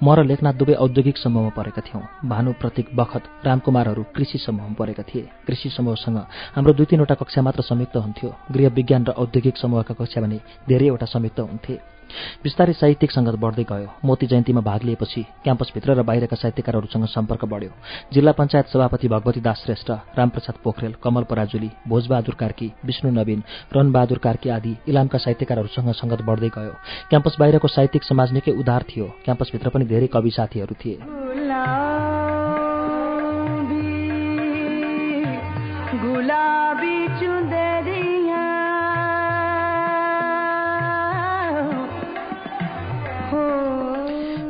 म 0.04 0.16
र 0.16 0.24
लेखनाथ 0.24 0.54
दुवै 0.54 0.74
औद्योगिक 0.74 1.18
समूहमा 1.18 1.50
परेका 1.50 1.82
थियौँ। 1.82 2.30
भानु 2.30 2.54
प्रतीक 2.54 2.90
बखत 2.96 3.24
रामकुमारहरू 3.46 4.04
कृषि 4.04 4.38
समूहमा 4.38 4.74
परेका 4.74 5.04
थिए। 5.04 5.30
कृषि 5.48 5.70
समूहसँग 5.70 6.18
हाम्रो 6.56 6.74
दुई 6.74 6.86
तिनवटा 6.86 7.16
कक्षा 7.16 7.42
मात्र 7.42 7.62
संयुक्त 7.62 7.96
हुन्थ्यो। 7.96 8.36
गृह 8.52 8.70
विज्ञान 8.70 9.06
र 9.06 9.10
औद्योगिक 9.10 9.58
समूहका 9.58 9.94
कक्षा 9.94 10.22
भने 10.22 10.42
धेरैवटा 10.68 11.06
संयुक्त 11.06 11.40
हुन्थे। 11.40 11.97
बिस्तारै 12.43 12.74
साहित्यिक 12.74 13.12
सङ्गत 13.12 13.36
बढ्दै 13.36 13.63
गयो। 13.63 13.89
मोती 14.06 14.28
जयन्तीमा 14.28 14.62
भाग 14.62 14.84
लिएपछि 14.84 15.22
क्याम्पसभित्र 15.43 15.93
र 15.93 16.04
बाहिरका 16.04 16.36
साहित्यकारहरूसँग 16.36 17.06
सम्पर्क 17.06 17.46
बढ्यो। 17.46 17.72
जिल्ला 18.13 18.32
पञ्चायत 18.32 18.67
सभापति 18.67 19.08
भगवती 19.08 19.41
दास 19.41 19.63
श्रेष्ठ 19.65 19.91
रामप्रसाद 20.17 20.56
पोखरेल 20.63 20.93
कमल 21.04 21.24
पराजुली 21.24 21.70
भोजबहादुर 21.88 22.36
कार्की 22.36 22.72
विष्णु 22.86 23.12
नवीन 23.12 23.43
रनबहादुर 23.76 24.17
कार्की 24.17 24.50
आदि 24.50 24.76
इलामका 24.88 25.17
साहित्यकारहरूसँग 25.17 25.91
सङ्गत 25.93 26.22
बढ्दै 26.22 26.50
गयो। 26.50 26.74
क्याम्पस 27.10 27.36
बाहिरको 27.39 27.67
साहित्यिक 27.67 28.04
समाज 28.04 28.34
निकै 28.34 28.52
उदार 28.52 28.84
थियो। 28.89 29.08
क्याम्पसभित्र 29.26 29.70
पनि 29.70 29.86
धेरै 29.86 30.08
कवि 30.08 30.32
साथीहरू 30.32 30.76
थिए। 30.76 32.17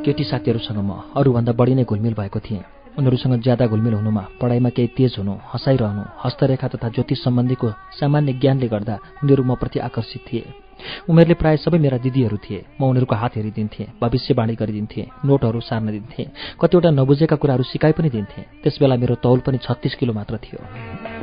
केटी 0.07 0.23
साथीहरूसँग 0.23 0.79
म 0.79 0.91
अरूभन्दा 1.19 1.51
बढी 1.51 1.73
नै 1.75 1.83
घुलमिल 1.83 2.13
भएको 2.15 2.39
थिएँ। 2.39 2.63
उनीहरूसँग 2.97 3.43
ज्यादा 3.43 3.65
घुलमिल 3.67 3.93
हुनुमा 3.93 4.23
पढाइमा 4.39 4.69
केही 4.71 4.87
तेज 4.95 5.15
हुनु 5.19 5.33
हँसाइरहनु 5.51 6.03
हस्तरेखा 6.23 6.67
तथा 6.67 6.87
ज्योतिष 6.95 7.23
सम्बन्धीको 7.23 7.67
सामान्य 7.99 8.33
ज्ञानले 8.39 8.67
गर्दा 8.67 8.95
उनीहरू 9.19 9.43
म 9.43 9.55
प्रति 9.59 9.79
आकर्षित 9.83 10.21
थिए। 10.23 10.43
उमेरले 11.09 11.33
प्रायः 11.33 11.59
सबै 11.59 11.77
मेरा 11.77 11.97
दिदीहरू 11.99 12.37
थिए। 12.39 12.63
म 12.79 12.87
उनीहरूको 12.87 13.15
हात 13.15 13.35
हेरिदिन्थेँ 13.35 13.87
भविष्यवाणी 14.01 14.55
गरिदिन्थेँ 14.55 15.05
नोटहरू 15.27 15.59
सार्न 15.59 15.91
दिन्थेँ 15.91 16.31
कतिवटा 16.55 16.89
नबुझेका 16.95 17.35
कुराहरू 17.35 17.63
सिकाइ 17.67 17.91
पनि 17.91 18.09
दिन्थेँ। 18.09 18.63
त्यसबेला 18.63 18.95
मेरो 18.95 19.15
तौल 19.19 19.39
पनि 19.43 19.57
छत्तिस 19.59 19.95
किलो 19.99 20.13
मात्र 20.13 20.37
थियो। 20.39 21.16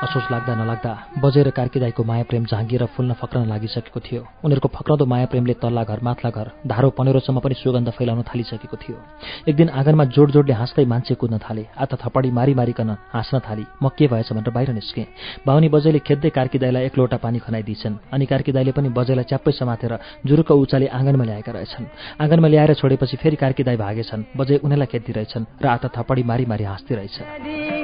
असोज 0.00 0.24
लाग्दा 0.32 0.54
नलाग्दा 0.56 0.92
बजेर 1.20 1.48
कार्कीदाईको 1.52 2.02
माया 2.08 2.24
प्रेम 2.24 2.44
झाँगिएर 2.48 2.84
फुल्न 2.96 3.12
फक्रन 3.20 3.44
लागिसकेको 3.52 4.00
थियो। 4.00 4.22
उनीहरूको 4.44 4.68
फक्रदो 4.72 5.04
माया 5.04 5.26
प्रेमले 5.28 5.54
तल्ला 5.60 5.82
घर 5.84 6.00
माथला 6.00 6.30
घर 6.32 6.46
धारो 6.64 6.88
पनेरोसम्म 6.96 7.38
पनि 7.44 7.54
सुगन्ध 7.54 7.90
फैलाउन 7.92 8.22
थालिसकेको 8.24 8.76
थियो। 8.80 8.96
एक 9.44 9.56
दिन 9.56 9.68
आँगनमा 9.68 10.04
जोड 10.16 10.30
जोडले 10.32 10.54
हाँस्दै 10.56 10.84
मान्छे 10.88 11.14
कुद्न 11.20 11.38
थाले 11.44 11.66
आत 11.76 11.92
थपडी 12.00 12.30
मारी 12.32 12.54
मारिकन 12.56 12.90
हाँस्न 13.12 13.38
थाली 13.44 13.64
म 13.82 13.88
के 13.92 14.08
भएछ 14.08 14.32
भनेर 14.32 14.50
बाहिर 14.50 14.72
निस्केँ। 14.72 15.06
बाहुनी 15.44 15.68
बजैले 15.68 15.98
खेद्दै 16.00 16.30
कार्कीदाईलाई 16.32 16.84
एक 16.86 16.96
लोटा 16.98 17.16
पानी 17.20 17.38
खनाइदिन्छन् 17.44 18.00
अनि 18.08 18.26
कार्कीदाईले 18.26 18.72
पनि 18.72 18.88
बजैलाई 18.96 19.28
च्याप्पै 19.28 19.52
समातेर 19.52 19.92
जुरुको 20.24 20.54
उचाले 20.56 20.86
आँगनमा 20.88 21.24
ल्याएका 21.28 21.52
रहेछन्। 21.52 21.84
आँगनमा 22.24 22.48
ल्याएर 22.48 22.72
छोडेपछि 22.80 23.16
फेरि 23.20 23.36
कार्कीदाई 23.36 23.76
भागेछन् 23.76 24.24
बजै 24.32 24.64
उनीलाई 24.64 24.88
खेद्दिरहेछन् 24.92 25.48
र 25.60 25.66
आत 25.68 25.84
थपडी 25.92 26.22
मारी 26.24 26.44
मारी 26.48 26.64
हाँस्दै 26.64 27.79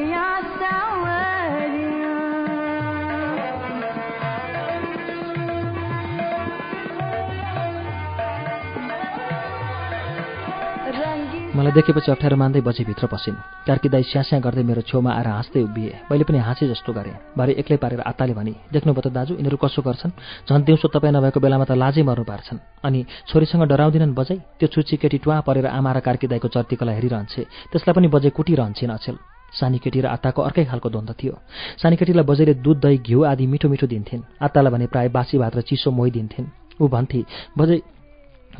मलाई 11.57 11.73
देखेपछि 11.73 12.12
अप्ठ्यारो 12.12 12.37
मान्दै 12.37 12.61
बजे 12.61 12.85
भित्र 12.85 13.07
पसिन्। 13.09 13.64
कार्की 13.64 13.88
दाई 13.88 14.03
स्यास्या 14.12 14.38
गर्दै 14.45 14.61
मेरो 14.61 14.83
छेउमा 14.85 15.09
आएर 15.09 15.27
हाँस्दै 15.27 15.62
उभिए। 15.64 15.92
मैले 16.12 16.25
पनि 16.29 16.38
हाँसे 16.45 16.69
जस्तो 16.69 16.92
गरेँ। 16.92 17.33
भरे 17.33 17.53
एक्लै 17.57 17.77
पारेर 17.81 18.01
आत्ताले 18.05 18.37
भने 18.37 18.53
देख्नुभयो 18.77 19.01
त 19.01 19.09
दाजु 19.09 19.40
यिनीहरू 19.40 19.57
कसो 19.57 19.81
गर्छन्? 19.81 20.12
झन् 20.45 20.64
दिउँसो 20.69 20.88
तपाईँ 20.92 21.16
नभएको 21.16 21.40
बेलामा 21.40 21.64
त 21.64 21.73
लाजै 21.81 22.05
मर्नु 22.05 22.25
पार्छन्। 22.29 22.61
अनि 22.85 23.01
छोरीसँग 23.33 23.64
डराउँदिनन् 23.73 24.12
बजै? 24.12 24.37
त्यो 24.61 24.69
छुच्ची 24.69 24.97
केटी 25.01 25.19
टुवा 25.25 25.40
परेर 25.49 25.66
आमा 25.73 25.90
र 25.97 25.99
कार्की 26.05 26.27
दाईको 26.29 26.49
चर्तीकला 26.53 26.92
हेरिरहन्छे। 26.92 27.42
त्यसलाई 27.73 27.95
पनि 27.97 28.09
बजै 28.12 28.31
कुटिरहन्छन् 28.37 28.92
अचेल। 28.92 29.16
सानी 29.57 29.79
केटी 29.81 30.05
र 30.05 30.07
आत्ताको 30.12 30.40
अर्कै 30.45 30.64
खालको 30.69 30.88
द्वन्द 30.92 31.11
थियो। 31.16 31.35
सानी 31.81 31.97
केटीलाई 31.97 32.25
बजैले 32.29 32.55
दुध 32.61 32.85
दही 32.85 32.97
घिउ 33.01 33.25
आदि 33.33 33.45
मिठो 33.49 33.69
मिठो 33.73 33.87
दिन्थिन्। 33.88 34.45
आत्तालाई 34.45 34.73
भने 34.77 34.87
प्रायः 34.92 35.09
बासी 35.09 35.40
भात 35.40 35.57
र 35.57 35.61
चिसो 35.64 35.88
मोही 35.88 36.11
दिन्थिन् 36.12 36.53
ऊ 36.77 36.85
भन्थे 36.92 37.25
बजै 37.57 37.95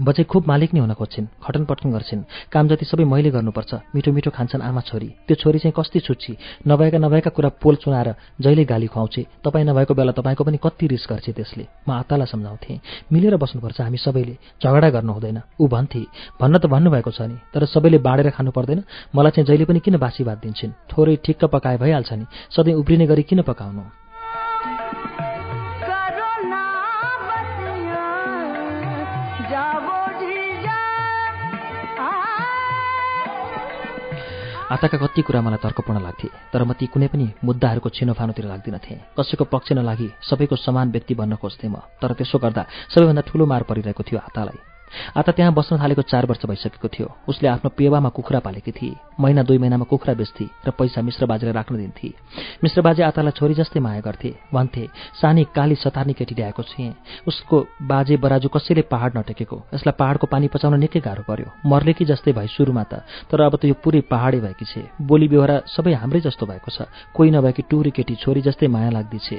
बजे 0.01 0.25
खुब 0.25 0.47
मालिक 0.47 0.75
नै 0.75 0.81
हुन 0.81 0.93
खोज्छिन् 0.93 1.27
खटन 1.41 1.65
पटन 1.65 1.91
गर्छिन्। 1.91 2.23
काम 2.53 2.69
जति 2.69 2.85
सबै 2.85 3.05
मैले 3.05 3.31
गर्नुपर्छ। 3.31 3.73
मिठो 3.95 4.13
मिठो 4.13 4.31
खान्छन् 4.31 4.63
आमा 4.63 4.81
छोरी। 4.85 5.09
त्यो 5.25 5.37
छोरी 5.41 5.59
चाहिँ 5.59 5.73
कस्ती 5.73 6.01
छुच्ची। 6.01 6.37
नभएका 6.69 6.99
नभएका 6.99 7.31
कुरा 7.33 7.49
पोल 7.63 7.75
चुनाएर 7.81 8.15
जहिले 8.41 8.65
गाली 8.65 8.87
खुवाउँछे 8.93 9.23
तपाईँ 9.45 9.65
नभएको 9.65 9.95
बेला 9.95 10.13
तपाईँको 10.13 10.45
पनि 10.45 10.59
कति 10.61 10.87
रिस 10.87 11.07
गर्छ 11.09 11.31
त्यसले। 11.33 11.67
म 11.89 11.91
आत्तालाई 12.05 12.27
सम्झाउँथेँ। 12.29 12.81
मिलेर 13.13 13.37
बस्नुपर्छ 13.37 13.81
हामी 13.81 13.97
सबैले। 13.97 14.37
झगडा 14.61 14.89
गर्नु 14.91 15.13
हुँदैन। 15.13 15.41
ऊ 15.61 15.65
भन्थे 15.69 16.03
भन्न 16.41 16.59
त 16.59 16.67
भन्नुभएको 16.67 17.11
छ 17.11 17.21
नि 17.33 17.37
तर 17.55 17.65
सबैले 17.65 17.99
बाँडेर 17.99 18.31
खानु 18.37 18.51
पर्दैन। 18.53 18.85
मलाई 19.17 19.33
चाहिँ 19.33 19.47
जहिले 19.49 19.65
पनि 19.65 19.81
किन 19.81 19.97
बासी 19.97 20.25
भात 20.25 20.39
दिन्छन्? 20.45 20.77
थोरै 20.93 21.17
ठिक्क 21.25 21.45
पकाए 21.49 21.77
भइहाल्छ 21.81 22.13
नि। 22.13 22.27
सधैँ 22.53 22.75
उब्रिने 22.75 23.07
गरी 23.07 23.23
किन 23.23 23.43
पकाउनु? 23.43 24.06
आताका 34.67 34.99
कति 34.99 35.23
कुरा 35.23 35.41
मलाई 35.43 35.59
तर्कपूर्ण 35.63 36.01
लाग्थे 36.03 36.29
तर 36.53 36.65
म 36.65 36.73
ती 36.75 36.87
कुनै 36.91 37.07
पनि 37.07 37.27
मुद्दाहरूको 37.39 37.89
छिनोफानोतिर 37.89 38.45
लाग्दिनथेँ। 38.45 38.99
कसैको 39.15 39.45
पक्ष 39.47 39.73
नलागी 39.79 40.09
सबैको 40.27 40.57
समान 40.59 40.91
व्यक्ति 40.91 41.15
बन्न 41.15 41.37
खोज्थेँ 41.39 41.71
म 41.71 41.87
तर 42.03 42.13
त्यसो 42.19 42.39
गर्दा 42.39 42.67
सबैभन्दा 42.91 43.23
ठुलो 43.31 43.47
मार 43.47 43.63
परिरहेको 43.63 44.03
थियो 44.03 44.19
हातालाई। 44.19 44.76
आता 45.17 45.33
त्यहाँ 45.33 45.53
बस्न 45.53 45.79
थालेको 45.79 46.03
चार 46.03 46.27
वर्ष 46.27 46.47
भइसकेको 46.47 46.89
थियो। 46.89 47.09
उसले 47.29 47.49
आफ्नो 47.49 47.71
पेवामा 47.77 48.09
कुखुरा 48.09 48.41
पालेकी 48.41 48.73
थिए 48.73 48.97
महिना 49.21 49.43
दुई 49.43 49.59
महिनामा 49.59 49.85
कुखुरा 49.91 50.15
बेच्थे 50.15 50.47
र 50.67 50.71
पैसा 50.71 51.03
मिश्र 51.03 51.27
बाजेलाई 51.27 51.55
राख्न 51.55 51.77
दिन्थे। 51.77 52.09
मिश्र 52.65 52.81
बाजे 52.83 53.03
आतालाई 53.03 53.33
छोरी 53.39 53.55
जस्तै 53.55 53.81
माया 53.81 54.01
गर्थे। 54.01 54.31
भन्थे 54.55 54.89
सानी 55.21 55.45
काली 55.57 55.75
सतार्नी 55.77 56.13
केटी 56.13 56.35
ल्याएको 56.35 56.63
थिएँ 56.63 56.95
उसको 57.29 57.57
बाजे 57.83 58.17
बराजु 58.17 58.49
कसैले 58.49 58.83
पहाड 58.93 59.19
नटेकेको। 59.19 59.57
यसलाई 59.75 59.95
पहाडको 59.99 60.27
पानी 60.27 60.49
पचाउन 60.49 60.79
निकै 60.81 61.01
गाह्रो 61.01 61.23
पर्यो। 61.29 61.49
मर्लेकी 61.67 62.05
जस्तै 62.05 62.33
भए 62.33 62.47
सुरुमा 62.47 62.85
त। 62.85 63.03
तर 63.31 63.41
अब 63.41 63.57
त 63.57 63.65
यो 63.65 63.75
पुरै 63.75 64.01
पहाडै 64.11 64.41
भएकी 64.41 64.65
छे। 64.65 64.83
बोली 65.03 65.29
बेहोरा 65.29 65.57
सबै 65.67 65.93
हाम्रै 65.93 66.21
जस्तो 66.21 66.47
भएको 66.47 66.71
छ। 66.71 66.89
कोही 67.15 67.31
नभएकी 67.31 67.63
टुरी 67.71 67.91
केटी 67.91 68.15
छोरी 68.23 68.41
जस्तै 68.43 68.67
माया 68.67 68.91
लाग्दैछे 68.91 69.39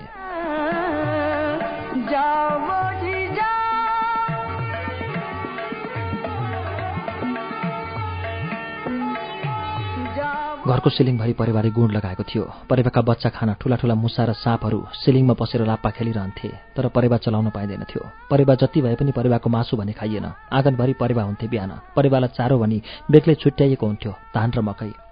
घरको 10.68 10.90
सिलिङभरि 10.90 11.34
परिवारले 11.34 11.72
गुण 11.72 11.92
लगाएको 11.92 12.24
थियो। 12.24 12.44
परेवाका 12.70 13.02
बच्चा 13.02 13.30
खाना 13.32 13.54
ठुला 13.56 13.76
ठुला 13.80 13.96
मुसा 13.96 14.24
र 14.28 14.34
साँपहरू 14.36 14.80
सिलिङमा 15.00 15.34
बसेर 15.40 15.64
लाप्पा 15.64 15.90
खेलिरहन्थे 15.96 16.50
तर 16.76 16.88
परेवा 16.92 17.18
चलाउन 17.24 17.50
पाइँदैन 17.56 17.84
थियो। 17.88 18.04
परेवा 18.32 18.56
जति 18.60 18.82
भए 18.82 18.96
पनि 19.00 19.12
परेवाको 19.16 19.50
मासु 19.50 19.78
भने 19.80 19.94
खाइएन। 19.96 20.28
आँगनभरि 20.52 20.94
परेवा 21.00 21.24
हुन्थे 21.24 21.48
बिहान। 21.48 21.72
परेवालाई 21.96 22.36
चारो 22.38 22.60
भनी 22.60 22.82
बेग्लै 23.12 23.36
छुट्याइएको 23.36 23.86
हुन्थ्यो 23.88 24.12
धान 24.36 24.52
र 24.52 24.62
मकै। 24.62 25.07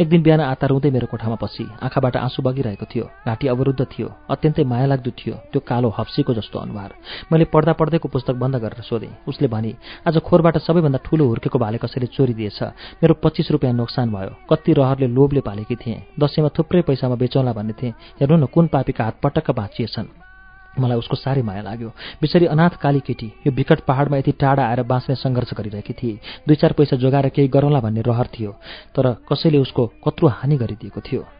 एक 0.00 0.08
दिन 0.08 0.22
बिहान 0.22 0.40
आता 0.40 0.66
रुँदै 0.66 0.90
मेरो 0.90 1.06
कोठामा 1.06 1.34
पसी। 1.34 1.64
आँखाबाट 1.82 2.16
आँसु 2.16 2.42
बगिरहेको 2.42 2.86
थियो। 2.94 3.04
घाँटी 3.26 3.48
अवरुद्ध 3.48 3.84
थियो। 3.84 4.08
अत्यन्तै 4.30 4.64
माया 4.64 4.86
लाग्दो 4.86 5.10
थियो। 5.10 5.34
त्यो 5.52 5.60
कालो 5.60 5.88
हप्सीको 5.98 6.34
जस्तो 6.34 6.58
अनुहार। 6.58 6.94
मैले 7.32 7.44
पढ्दा 7.44 7.72
पढ्दैको 7.72 8.08
पुस्तक 8.08 8.34
बन्द 8.34 8.56
गरेर 8.56 8.82
सोधेँ। 8.82 9.12
उसले 9.28 9.48
भने 9.48 9.74
आज 10.08 10.18
खोरबाट 10.18 10.58
सबैभन्दा 10.58 10.98
ठूलो 11.04 11.26
हुर्केको 11.26 11.58
भाले 11.58 11.78
कसरी 11.78 12.06
चोरी 12.06 12.34
दिएछ? 12.34 12.62
मेरो 13.02 13.14
पच्चिस 13.14 13.50
रुपियाँ 13.50 13.74
नोक्सान 13.74 14.10
भयो। 14.10 14.36
कति 14.50 14.72
रहरले 14.72 15.06
लोभले 15.06 15.40
पालेकी 15.40 15.76
थिएँ। 15.76 16.02
दसैँमा 16.20 16.48
थुप्रै 16.58 16.82
पैसामा 16.82 17.14
बेचौँला 17.14 17.52
भन्ने 17.52 17.72
थिएँ। 17.72 17.92
हेर्नु 18.20 18.36
न 18.36 18.46
कुन 18.46 18.66
पापीका 18.66 19.04
हात 19.04 19.20
पटक्क 19.22 19.50
बाँचिएछन् 19.50 20.29
मलाई 20.78 20.98
उसको 20.98 21.16
साह्रै 21.16 21.42
माया 21.42 21.62
लाग्यो। 21.62 21.88
बिचरी 22.22 22.46
अनाथ 22.46 22.78
काली 22.82 23.00
केटी 23.00 23.26
यो 23.46 23.52
विकट 23.52 23.80
पहाडमा 23.88 24.16
यति 24.16 24.32
टाढा 24.32 24.64
आएर 24.66 24.82
बाँच्ने 24.82 25.14
सङ्घर्ष 25.16 25.54
गरिरहेकी 25.58 25.92
थिए। 25.92 26.18
दुई 26.46 26.56
चार 26.56 26.72
पैसा 26.72 26.96
जोगाएर 26.96 27.28
केही 27.28 27.48
गरौँला 27.48 27.80
भन्ने 27.80 28.02
रहर 28.02 28.26
थियो 28.30 28.52
तर 28.94 29.12
कसैले 29.28 29.58
उसको 29.58 29.86
कत्रो 30.04 30.28
हानि 30.28 30.56
गरिदिएको 30.56 31.00
थियो। 31.00 31.39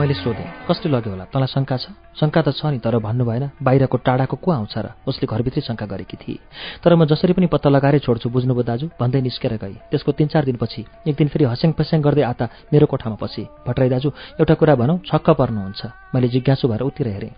मैले 0.00 0.14
सोधेँ 0.14 0.64
कसले 0.64 0.88
लग्यो 0.88 1.12
होला? 1.12 1.24
तँलाई 1.28 1.52
शङ्का 1.52 1.76
छ? 1.76 1.92
शङ्का 2.16 2.40
त 2.40 2.48
छ 2.56 2.72
नि 2.72 2.80
तर 2.80 2.96
भन्नु 3.04 3.24
भएन 3.28 3.44
बाहिरको 3.60 3.96
टाढाको 4.00 4.36
को 4.40 4.48
आउँछ 4.48 4.74
र? 4.80 4.96
उसले 5.04 5.28
घरभित्रै 5.28 5.60
शङ्का 5.60 5.84
गरेकी 5.92 6.16
थिए। 6.16 6.40
तर 6.80 6.96
म 6.96 7.04
जसरी 7.04 7.36
पनि 7.36 7.52
पत्ता 7.52 7.68
लगाएरै 7.68 8.00
छोड्छु 8.00 8.32
बुझ्नुभयो 8.32 8.64
दाजु? 8.64 8.86
भन्दै 8.96 9.20
निस्केर 9.20 9.60
गएँ। 9.60 9.92
त्यसको 9.92 10.12
तिन 10.16 10.32
चार 10.32 10.48
दिनपछि 10.48 10.80
एक 11.04 11.14
दिन 11.20 11.28
फेरि 11.28 11.44
हस्याङ 11.52 11.72
पस्याङ 11.76 12.00
गर्दै 12.00 12.24
आता 12.32 12.44
मेरो 12.72 12.88
कोठामा 12.88 13.20
पछि 13.20 13.44
भट्टराई 13.68 13.88
दाजु 13.92 14.08
एउटा 14.40 14.54
कुरा 14.56 14.74
भनौँ 14.80 15.04
छक्क 15.04 15.36
पर्नुहुन्छ। 15.36 15.80
मैले 16.16 16.28
जिज्ञासु 16.32 16.64
भएर 16.64 16.82
उतिर 16.88 17.08
हेरेँ। 17.20 17.36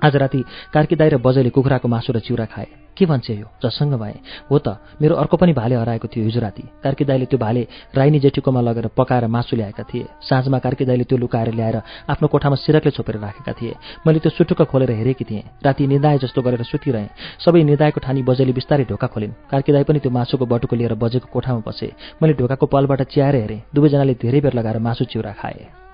आज 0.00 0.16
राति 0.16 0.40
कार्की 0.72 0.96
दाई 0.96 1.08
र 1.12 1.16
बजैले 1.20 1.52
कुखुराको 1.52 1.84
मासु 1.84 2.16
र 2.16 2.24
चिउरा 2.24 2.48
खाए। 2.48 2.79
के 3.00 3.06
भन्छ 3.06 3.30
यो? 3.32 3.48
जससँग 3.64 3.94
भए। 3.96 4.14
हो 4.50 4.58
त 4.60 4.76
मेरो 5.00 5.14
अर्को 5.16 5.36
पनि 5.40 5.52
भाले 5.56 5.74
हराएको 5.74 6.08
थियो 6.12 6.24
हिजो 6.24 6.40
राति 6.40 6.62
कार्की 6.84 7.04
दाईले 7.04 7.26
त्यो 7.26 7.38
भाले 7.40 7.62
राइनी 7.96 8.20
जेठीकोमा 8.20 8.60
लगेर 8.60 8.86
पकाएर 8.92 9.26
मासु 9.26 9.56
ल्याएका 9.56 9.82
थिए। 9.88 10.04
साँझमा 10.28 10.58
कार्की 10.60 10.84
दाईले 10.84 11.04
त्यो 11.08 11.18
लुकाएर 11.18 11.54
ल्याएर 11.56 11.76
आफ्नो 12.12 12.28
कोठामा 12.28 12.56
सिरकले 12.60 12.90
छोपेर 12.92 13.16
राखेका 13.16 13.52
थिए। 13.56 13.74
मैले 14.04 14.18
त्यो 14.20 14.30
सुटुक्क 14.30 14.62
खोलेर 14.68 14.90
हेरेकी 14.92 15.24
थिएँ। 15.24 15.42
राति 15.64 15.86
निदाए 15.86 16.18
जस्तो 16.20 16.42
गरेर 16.42 16.62
सुतिरहेँ। 16.68 17.08
सबै 17.40 17.62
निदाएको 17.64 18.00
ठानी 18.00 18.22
बजेले 18.22 18.52
बिस्तारै 18.52 18.84
ढोका 18.84 19.06
खोलिन्। 19.06 19.32
कार्की 19.50 19.72
दाई 19.72 19.84
पनि 19.88 19.98
त्यो 20.04 20.10
मासुको 20.12 20.44
बटुको 20.46 20.76
लिएर 20.76 20.94
बजेको 20.94 21.28
कोठामा 21.32 21.62
बसे। 21.64 21.92
मैले 22.20 22.34
ढोकाको 22.36 22.66
पलबाट 22.66 23.02
च्याएर 23.08 23.34
हेरेँ। 23.34 23.62
दुवैजनाले 23.74 24.14
धेरै 24.20 24.40
बेर 24.40 24.54
लगाएर 24.54 24.78
मासु 24.78 25.04
चिउरा 25.08 25.32
खाए। 25.40 25.89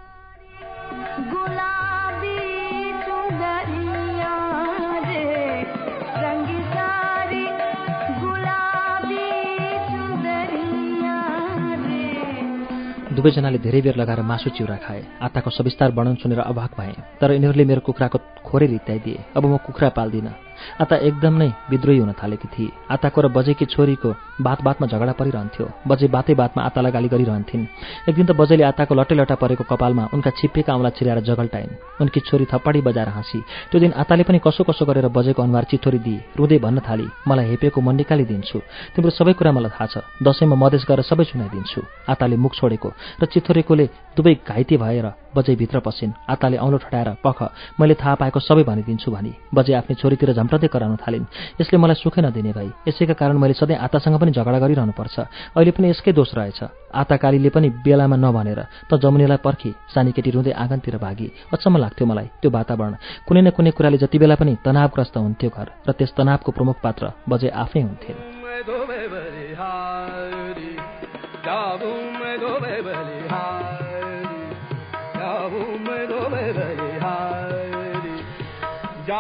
दुवैजनाले 13.16 13.58
धेरै 13.58 13.80
बेर 13.80 13.96
लगाएर 13.96 14.20
मासु 14.22 14.50
चिउरा 14.50 14.76
खाए। 14.76 15.02
आताको 15.22 15.50
सविस्तार 15.50 15.90
वर्णन 15.96 16.14
सुनेर 16.22 16.40
अभाग 16.52 16.70
भए। 16.78 16.94
तर 17.20 17.32
यिनीहरूले 17.32 17.64
मेरो 17.64 17.80
कुखुराको 17.80 18.18
खोरै 18.44 18.66
रित्याइदिए। 18.66 19.24
अब 19.36 19.44
म 19.46 19.56
कुखुरा 19.66 19.88
पाल्दिनँ। 19.88 20.45
आता 20.80 20.96
एकदम 21.08 21.34
नै 21.42 21.50
विद्रोही 21.70 21.98
हुन 21.98 22.12
थालेकी 22.12 22.48
थिए। 22.54 22.70
आताको 22.90 23.20
र 23.20 23.28
बजेकी 23.28 23.64
छोरीको 23.66 24.10
बात 24.40 24.62
बातमा 24.62 24.86
झगडा 24.86 25.12
परिरहन्थ्यो। 25.12 25.66
बजे 25.88 26.06
बातै 26.08 26.34
बातमा 26.34 26.62
आतालाई 26.62 26.92
गाली 26.92 27.08
गरिरहन्थिन्। 27.08 27.66
एक 28.08 28.14
दिन 28.14 28.26
त 28.26 28.32
बजेले 28.36 28.64
आताको 28.64 28.94
लट्टा 28.94 29.34
परेको 29.34 29.64
कपालमा 29.64 30.08
उनका 30.12 30.30
छिप्पेका 30.30 30.74
औँला 30.74 30.90
छिराएर 30.96 31.20
जगल्टाइन्। 31.24 32.00
उनकी 32.00 32.20
छोरी 32.20 32.44
थप्पडी 32.52 32.80
बजाएर 32.80 33.08
हाँसी। 33.08 33.40
त्यो 33.70 33.80
दिन 33.80 33.92
आताले 33.92 34.22
पनि 34.22 34.38
कसो 34.44 34.64
कसो 34.64 34.84
गरेर 34.84 35.08
बजेको 35.08 35.42
अनुहार 35.42 35.64
चिथोरी 35.70 35.98
दिए। 35.98 36.20
रुँदै 36.36 36.58
भन्न 36.58 36.78
थाली 36.84 37.06
मलाई 37.28 37.46
हेपेको 37.50 37.80
मन 37.80 37.96
निकालिदिन्छु। 37.96 38.58
तिम्रो 38.94 39.10
सबै 39.10 39.32
कुरा 39.32 39.52
मलाई 39.52 39.72
थाहा 39.72 39.86
छ। 39.86 39.94
दसैँमा 40.22 40.56
मधेस 40.56 40.84
गरेर 40.88 41.04
सबै 41.04 41.24
सुनाइदिन्छु। 41.24 41.80
आताले 42.08 42.36
मुख 42.36 42.52
छोडेको 42.54 42.88
र 43.20 43.24
चिथोरेकोले 43.26 43.86
दुवै 44.16 44.34
घाइते 44.44 44.76
भएर 44.76 45.06
बजै 45.36 45.54
भित्र 45.56 45.80
पसिन्। 45.80 46.12
आताले 46.28 46.56
औँलो 46.56 46.78
ठटाएर 46.80 47.08
पख 47.24 47.38
मैले 47.80 47.94
थाहा 47.94 48.14
पाएको 48.20 48.40
सबै 48.40 48.64
भनिदिन्छु 48.64 49.10
भनी। 49.12 49.32
बजे 49.54 49.72
आफ्नै 49.74 49.94
छोरीतिर 50.00 50.32
झम्टाउँदै 50.46 50.68
कराउन 50.70 50.96
थालिन्। 51.02 51.26
यसले 51.60 51.76
मलाई 51.78 51.98
सुखै 51.98 52.22
नदिने 52.22 52.52
भाइ 52.54 52.68
यसैका 52.86 53.14
कारण 53.18 53.36
मैले 53.38 53.54
सधैँ 53.58 53.76
आतासँग 53.76 54.16
पनि 54.22 54.30
झगडा 54.30 54.58
गरिरहनुपर्छ। 54.62 55.16
अहिले 55.58 55.70
पनि 55.74 55.90
यसकै 55.90 56.12
दोष 56.14 56.30
रहेछ। 56.38 56.60
आताकालीले 56.94 57.50
पनि 57.50 57.68
बेलामा 57.82 58.16
नभनेर 58.16 58.60
त 58.86 58.94
जमुनीलाई 59.02 59.42
पर्खी 59.42 59.70
सानी 59.90 60.10
केटी 60.14 60.30
रुँदै 60.30 60.52
आँगनतिर 60.54 60.96
भागी। 61.02 61.28
अचम्म 61.50 61.76
लाग्थ्यो 61.82 62.06
मलाई 62.06 62.26
त्यो 62.40 62.50
वातावरण। 62.50 62.94
कुनै 63.26 63.40
न 63.42 63.50
कुनै 63.50 63.70
कुराले 63.74 63.98
जति 63.98 64.18
बेला 64.18 64.34
पनि 64.38 64.52
तनावग्रस्त 64.62 65.16
हुन्थ्यो 65.18 65.50
घर 65.50 65.68
र 65.82 65.90
त्यस 65.98 66.14
तनावको 66.14 66.50
प्रमुख 66.54 66.76
पात्र 66.78 67.04
बजे 67.28 67.48
आफै 67.50 67.80
हुन्थे 67.82 68.14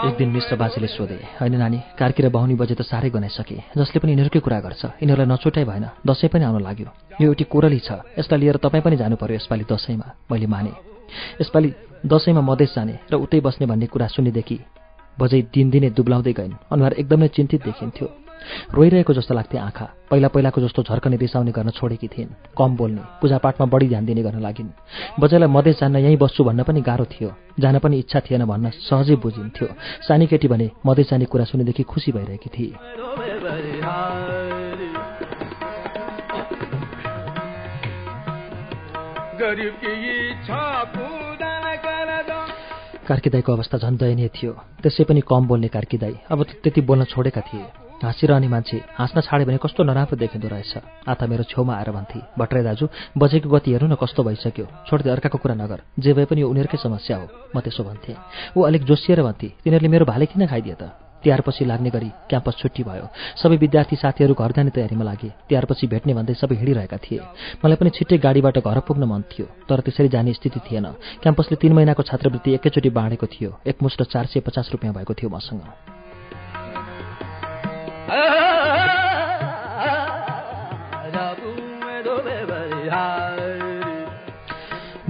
एक 0.06 0.16
दिन 0.16 0.28
मिश्र 0.30 0.56
बाजेले 0.56 0.86
सोधे 0.86 1.18
होइन 1.40 1.54
नानी 1.56 1.78
कार्की 1.98 2.22
र 2.22 2.28
बाहुनी 2.30 2.54
बजे 2.54 2.74
त 2.78 2.82
साह्रै 2.82 3.10
गनाइसके। 3.10 3.74
जसले 3.74 3.98
पनि 3.98 4.10
यिनीहरूकै 4.12 4.38
कुरा 4.38 4.58
गर्छ 4.60 4.82
यिनीहरूलाई 5.02 5.26
नछुटाइ 5.26 5.64
भएन 5.66 5.86
दसैँ 6.06 6.30
पनि 6.30 6.44
आउन 6.46 6.62
लाग्यो। 6.62 6.88
यो 7.18 7.26
एउटी 7.26 7.44
कोरली 7.50 7.80
छ 7.82 7.90
यसलाई 8.14 8.38
लिएर 8.40 8.56
तपाईँ 8.62 8.84
पनि 8.86 8.96
जानु 8.96 9.16
पर्यो 9.18 9.34
यसपालि 9.36 9.64
दसैँमा। 9.66 10.06
मैले 10.30 10.46
माने 10.46 10.72
यसपालि 11.42 11.68
दसैँमा 12.06 12.40
मधेस 12.40 12.70
जाने 12.76 12.94
र 13.10 13.14
उतै 13.18 13.40
बस्ने 13.42 13.66
भन्ने 13.66 13.86
कुरा 13.90 14.06
सुनेदेखि 14.14 14.58
बजै 15.18 15.40
दिनदिनै 15.50 15.90
दुब्लाउँदै 15.90 16.32
गइन्। 16.38 16.54
अनुहार 16.70 16.92
एकदमै 17.02 17.28
चिन्तित 17.34 17.60
देखिन्थ्यो। 17.66 18.25
रोइरहेको 18.74 19.12
जस्तो 19.12 19.34
लाग्थ्यो 19.34 19.60
आँखा। 19.60 19.86
पहिला 20.10 20.28
पहिलाको 20.28 20.60
जस्तो 20.60 20.82
झर्कने 20.82 21.16
रिसाउने 21.16 21.52
गर्न 21.52 21.70
छोडेकी 21.70 22.08
थिइन्। 22.08 22.30
कम 22.58 22.76
बोल्ने 22.76 23.02
पूजापाठमा 23.20 23.66
बढी 23.66 23.88
ध्यान 23.88 24.06
दिने 24.06 24.22
गर्न 24.22 24.40
लागिन्। 24.40 24.70
बजारलाई 25.20 25.48
मधेस 25.48 25.80
जान्न 25.80 25.96
यहीँ 25.96 26.16
बस्छु 26.16 26.44
भन्न 26.44 26.62
पनि 26.62 26.80
गाह्रो 26.80 27.04
थियो। 27.04 27.30
जान 27.60 27.78
पनि 27.78 27.98
इच्छा 27.98 28.20
थिएन 28.20 28.44
भन्न 28.44 28.70
सहजै 28.70 29.16
बुझिन्थ्यो। 29.16 29.68
सानी 30.08 30.26
केटी 30.26 30.48
भने 30.48 30.70
मधेस 30.86 31.10
जाने 31.10 31.24
कुरा 31.24 31.44
सुनेदेखि 31.44 31.82
खुसी 31.82 32.12
भइरहेकी 32.12 32.50
थिए। 32.50 32.74
कार्कीदाईको 43.06 43.52
अवस्था 43.52 43.78
झन् 43.78 43.96
दयनीय 43.96 44.28
थियो। 44.28 44.52
त्यसै 44.82 45.04
पनि 45.04 45.20
कम 45.20 45.46
बोल्ने 45.46 45.68
कार्कीदाई 45.68 46.14
अब 46.30 46.42
त 46.42 46.58
त्यति 46.62 46.80
बोल्न 46.80 47.04
छोडेका 47.04 47.40
थिए। 47.40 47.85
हाँसिरहने 48.02 48.48
मान्छे 48.48 48.76
हाँस्न 48.92 49.20
छाड्यो 49.20 49.46
भने 49.46 49.58
कस्तो 49.62 49.82
नराम्रो 49.84 50.16
देखिँदो 50.16 50.48
रहेछ। 50.48 51.08
आता 51.08 51.26
मेरो 51.26 51.42
छेउमा 51.48 51.74
आएर 51.76 51.90
भन्थे 51.90 52.20
भट्टराई 52.38 52.62
दाजु 52.62 52.88
बजेको 53.16 53.48
गति 53.48 53.72
हेर्नु 53.72 53.88
न 53.88 53.96
कस्तो 53.96 54.22
भइसक्यो। 54.22 54.66
छोड्दै 54.84 55.10
अर्काको 55.10 55.38
कुरा 55.38 55.54
नगर। 55.56 55.80
जे 55.96 56.12
भए 56.12 56.24
पनि 56.28 56.40
यो 56.40 56.48
उनीहरूकै 56.48 56.76
समस्या 56.76 57.16
हो। 57.16 57.26
म 57.56 57.60
त्यसो 57.64 57.84
भन्थेँ। 57.88 58.16
ऊ 58.52 58.60
अलिक 58.62 58.84
जोसिएर 58.84 59.22
भन्थे 59.24 59.48
तिनीहरूले 59.64 59.88
मेरो 59.88 60.04
भाले 60.04 60.26
किन 60.28 60.46
खाइदिए 60.46 60.76
त? 60.76 60.92
तिहारपछि 61.24 61.64
लाग्ने 61.64 61.90
गरी 61.90 62.10
क्याम्पस 62.28 62.54
छुट्टी 62.60 62.82
भयो। 62.84 63.08
सबै 63.40 63.56
विद्यार्थी 63.56 63.96
साथीहरू 63.96 64.34
घर 64.36 64.52
जाने 64.52 64.70
तयारीमा 64.76 65.04
लागे। 65.04 65.32
तिहारपछि 65.48 65.86
भेट्ने 65.88 66.12
भन्दै 66.14 66.34
सबै 66.36 66.54
हिँडिरहेका 66.60 66.98
थिए। 67.00 67.20
मलाई 67.64 67.76
पनि 67.80 67.90
छिट्टै 67.96 68.20
गाडीबाट 68.20 68.60
घर 68.60 68.78
पुग्न 68.84 69.08
मन 69.08 69.24
थियो 69.32 69.46
तर 69.64 69.80
त्यसरी 69.80 70.08
जाने 70.12 70.36
स्थिति 70.36 70.60
थिएन। 70.60 70.86
क्याम्पसले 71.24 71.56
तीन 71.56 71.72
महिनाको 71.72 72.02
छात्रवृत्ति 72.04 72.54
एकैचोटि 72.60 72.90
बाँडेको 72.92 73.26
थियो। 73.26 73.50
एकमुष्ट 73.66 74.02
चार 74.12 74.26
सय 74.28 74.40
पचास 74.44 74.68
रुपियाँ 74.76 74.94
भएको 74.94 75.14
थियो 75.16 75.32
मसँग। 75.32 75.95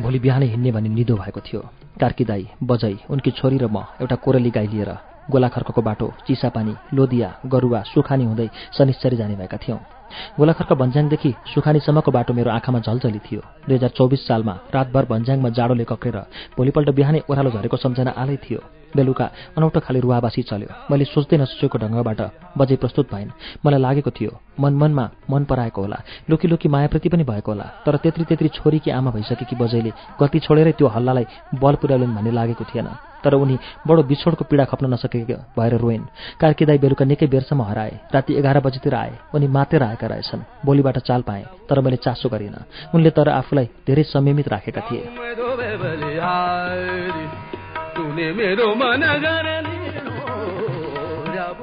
भोलि 0.00 0.18
बिहानै 0.18 0.46
हिँड्ने 0.46 0.70
भनी 0.72 0.88
निदो 0.88 1.14
भएको 1.16 1.40
थियो। 1.40 1.60
कार्की 2.00 2.24
दाई 2.24 2.48
बजै 2.62 2.94
उनकी 3.10 3.30
छोरी 3.36 3.58
र 3.58 3.68
म 3.68 3.84
एउटा 4.00 4.16
कोरली 4.16 4.50
गाई 4.50 4.66
लिएर 4.72 4.90
गोलाखर्कको 5.28 5.82
बाटो 5.82 6.06
चिसापानी 6.26 6.74
लोदिया 6.94 7.28
गरुवा 7.44 7.80
सुखानी 7.92 8.24
हुँदै 8.24 8.48
शनिश्चरी 8.78 9.16
जाने 9.16 9.36
भएका 9.36 9.58
थियौँ। 9.58 9.80
गोलाखर्क 10.38 10.72
भन्ज्याङदेखि 10.72 11.30
सुखानीसम्मको 11.52 12.10
बाटो 12.10 12.32
मेरो 12.32 12.50
आँखामा 12.50 12.80
झल्झली 12.80 13.20
थियो। 13.20 13.40
दुई 13.68 13.76
हजार 13.76 13.90
चौबिस 13.90 14.26
सालमा 14.26 14.54
रातभर 14.74 15.04
भन्ज्याङमा 15.04 15.48
जाडोले 15.52 15.84
कक्रेर 15.84 16.16
भोलिपल्ट 16.56 16.88
बिहानै 16.96 17.20
ओह्रालो 17.28 17.50
झरेको 17.50 17.76
सम्झना 17.76 18.10
आलै 18.16 18.36
थियो। 18.40 18.60
बेलुका 18.96 19.26
अनौठो 19.56 19.80
खाले 19.80 20.00
रुवाबासी 20.00 20.42
चल्यो। 20.42 20.70
मैले 20.90 21.04
सोच्दै 21.04 21.36
नसोचेको 21.36 21.76
ढङ्गबाट 21.78 22.20
बजे 22.58 22.76
प्रस्तुत 22.76 23.06
भइन् 23.12 23.30
मलाई 23.64 23.80
लागेको 23.80 24.10
थियो 24.10 24.32
मन 24.60 24.72
मनमा 24.74 25.04
मन 25.30 25.44
पराएको 25.44 25.80
होला। 25.82 25.98
लुकी 26.30 26.48
लुकी 26.48 26.68
मायाप्रति 26.68 27.08
पनि 27.08 27.24
भएको 27.24 27.50
होला। 27.52 27.66
तर 27.84 27.96
त्यत्रि 27.96 28.24
त्यत्रि 28.24 28.48
छोरीकी 28.56 28.90
आमा 28.90 29.10
भइसकेकी 29.10 29.56
बजैले 29.56 29.92
गति 30.20 30.38
छोडेरै 30.40 30.72
त्यो 30.78 30.86
हल्लालाई 30.88 31.26
बल 31.60 31.74
पुर्याउलिन् 31.80 32.14
भन्ने 32.16 32.30
लागेको 32.32 32.64
थिएन। 32.64 32.88
तर 33.24 33.34
उनी 33.34 33.56
बडो 33.86 34.02
बिछोडको 34.06 34.44
पीडा 34.44 34.64
खप्न 34.70 34.86
नसकेको 34.86 35.36
भएर 35.58 35.74
रोइन् 35.82 36.04
कार्कीदाई 36.40 36.78
बेलुका 36.78 37.04
निकै 37.04 37.26
बेरसम्म 37.26 37.62
हराए। 37.62 37.92
राति 38.14 38.32
एघार 38.38 38.60
बजीतिर 38.60 38.94
आए। 38.94 39.12
उनी 39.34 39.46
मातेर 39.48 39.82
आएका 39.82 40.06
रहेछन्। 40.06 40.46
बोलीबाट 40.64 40.98
चाल 40.98 41.22
पाएँ 41.22 41.44
तर 41.68 41.80
मैले 41.80 41.96
चासो 41.96 42.28
गरिनँ। 42.28 42.64
उनले 42.94 43.10
तर 43.10 43.28
आफूलाई 43.28 43.66
धेरै 43.86 44.02
संयमित 44.02 44.48
राखेका 44.48 44.80
थिए। 44.86 45.02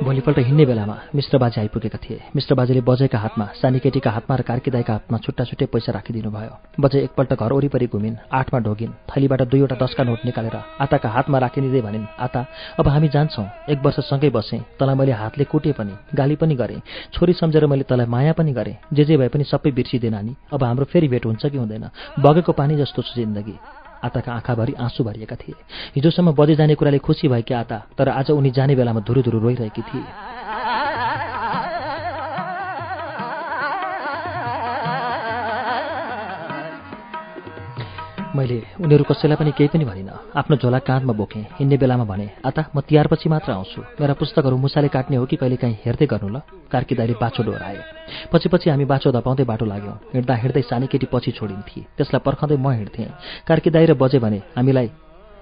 भोलिपल्ट 0.04 0.38
हिँड्ने 0.40 0.66
बेलामा 0.66 0.96
मिश्र 1.16 1.38
बाजे 1.38 1.62
आइपुगेका 1.62 1.98
थिए। 1.98 2.20
मिश्र 2.36 2.56
बाजेले 2.56 2.82
बजेका 2.82 3.18
हातमा 3.20 3.46
सानी 3.62 3.80
केटीका 3.80 4.12
हातमा 4.12 4.36
र 4.36 4.42
कार्कीदाईका 4.42 4.94
हातमा 4.94 5.18
छुट्टा 5.18 5.44
छुट्टै 5.44 5.66
पैसा 5.66 5.92
राखिदिनु 5.92 6.32
भयो। 6.32 6.58
बजे 6.80 7.00
एकपल्ट 7.00 7.34
घर 7.34 7.54
वरिपरि 7.54 7.88
घुमिन् 7.88 8.16
आठमा 8.34 8.60
ढोगिन् 8.60 8.92
थैलीबाट 9.10 9.42
दुईवटा 9.42 9.76
दसका 9.78 10.04
नोट 10.04 10.26
निकालेर 10.26 10.58
आताका 10.82 11.10
हातमा 11.10 11.38
राखिदिँदै 11.38 11.82
भनिन् 11.82 12.06
आता 12.20 12.46
अब 12.80 12.88
हामी 12.88 13.08
जान्छौँ। 13.08 13.48
एक 13.70 13.80
वर्षसँगै 13.86 14.30
बसेँ। 14.30 14.62
तँलाई 14.80 14.96
मैले 14.96 15.12
हातले 15.12 15.44
कुटे 15.44 15.72
पनि 15.78 15.94
गाली 16.16 16.36
पनि 16.36 16.56
गरेँ। 16.56 16.82
छोरी 17.14 17.34
सम्झेर 17.34 17.66
मैले 17.66 17.84
तँलाई 17.84 18.08
माया 18.10 18.34
पनि 18.34 18.52
गरेँ। 18.54 18.76
जे 18.94 19.06
जे 19.06 19.18
भए 19.18 19.30
पनि 19.30 19.44
सबै 19.44 19.72
बिर्सिँदै 19.72 20.10
नानी। 20.10 20.36
अब 20.54 20.64
हाम्रो 20.64 20.86
फेरि 20.86 21.08
भेट 21.08 21.26
हुन्छ 21.26 21.46
कि 21.46 21.58
हुँदैन। 21.58 21.90
बगेको 22.20 22.52
पानी 22.52 22.76
जस्तो 22.78 23.02
छ 23.02 23.16
जिन्दगी। 23.16 23.83
आताका 24.04 24.32
आँखाभरि 24.34 24.74
आँसु 24.80 25.04
भरिएका 25.04 25.36
थिए। 25.36 25.56
हिजोसम्म 25.96 26.32
बजे 26.32 26.56
जाने 26.56 26.76
कुराले 26.76 26.98
खुसी 27.00 27.28
भएकी 27.28 27.54
आता 27.54 27.78
तर 27.98 28.10
आज 28.10 28.32
उनी 28.32 28.52
जाने 28.52 28.76
बेलामा 28.76 29.00
धुरु 29.00 29.22
धुरु 29.22 29.40
रोइरहेकी 29.40 29.82
थिए। 29.82 30.04
मैले 38.36 38.58
उनीहरू 38.82 39.04
कसैलाई 39.06 39.38
पनि 39.38 39.52
केही 39.54 39.70
पनि 39.70 39.86
भनिनँ। 39.86 40.34
आफ्नो 40.34 40.56
झोला 40.58 40.80
काँधमा 40.82 41.14
बोकेँ। 41.14 41.46
हिँड्ने 41.60 41.78
बेलामा 41.78 42.04
भने 42.04 42.30
आता 42.42 42.66
म 42.76 42.82
तिहारपछि 42.82 43.30
मात्र 43.30 43.52
आउँछु। 43.52 43.82
मेरा 44.02 44.14
पुस्तकहरू 44.18 44.58
मुसाले 44.58 44.88
काट्ने 44.90 45.18
हो 45.18 45.26
कि 45.26 45.36
कहिले 45.38 45.56
काहीँ 45.62 45.78
हेर्दै 45.86 46.06
गर्नु 46.10 46.30
ल? 46.30 46.42
कार्की 46.72 46.96
दाइले 46.96 47.14
बाछो 47.22 47.44
डोराए 47.44 47.78
पछि 48.34 48.50
पछि 48.50 48.70
हामी 48.70 48.86
बाछो 48.86 49.12
धपाउँदै 49.12 49.46
बाटो 49.46 49.66
लाग्यौँ। 49.66 49.98
हिँड्दा 50.14 50.34
हिँड्दै 50.34 50.62
सानी 50.66 50.88
केटी 50.90 51.08
पछि 51.14 51.32
छोडिन्थे। 51.38 51.82
त्यसलाई 51.98 52.22
पर्खाउँदै 52.26 52.58
म 52.58 52.74
हिँड्थेँ। 52.74 53.14
कार्की 53.46 53.70
दाइ 53.70 53.86
र 53.86 53.94
बजे 53.94 54.18
भने 54.18 54.42
हामीलाई 54.58 54.90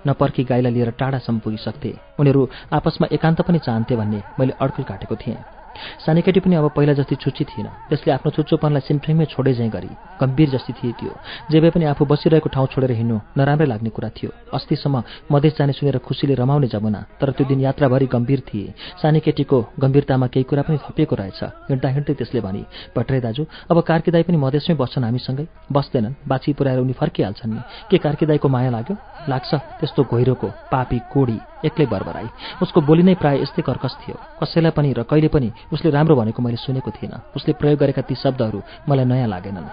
नपर्खी 0.08 0.44
गाईलाई 0.44 0.72
लिएर 0.74 0.92
टाढासम्म 1.00 1.40
पुगिसक्थे 1.40 2.20
उनीहरू 2.20 2.42
आपसमा 2.74 3.08
एकान्त 3.16 3.42
पनि 3.48 3.60
चाहन्थे 3.60 3.96
भन्ने 3.96 4.20
मैले 4.40 4.54
अड्कुल 4.60 4.86
काटेको 4.86 5.16
थिएँ। 5.16 5.61
सानी 6.06 6.22
केटी 6.22 6.40
पनि 6.40 6.56
अब 6.56 6.70
पहिला 6.76 6.94
जति 6.94 7.16
छुच्ची 7.16 7.44
थिएन। 7.46 7.68
त्यसले 7.90 8.12
आफ्नो 8.14 8.32
छुच्चोपनलाई 8.32 8.82
सिमफ्रेङमै 8.88 9.26
छोडे 9.26 9.54
चाहिँ 9.54 9.72
गरी। 9.72 9.90
गम्भीर 10.22 10.50
जस्तै 10.50 10.74
थिए 10.74 10.92
त्यो। 11.00 11.12
जे 11.52 11.60
भए 11.60 11.70
पनि 11.70 11.86
आफू 11.86 12.06
बसिरहेको 12.06 12.50
ठाउँ 12.50 12.68
छोडेर 12.68 12.92
हिँड्नु 12.92 13.18
नराम्रै 13.38 13.68
लाग्ने 13.68 13.90
कुरा 13.90 14.10
थियो। 14.10 14.32
अस्तिसम्म 14.54 15.04
मधेस 15.32 15.54
जाने 15.58 15.74
सुनेर 15.74 15.98
खुसीले 15.98 16.34
रमाउने 16.36 16.68
जमुना 16.68 17.02
तर 17.20 17.32
त्यो 17.32 17.48
दिन 17.48 17.60
यात्राभरि 17.62 18.06
गम्भीर 18.06 18.40
थिए। 18.48 18.74
सानी 19.02 19.20
केटीको 19.20 19.58
गम्भीरतामा 19.80 20.28
केही 20.28 20.44
कुरा 20.44 20.62
पनि 20.64 20.78
थपिएको 20.78 21.16
रहेछ। 21.16 21.44
हिँड्दा 21.70 21.90
हिँड्दै 21.90 22.14
त्यसले 22.14 22.42
भनी 22.42 22.64
भट्टरे 22.98 23.20
दाजु 23.22 23.46
अब 23.72 23.82
कार्कीदाई 23.82 24.24
पनि 24.24 24.38
मधेसमै 24.38 24.76
बस्छन् 24.76 25.04
हामीसँगै। 25.04 25.48
बस्दैनन् 25.72 26.14
बाछी 26.28 26.54
पुऱ्याएर 26.54 26.80
उनी 26.80 26.94
फर्किहाल्छन् 26.94 27.52
नि। 27.54 27.62
के 27.90 27.98
कार्कीदाईको 27.98 28.48
माया 28.50 28.70
लाग्यो? 28.70 28.96
लाग्छ 29.28 29.54
त्यस्तो 29.54 30.04
घोइरोको 30.04 30.48
पापी 30.72 31.00
कोडी 31.10 31.42
एक्लै 31.66 31.86
बरबराई। 31.86 32.30
उसको 32.62 32.82
बोली 32.82 33.04
नै 33.04 33.16
प्राय 33.16 33.42
यस्तै 33.42 33.62
कर्कस 33.62 33.98
थियो। 34.02 34.16
कसैलाई 34.44 34.72
पनि 34.72 34.94
र 34.94 35.04
कहिले 35.04 35.28
पनि 35.28 35.54
उसले 35.72 35.92
राम्रो 35.92 36.16
भनेको 36.16 36.42
मैले 36.42 36.58
सुनेको 36.58 36.92
थिइनँ 36.92 37.22
उसले 37.36 37.54
प्रयोग 37.54 37.80
गरेका 37.80 38.02
ती 38.02 38.16
शब्दहरू 38.16 38.64
मलाई 38.90 39.06
नयाँ 39.06 39.28
लागेनन्। 39.28 39.68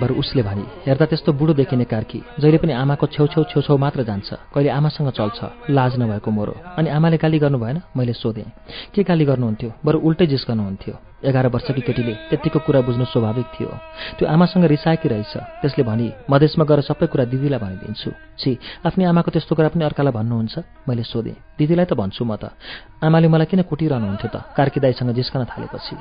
बरु 0.00 0.14
उसले 0.14 0.42
भने 0.42 0.64
हेर्दा 0.86 1.06
त्यस्तो 1.06 1.32
बुढो 1.32 1.52
देखिने 1.54 1.84
कार्की 1.84 2.20
जहिले 2.40 2.58
पनि 2.58 2.72
आमाको 2.72 3.06
छेउछेउ 3.06 3.44
छेउछेउ 3.50 3.76
मात्र 3.76 4.02
जान्छ 4.04 4.28
कहिले 4.54 4.70
आमासँग 4.70 5.10
चल्छ 5.18 5.70
लाज 5.70 5.92
नभएको 6.00 6.30
मोरो। 6.30 6.54
अनि 6.78 6.88
आमाले 6.90 7.16
गाली 7.16 7.38
गर्नु 7.38 7.58
भएन 7.58 7.80
मैले 7.96 8.12
सोधेँ 8.12 8.48
के 8.94 9.02
गाली 9.02 9.24
गर्नुहुन्थ्यो? 9.24 9.70
बरु 9.84 9.98
उल्टै 9.98 10.26
जिस्कनुहुन्थ्यो। 10.26 10.94
एघार 11.24 11.46
वर्षकी 11.50 11.82
केटीले 11.82 12.14
त्यत्तिको 12.30 12.58
कुरा 12.66 12.80
बुझ्नु 12.86 13.04
स्वाभाविक 13.10 13.46
थियो। 13.54 13.70
त्यो 14.18 14.28
आमासँग 14.28 14.64
रिसाएकी 14.70 15.08
रहेछ। 15.08 15.34
त्यसले 15.60 15.82
भनी 15.82 16.06
मधेसमा 16.30 16.64
गएर 16.70 16.80
सबै 16.86 17.06
कुरा 17.10 17.24
दिदीलाई 17.32 17.58
भनिदिन्छु। 17.58 18.10
छि 18.38 18.50
आफ्नै 18.86 19.04
आमाको 19.10 19.30
त्यस्तो 19.34 19.54
कुरा 19.58 19.68
पनि 19.74 19.84
अर्कालाई 19.84 20.14
भन्नुहुन्छ 20.14 20.54
मैले 20.86 21.02
सोधेँ 21.02 21.36
दिदीलाई 21.58 21.86
त 21.90 21.92
भन्छु 21.98 22.22
म 22.22 22.36
त। 22.38 22.54
आमाले 23.02 23.26
मलाई 23.34 23.50
किन 23.50 23.62
कुटिरहनुहुन्थ्यो 23.66 24.30
त? 24.30 24.36
कार्की 24.54 24.78
दाईसँग 24.78 25.10
जिस्कन 25.18 25.42
थालेपछि। 25.50 25.96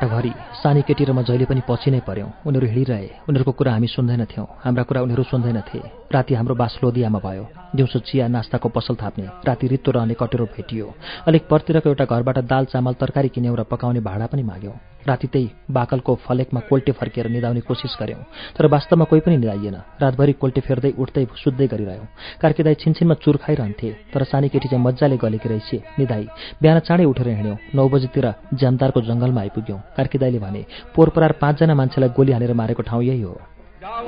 बाटोभरि 0.00 0.32
सानी 0.56 0.82
केटी 0.82 1.04
र 1.04 1.12
म 1.12 1.20
जहिले 1.20 1.44
पनि 1.44 1.60
पछि 1.60 1.90
नै 1.92 2.00
पऱ्यौँ 2.00 2.32
उनीहरू 2.48 2.66
हिँडिरहे। 2.72 3.28
उनीहरूको 3.28 3.52
कुरा 3.52 3.72
हामी 3.76 3.88
सुन्दैनथ्यौँ। 3.92 4.46
हाम्रा 4.64 4.82
कुरा 4.88 5.00
उनीहरू 5.04 5.22
सुन्दैनथे। 5.28 5.99
राति 6.12 6.34
हाम्रो 6.34 6.54
बास 6.54 6.78
लोदियामा 6.82 7.18
भयो। 7.18 7.46
दिउँसो 7.76 7.98
चिया 8.00 8.26
नास्ताको 8.28 8.68
पसल 8.68 8.94
थाप्ने 8.94 9.24
राति 9.46 9.66
रित्तो 9.66 9.90
रहने 9.92 10.14
कटेरो 10.18 10.44
भेटियो। 10.44 10.92
अलिक 11.28 11.46
परतिरको 11.48 11.88
एउटा 11.88 12.04
घरबाट 12.04 12.38
दाल 12.50 12.64
चामल 12.66 12.94
तरकारी 12.98 13.28
किन्यौँ 13.28 13.56
र 13.56 13.62
पकाउने 13.62 14.00
भाडा 14.00 14.26
पनि 14.26 14.42
माग्यौँ। 14.42 14.74
राति 15.06 15.26
त्यही 15.26 15.50
बाकलको 15.70 16.14
फलेकमा 16.26 16.60
कोल्टे 16.60 16.92
फर्किएर 16.92 17.28
निधाउने 17.30 17.60
कोसिस 17.60 17.96
गऱ्यौँ 18.00 18.24
तर 18.58 18.66
वास्तवमा 18.66 19.04
कोही 19.04 19.20
पनि 19.20 19.36
निधाइएन 19.36 19.76
रातभरि 20.02 20.32
कोल्टे 20.32 20.60
फेर्दै 20.60 20.90
उठ्दै 20.98 21.26
सुत्दै 21.36 21.66
गरिरह्यौँ। 21.68 22.06
कार्कीदाई 22.42 22.74
छिनछिनमा 22.74 23.14
चुर 23.22 23.36
खाइरहन्थे 23.46 23.90
तर 24.10 24.24
सानी 24.26 24.48
केटी 24.50 24.68
चाहिँ 24.68 24.84
मजाले 24.84 25.16
गलेकी 25.16 25.48
रहेछ। 25.48 25.70
निधाई 25.98 26.26
बिहान 26.58 26.78
चाँडै 26.80 27.04
उठेर 27.06 27.28
हिँड्यौँ। 27.28 27.56
नौ 27.74 27.88
बजीतिर 27.88 28.26
ज्यामदारको 28.58 29.00
जङ्गलमा 29.00 29.40
आइपुग्यौँ। 29.40 29.78
कार्कीदाईले 29.96 30.38
भने 30.38 30.64
पोरपरार 30.90 31.32
पाँचजना 31.40 31.74
मान्छेलाई 31.74 32.10
गोली 32.18 32.32
हालेर 32.32 32.52
मारेको 32.52 32.82
ठाउँ 32.82 33.02
यही 33.04 33.22
हो। 33.22 33.38
मलाई 33.80 34.02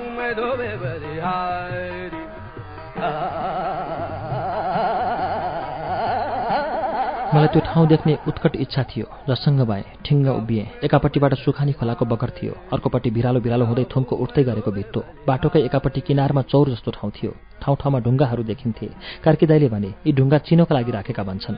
त्यो 7.47 7.61
ठाउँ 7.65 7.89
देख्ने 7.89 8.19
उत्कट 8.29 8.57
इच्छा 8.57 8.83
थियो 8.83 9.07
जससँग 9.29 9.65
भए 9.65 9.85
ठिङ्ग 10.05 10.29
उभिएँ। 10.29 10.67
एकापट्टिबाट 10.85 11.35
सुखानी 11.35 11.73
खोलाको 11.73 12.05
बगर 12.05 12.31
थियो। 12.31 12.57
अर्कोपट्टि 12.73 13.11
भिरालो 13.11 13.41
भिरालो 13.41 13.65
हुँदै 13.65 13.87
थुम्को 13.97 14.17
उठ्दै 14.17 14.45
गरेको 14.45 14.71
भित्तो। 14.71 15.05
बाटोकै 15.27 15.65
एकापट्टि 15.65 16.01
किनारमा 16.01 16.43
चौर 16.43 16.69
जस्तो 16.69 16.91
ठाउँ 16.91 17.11
थियो। 17.11 17.35
ठाउँ 17.63 17.77
ठाउँमा 17.77 17.99
ढुङ्गाहरू 18.01 18.43
देखिन्थे 18.45 18.87
कार्की 19.25 19.47
दाईले 19.47 19.69
भने 19.69 19.91
यी 20.07 20.13
ढुङ्गा 20.13 20.39
चिनोका 20.41 20.75
लागि 20.75 20.93
राखेका 20.93 21.23
भन्छन् 21.25 21.57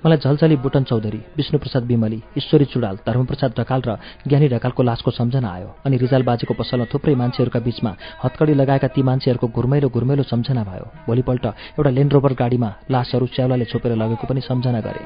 मलाई 0.00 0.18
झलझली 0.18 0.56
बुटन 0.58 0.82
चौधरी 0.84 1.20
विष्णुप्रसाद 1.36 1.84
विमली 1.84 2.20
ईश्वरी 2.38 2.64
चुडाल 2.66 2.96
धर्मप्रसाद 3.06 3.52
ढकाल 3.58 3.80
र 3.82 3.96
ज्ञानी 4.26 4.48
ढकालको 4.48 4.82
लासको 4.82 5.10
सम्झना 5.12 5.48
आयो 5.50 5.68
अनि 5.84 5.96
रिजाल 5.98 6.22
बाजेको 6.22 6.54
पसलमा 6.54 6.86
थुप्रै 6.88 7.14
मान्छेहरूका 7.14 7.60
बीचमा 7.60 7.92
हत्कडी 8.24 8.54
लगाएका 8.54 8.88
ती 8.88 9.02
मान्छेहरूको 9.02 9.46
घुर्मेलो 9.50 9.88
घुर्मेलो 9.90 10.22
सम्झना 10.24 10.62
भयो 10.64 10.86
भोलिपल्ट 11.06 11.44
एउटा 11.46 11.90
ल्यान्ड 11.90 12.12
रोभर 12.12 12.32
गाडीमा 12.34 12.70
लासहरू 12.90 13.26
च्याउलाले 13.34 13.64
छोपेर 13.66 13.92
लगेको 13.96 14.24
पनि 14.26 14.40
सम्झना 14.42 14.80
गरे 14.80 15.00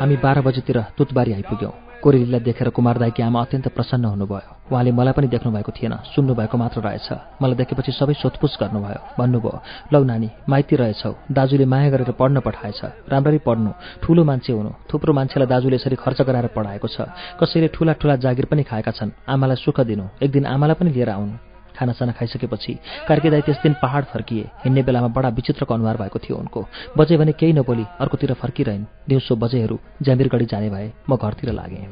हामी 0.00 0.16
बाह्र 0.16 0.40
बजीतिर 0.40 0.80
तुतबारी 0.96 1.32
आइपुग्यौँ। 1.32 2.00
कोरेलीलाई 2.00 2.40
देखेर 2.40 2.68
कुमार 2.72 2.96
दाईकी 2.98 3.22
आमा 3.22 3.40
अत्यन्त 3.40 3.68
प्रसन्न 3.76 4.04
हुनुभयो। 4.04 4.72
उहाँले 4.72 4.92
मलाई 4.92 5.12
पनि 5.12 5.28
देख्नु 5.28 5.52
भएको 5.52 5.72
थिएन 5.76 5.94
सुन्नु 6.16 6.32
भएको 6.32 6.56
मात्र 6.56 6.80
रहेछ। 6.80 7.08
मलाई 7.42 7.56
देखेपछि 7.60 7.92
सबै 7.92 8.14
सोधपुछ 8.16 8.56
गर्नुभयो। 8.56 9.00
भन्नुभयो 9.20 9.60
लौ 9.92 10.00
नानी 10.04 10.28
माइती 10.48 10.76
रहेछौ। 10.80 11.12
दाजुले 11.28 11.64
माया 11.68 11.90
गरेर 11.92 12.16
पढ्न 12.16 12.40
पठाएछ। 12.40 12.80
राम्ररी 13.12 13.38
पढ्नु। 13.44 13.70
ठुलो 14.00 14.24
मान्छे 14.24 14.52
हुनु। 14.52 14.70
थुप्रो 14.88 15.12
मान्छेलाई 15.12 15.48
दाजुले 15.52 15.76
यसरी 15.76 15.96
खर्च 16.00 16.24
गराएर 16.24 16.46
पढाएको 16.56 16.88
छ। 16.88 17.04
कसैले 17.36 17.68
ठुला 17.68 17.92
ठुला 18.00 18.16
जागिर 18.16 18.48
पनि 18.48 18.62
खाएका 18.64 18.92
छन्। 18.96 19.12
आमालाई 19.28 19.60
सुख 19.60 19.80
दिनु। 19.84 20.24
एक 20.24 20.30
दिन 20.32 20.46
आमालाई 20.48 20.76
पनि 20.80 20.90
लिएर 20.96 21.10
आउनु। 21.12 21.49
खानासाना 21.80 22.12
खाइसकेपछि 22.12 22.78
कार्के 23.08 23.30
दाई 23.30 23.40
त्यस 23.40 23.58
दिन 23.62 23.74
पहाड 23.82 24.04
फर्किए। 24.12 24.44
हिँड्ने 24.64 24.82
बेलामा 24.84 25.08
बडा 25.08 25.28
विचित्रको 25.32 25.74
अनुहार 25.74 25.96
भएको 25.96 26.18
थियो 26.20 26.36
उनको। 26.36 26.66
बजे 26.98 27.16
भने 27.16 27.32
केही 27.32 27.52
नबोली 27.52 27.84
अर्कोतिर 28.00 28.32
फर्किरहन्। 28.36 28.84
दिउँसो 29.08 29.36
बजेहरू 29.36 29.78
ज्यामिरगढी 30.02 30.46
जाने 30.46 30.70
भए 30.70 30.92
म 31.08 31.16
घरतिर 31.16 31.52
लागेँ। 31.52 31.86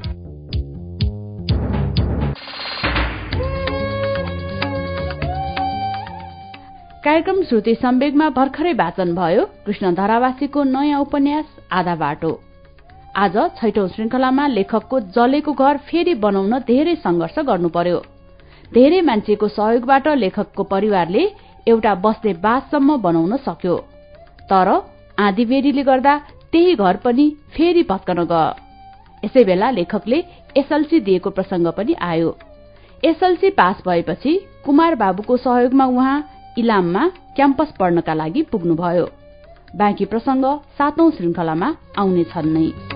कार्यक्रम 7.05 7.43
श्रुति 7.43 7.75
सम्वेगमा 7.75 8.29
भर्खरै 8.31 8.73
वाचन 8.75 9.15
भयो। 9.15 9.45
कृष्ण 9.67 9.95
धरावासीको 9.95 10.63
नयाँ 10.65 11.01
उपन्यास 11.01 11.47
आधा 11.73 11.95
बाटो। 11.95 12.33
आज 13.17 13.37
छैटौं 13.57 13.87
श्रृंखलामा 13.89 14.47
लेखकको 14.47 15.01
जलेको 15.17 15.53
घर 15.53 15.77
फेरि 15.89 16.15
बनाउन 16.15 16.59
धेरै 16.69 16.95
संघर्ष 16.97 17.39
गर्नु 17.39 17.69
पर्यो। 17.69 18.03
धेरै 18.75 19.01
मान्छेको 19.01 19.49
सहयोगबाट 19.49 20.09
लेखकको 20.23 20.63
परिवारले 20.73 21.23
एउटा 21.67 21.95
बस्ने 22.05 22.33
बाससम्म 22.45 22.97
बनाउन 23.03 23.37
सक्यो। 23.47 23.77
तर 24.51 24.69
आँधीबेरीले 25.19 25.83
गर्दा 25.83 26.17
त्यही 26.53 26.75
घर 26.75 26.97
पनि 27.05 27.27
फेरि 27.55 27.83
भत्कन 27.83 28.21
गयो। 28.25 28.51
यसै 29.23 29.45
बेला 29.45 29.71
लेखकले 29.71 30.19
एसएलसी 30.57 31.01
दिएको 31.01 31.31
प्रसंग 31.31 31.67
पनि 31.77 31.95
आयो। 32.01 32.31
एसएलसी 33.05 33.51
पास 33.51 33.83
भएपछि 33.87 34.33
कुमार 34.65 34.95
बाबुको 34.95 35.37
सहयोगमा 35.37 35.87
उहाँ 35.87 36.17
इलाममा 36.59 37.07
क्याम्पस 37.37 37.73
पढ्नका 37.81 38.15
लागि 38.15 38.43
पुग्नुभयो। 38.53 39.07
बाँकी 39.77 40.05
प्रसंग 40.05 40.45
सातौं 40.79 41.11
श्रृंखलामा 41.11 41.69
आउनेछन् 41.99 42.55
नै। 42.55 42.88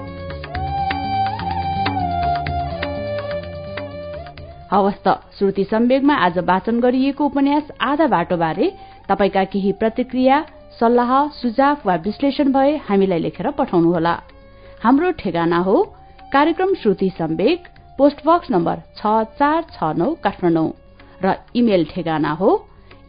हवस् 4.73 5.03
त 5.07 5.09
श्रुति 5.39 5.65
सम्वेगमा 5.71 6.15
आज 6.27 6.37
वाचन 6.49 6.77
गरिएको 6.81 7.25
उपन्यास 7.27 7.65
आधा 7.85 8.07
बाटोबारे 8.09 8.67
तपाईँका 9.09 9.43
केही 9.53 9.73
प्रतिक्रिया 9.81 10.37
सल्लाह 10.79 11.11
सुझाव 11.41 11.77
वा 11.87 11.95
विश्लेषण 12.07 12.47
भए 12.53 12.71
हामीलाई 12.89 13.21
लेखेर 13.21 13.49
पठाउनुहोला। 13.59 14.15
हाम्रो 14.85 15.11
ठेगाना 15.21 15.59
हो 15.69 15.77
कार्यक्रम 16.33 16.71
श्रुति 16.83 17.09
सम्वेक 17.19 17.61
पोस्टबक्स 17.99 18.49
नम्बर 18.51 18.77
छ 18.97 19.01
चार 19.39 19.61
छ 19.75 19.79
नौ 20.01 20.09
काठमाडौँ। 20.25 20.71
र 21.25 21.27
इमेल 21.61 21.83
ठेगाना 21.93 22.33
हो 22.41 22.51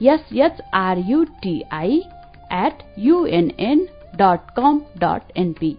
SHRUTI 0.04 1.96
at 2.60 2.76
UNN 3.08 3.80
dot 4.20 4.42
com 4.58 4.74
dot 5.00 5.24
NP 5.38 5.72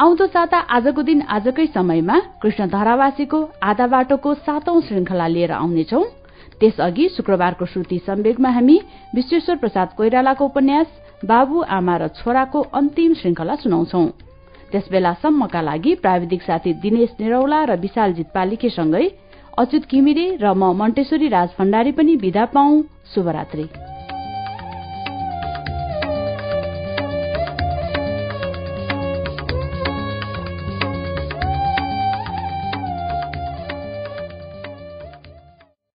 आउँदो 0.00 0.26
साता 0.26 0.58
आजको 0.76 1.02
दिन 1.02 1.20
आजकै 1.24 1.64
समयमा 1.66 2.18
कृष्ण 2.42 2.66
धरावासीको 2.68 3.38
आधा 3.64 3.86
बाटोको 3.86 4.32
सातौं 4.36 4.80
श्रृंखला 4.80 5.26
लिएर 5.26 5.52
आउनेछौ। 5.52 6.02
त्यसअघि 6.60 7.08
शुक्रबारको 7.16 7.66
श्रुति 7.66 7.98
सम्वेगमा 8.06 8.50
हामी 8.50 8.76
विश्वेश्वर 9.14 9.56
प्रसाद 9.56 9.94
कोइरालाको 9.96 10.44
उपन्यास 10.44 10.86
बाबु 11.24 11.62
आमा 11.78 11.96
र 11.96 12.08
छोराको 12.20 12.60
अन्तिम 12.76 13.14
श्रृंखला 13.14 13.54
सुनाउँछौ। 13.56 14.04
त्यसबेलासम्मका 14.72 15.60
लागि 15.62 15.94
प्राविधिक 16.04 16.42
साथी 16.42 16.72
दिनेश 16.84 17.16
निरौला 17.20 17.64
र 17.64 17.80
विशालजित 17.80 18.28
पालिकेसँगै 18.36 19.06
अच्युत 19.56 19.84
किमिरे 19.88 20.26
र 20.36 20.52
म 20.52 20.76
मण्टेश्वरी 20.76 21.28
राज 21.32 21.56
भण्डारी 21.58 21.92
पनि 21.96 22.16
विदा 22.20 22.44
पाउ 22.52 22.82
शुभरात्री। 23.14 23.95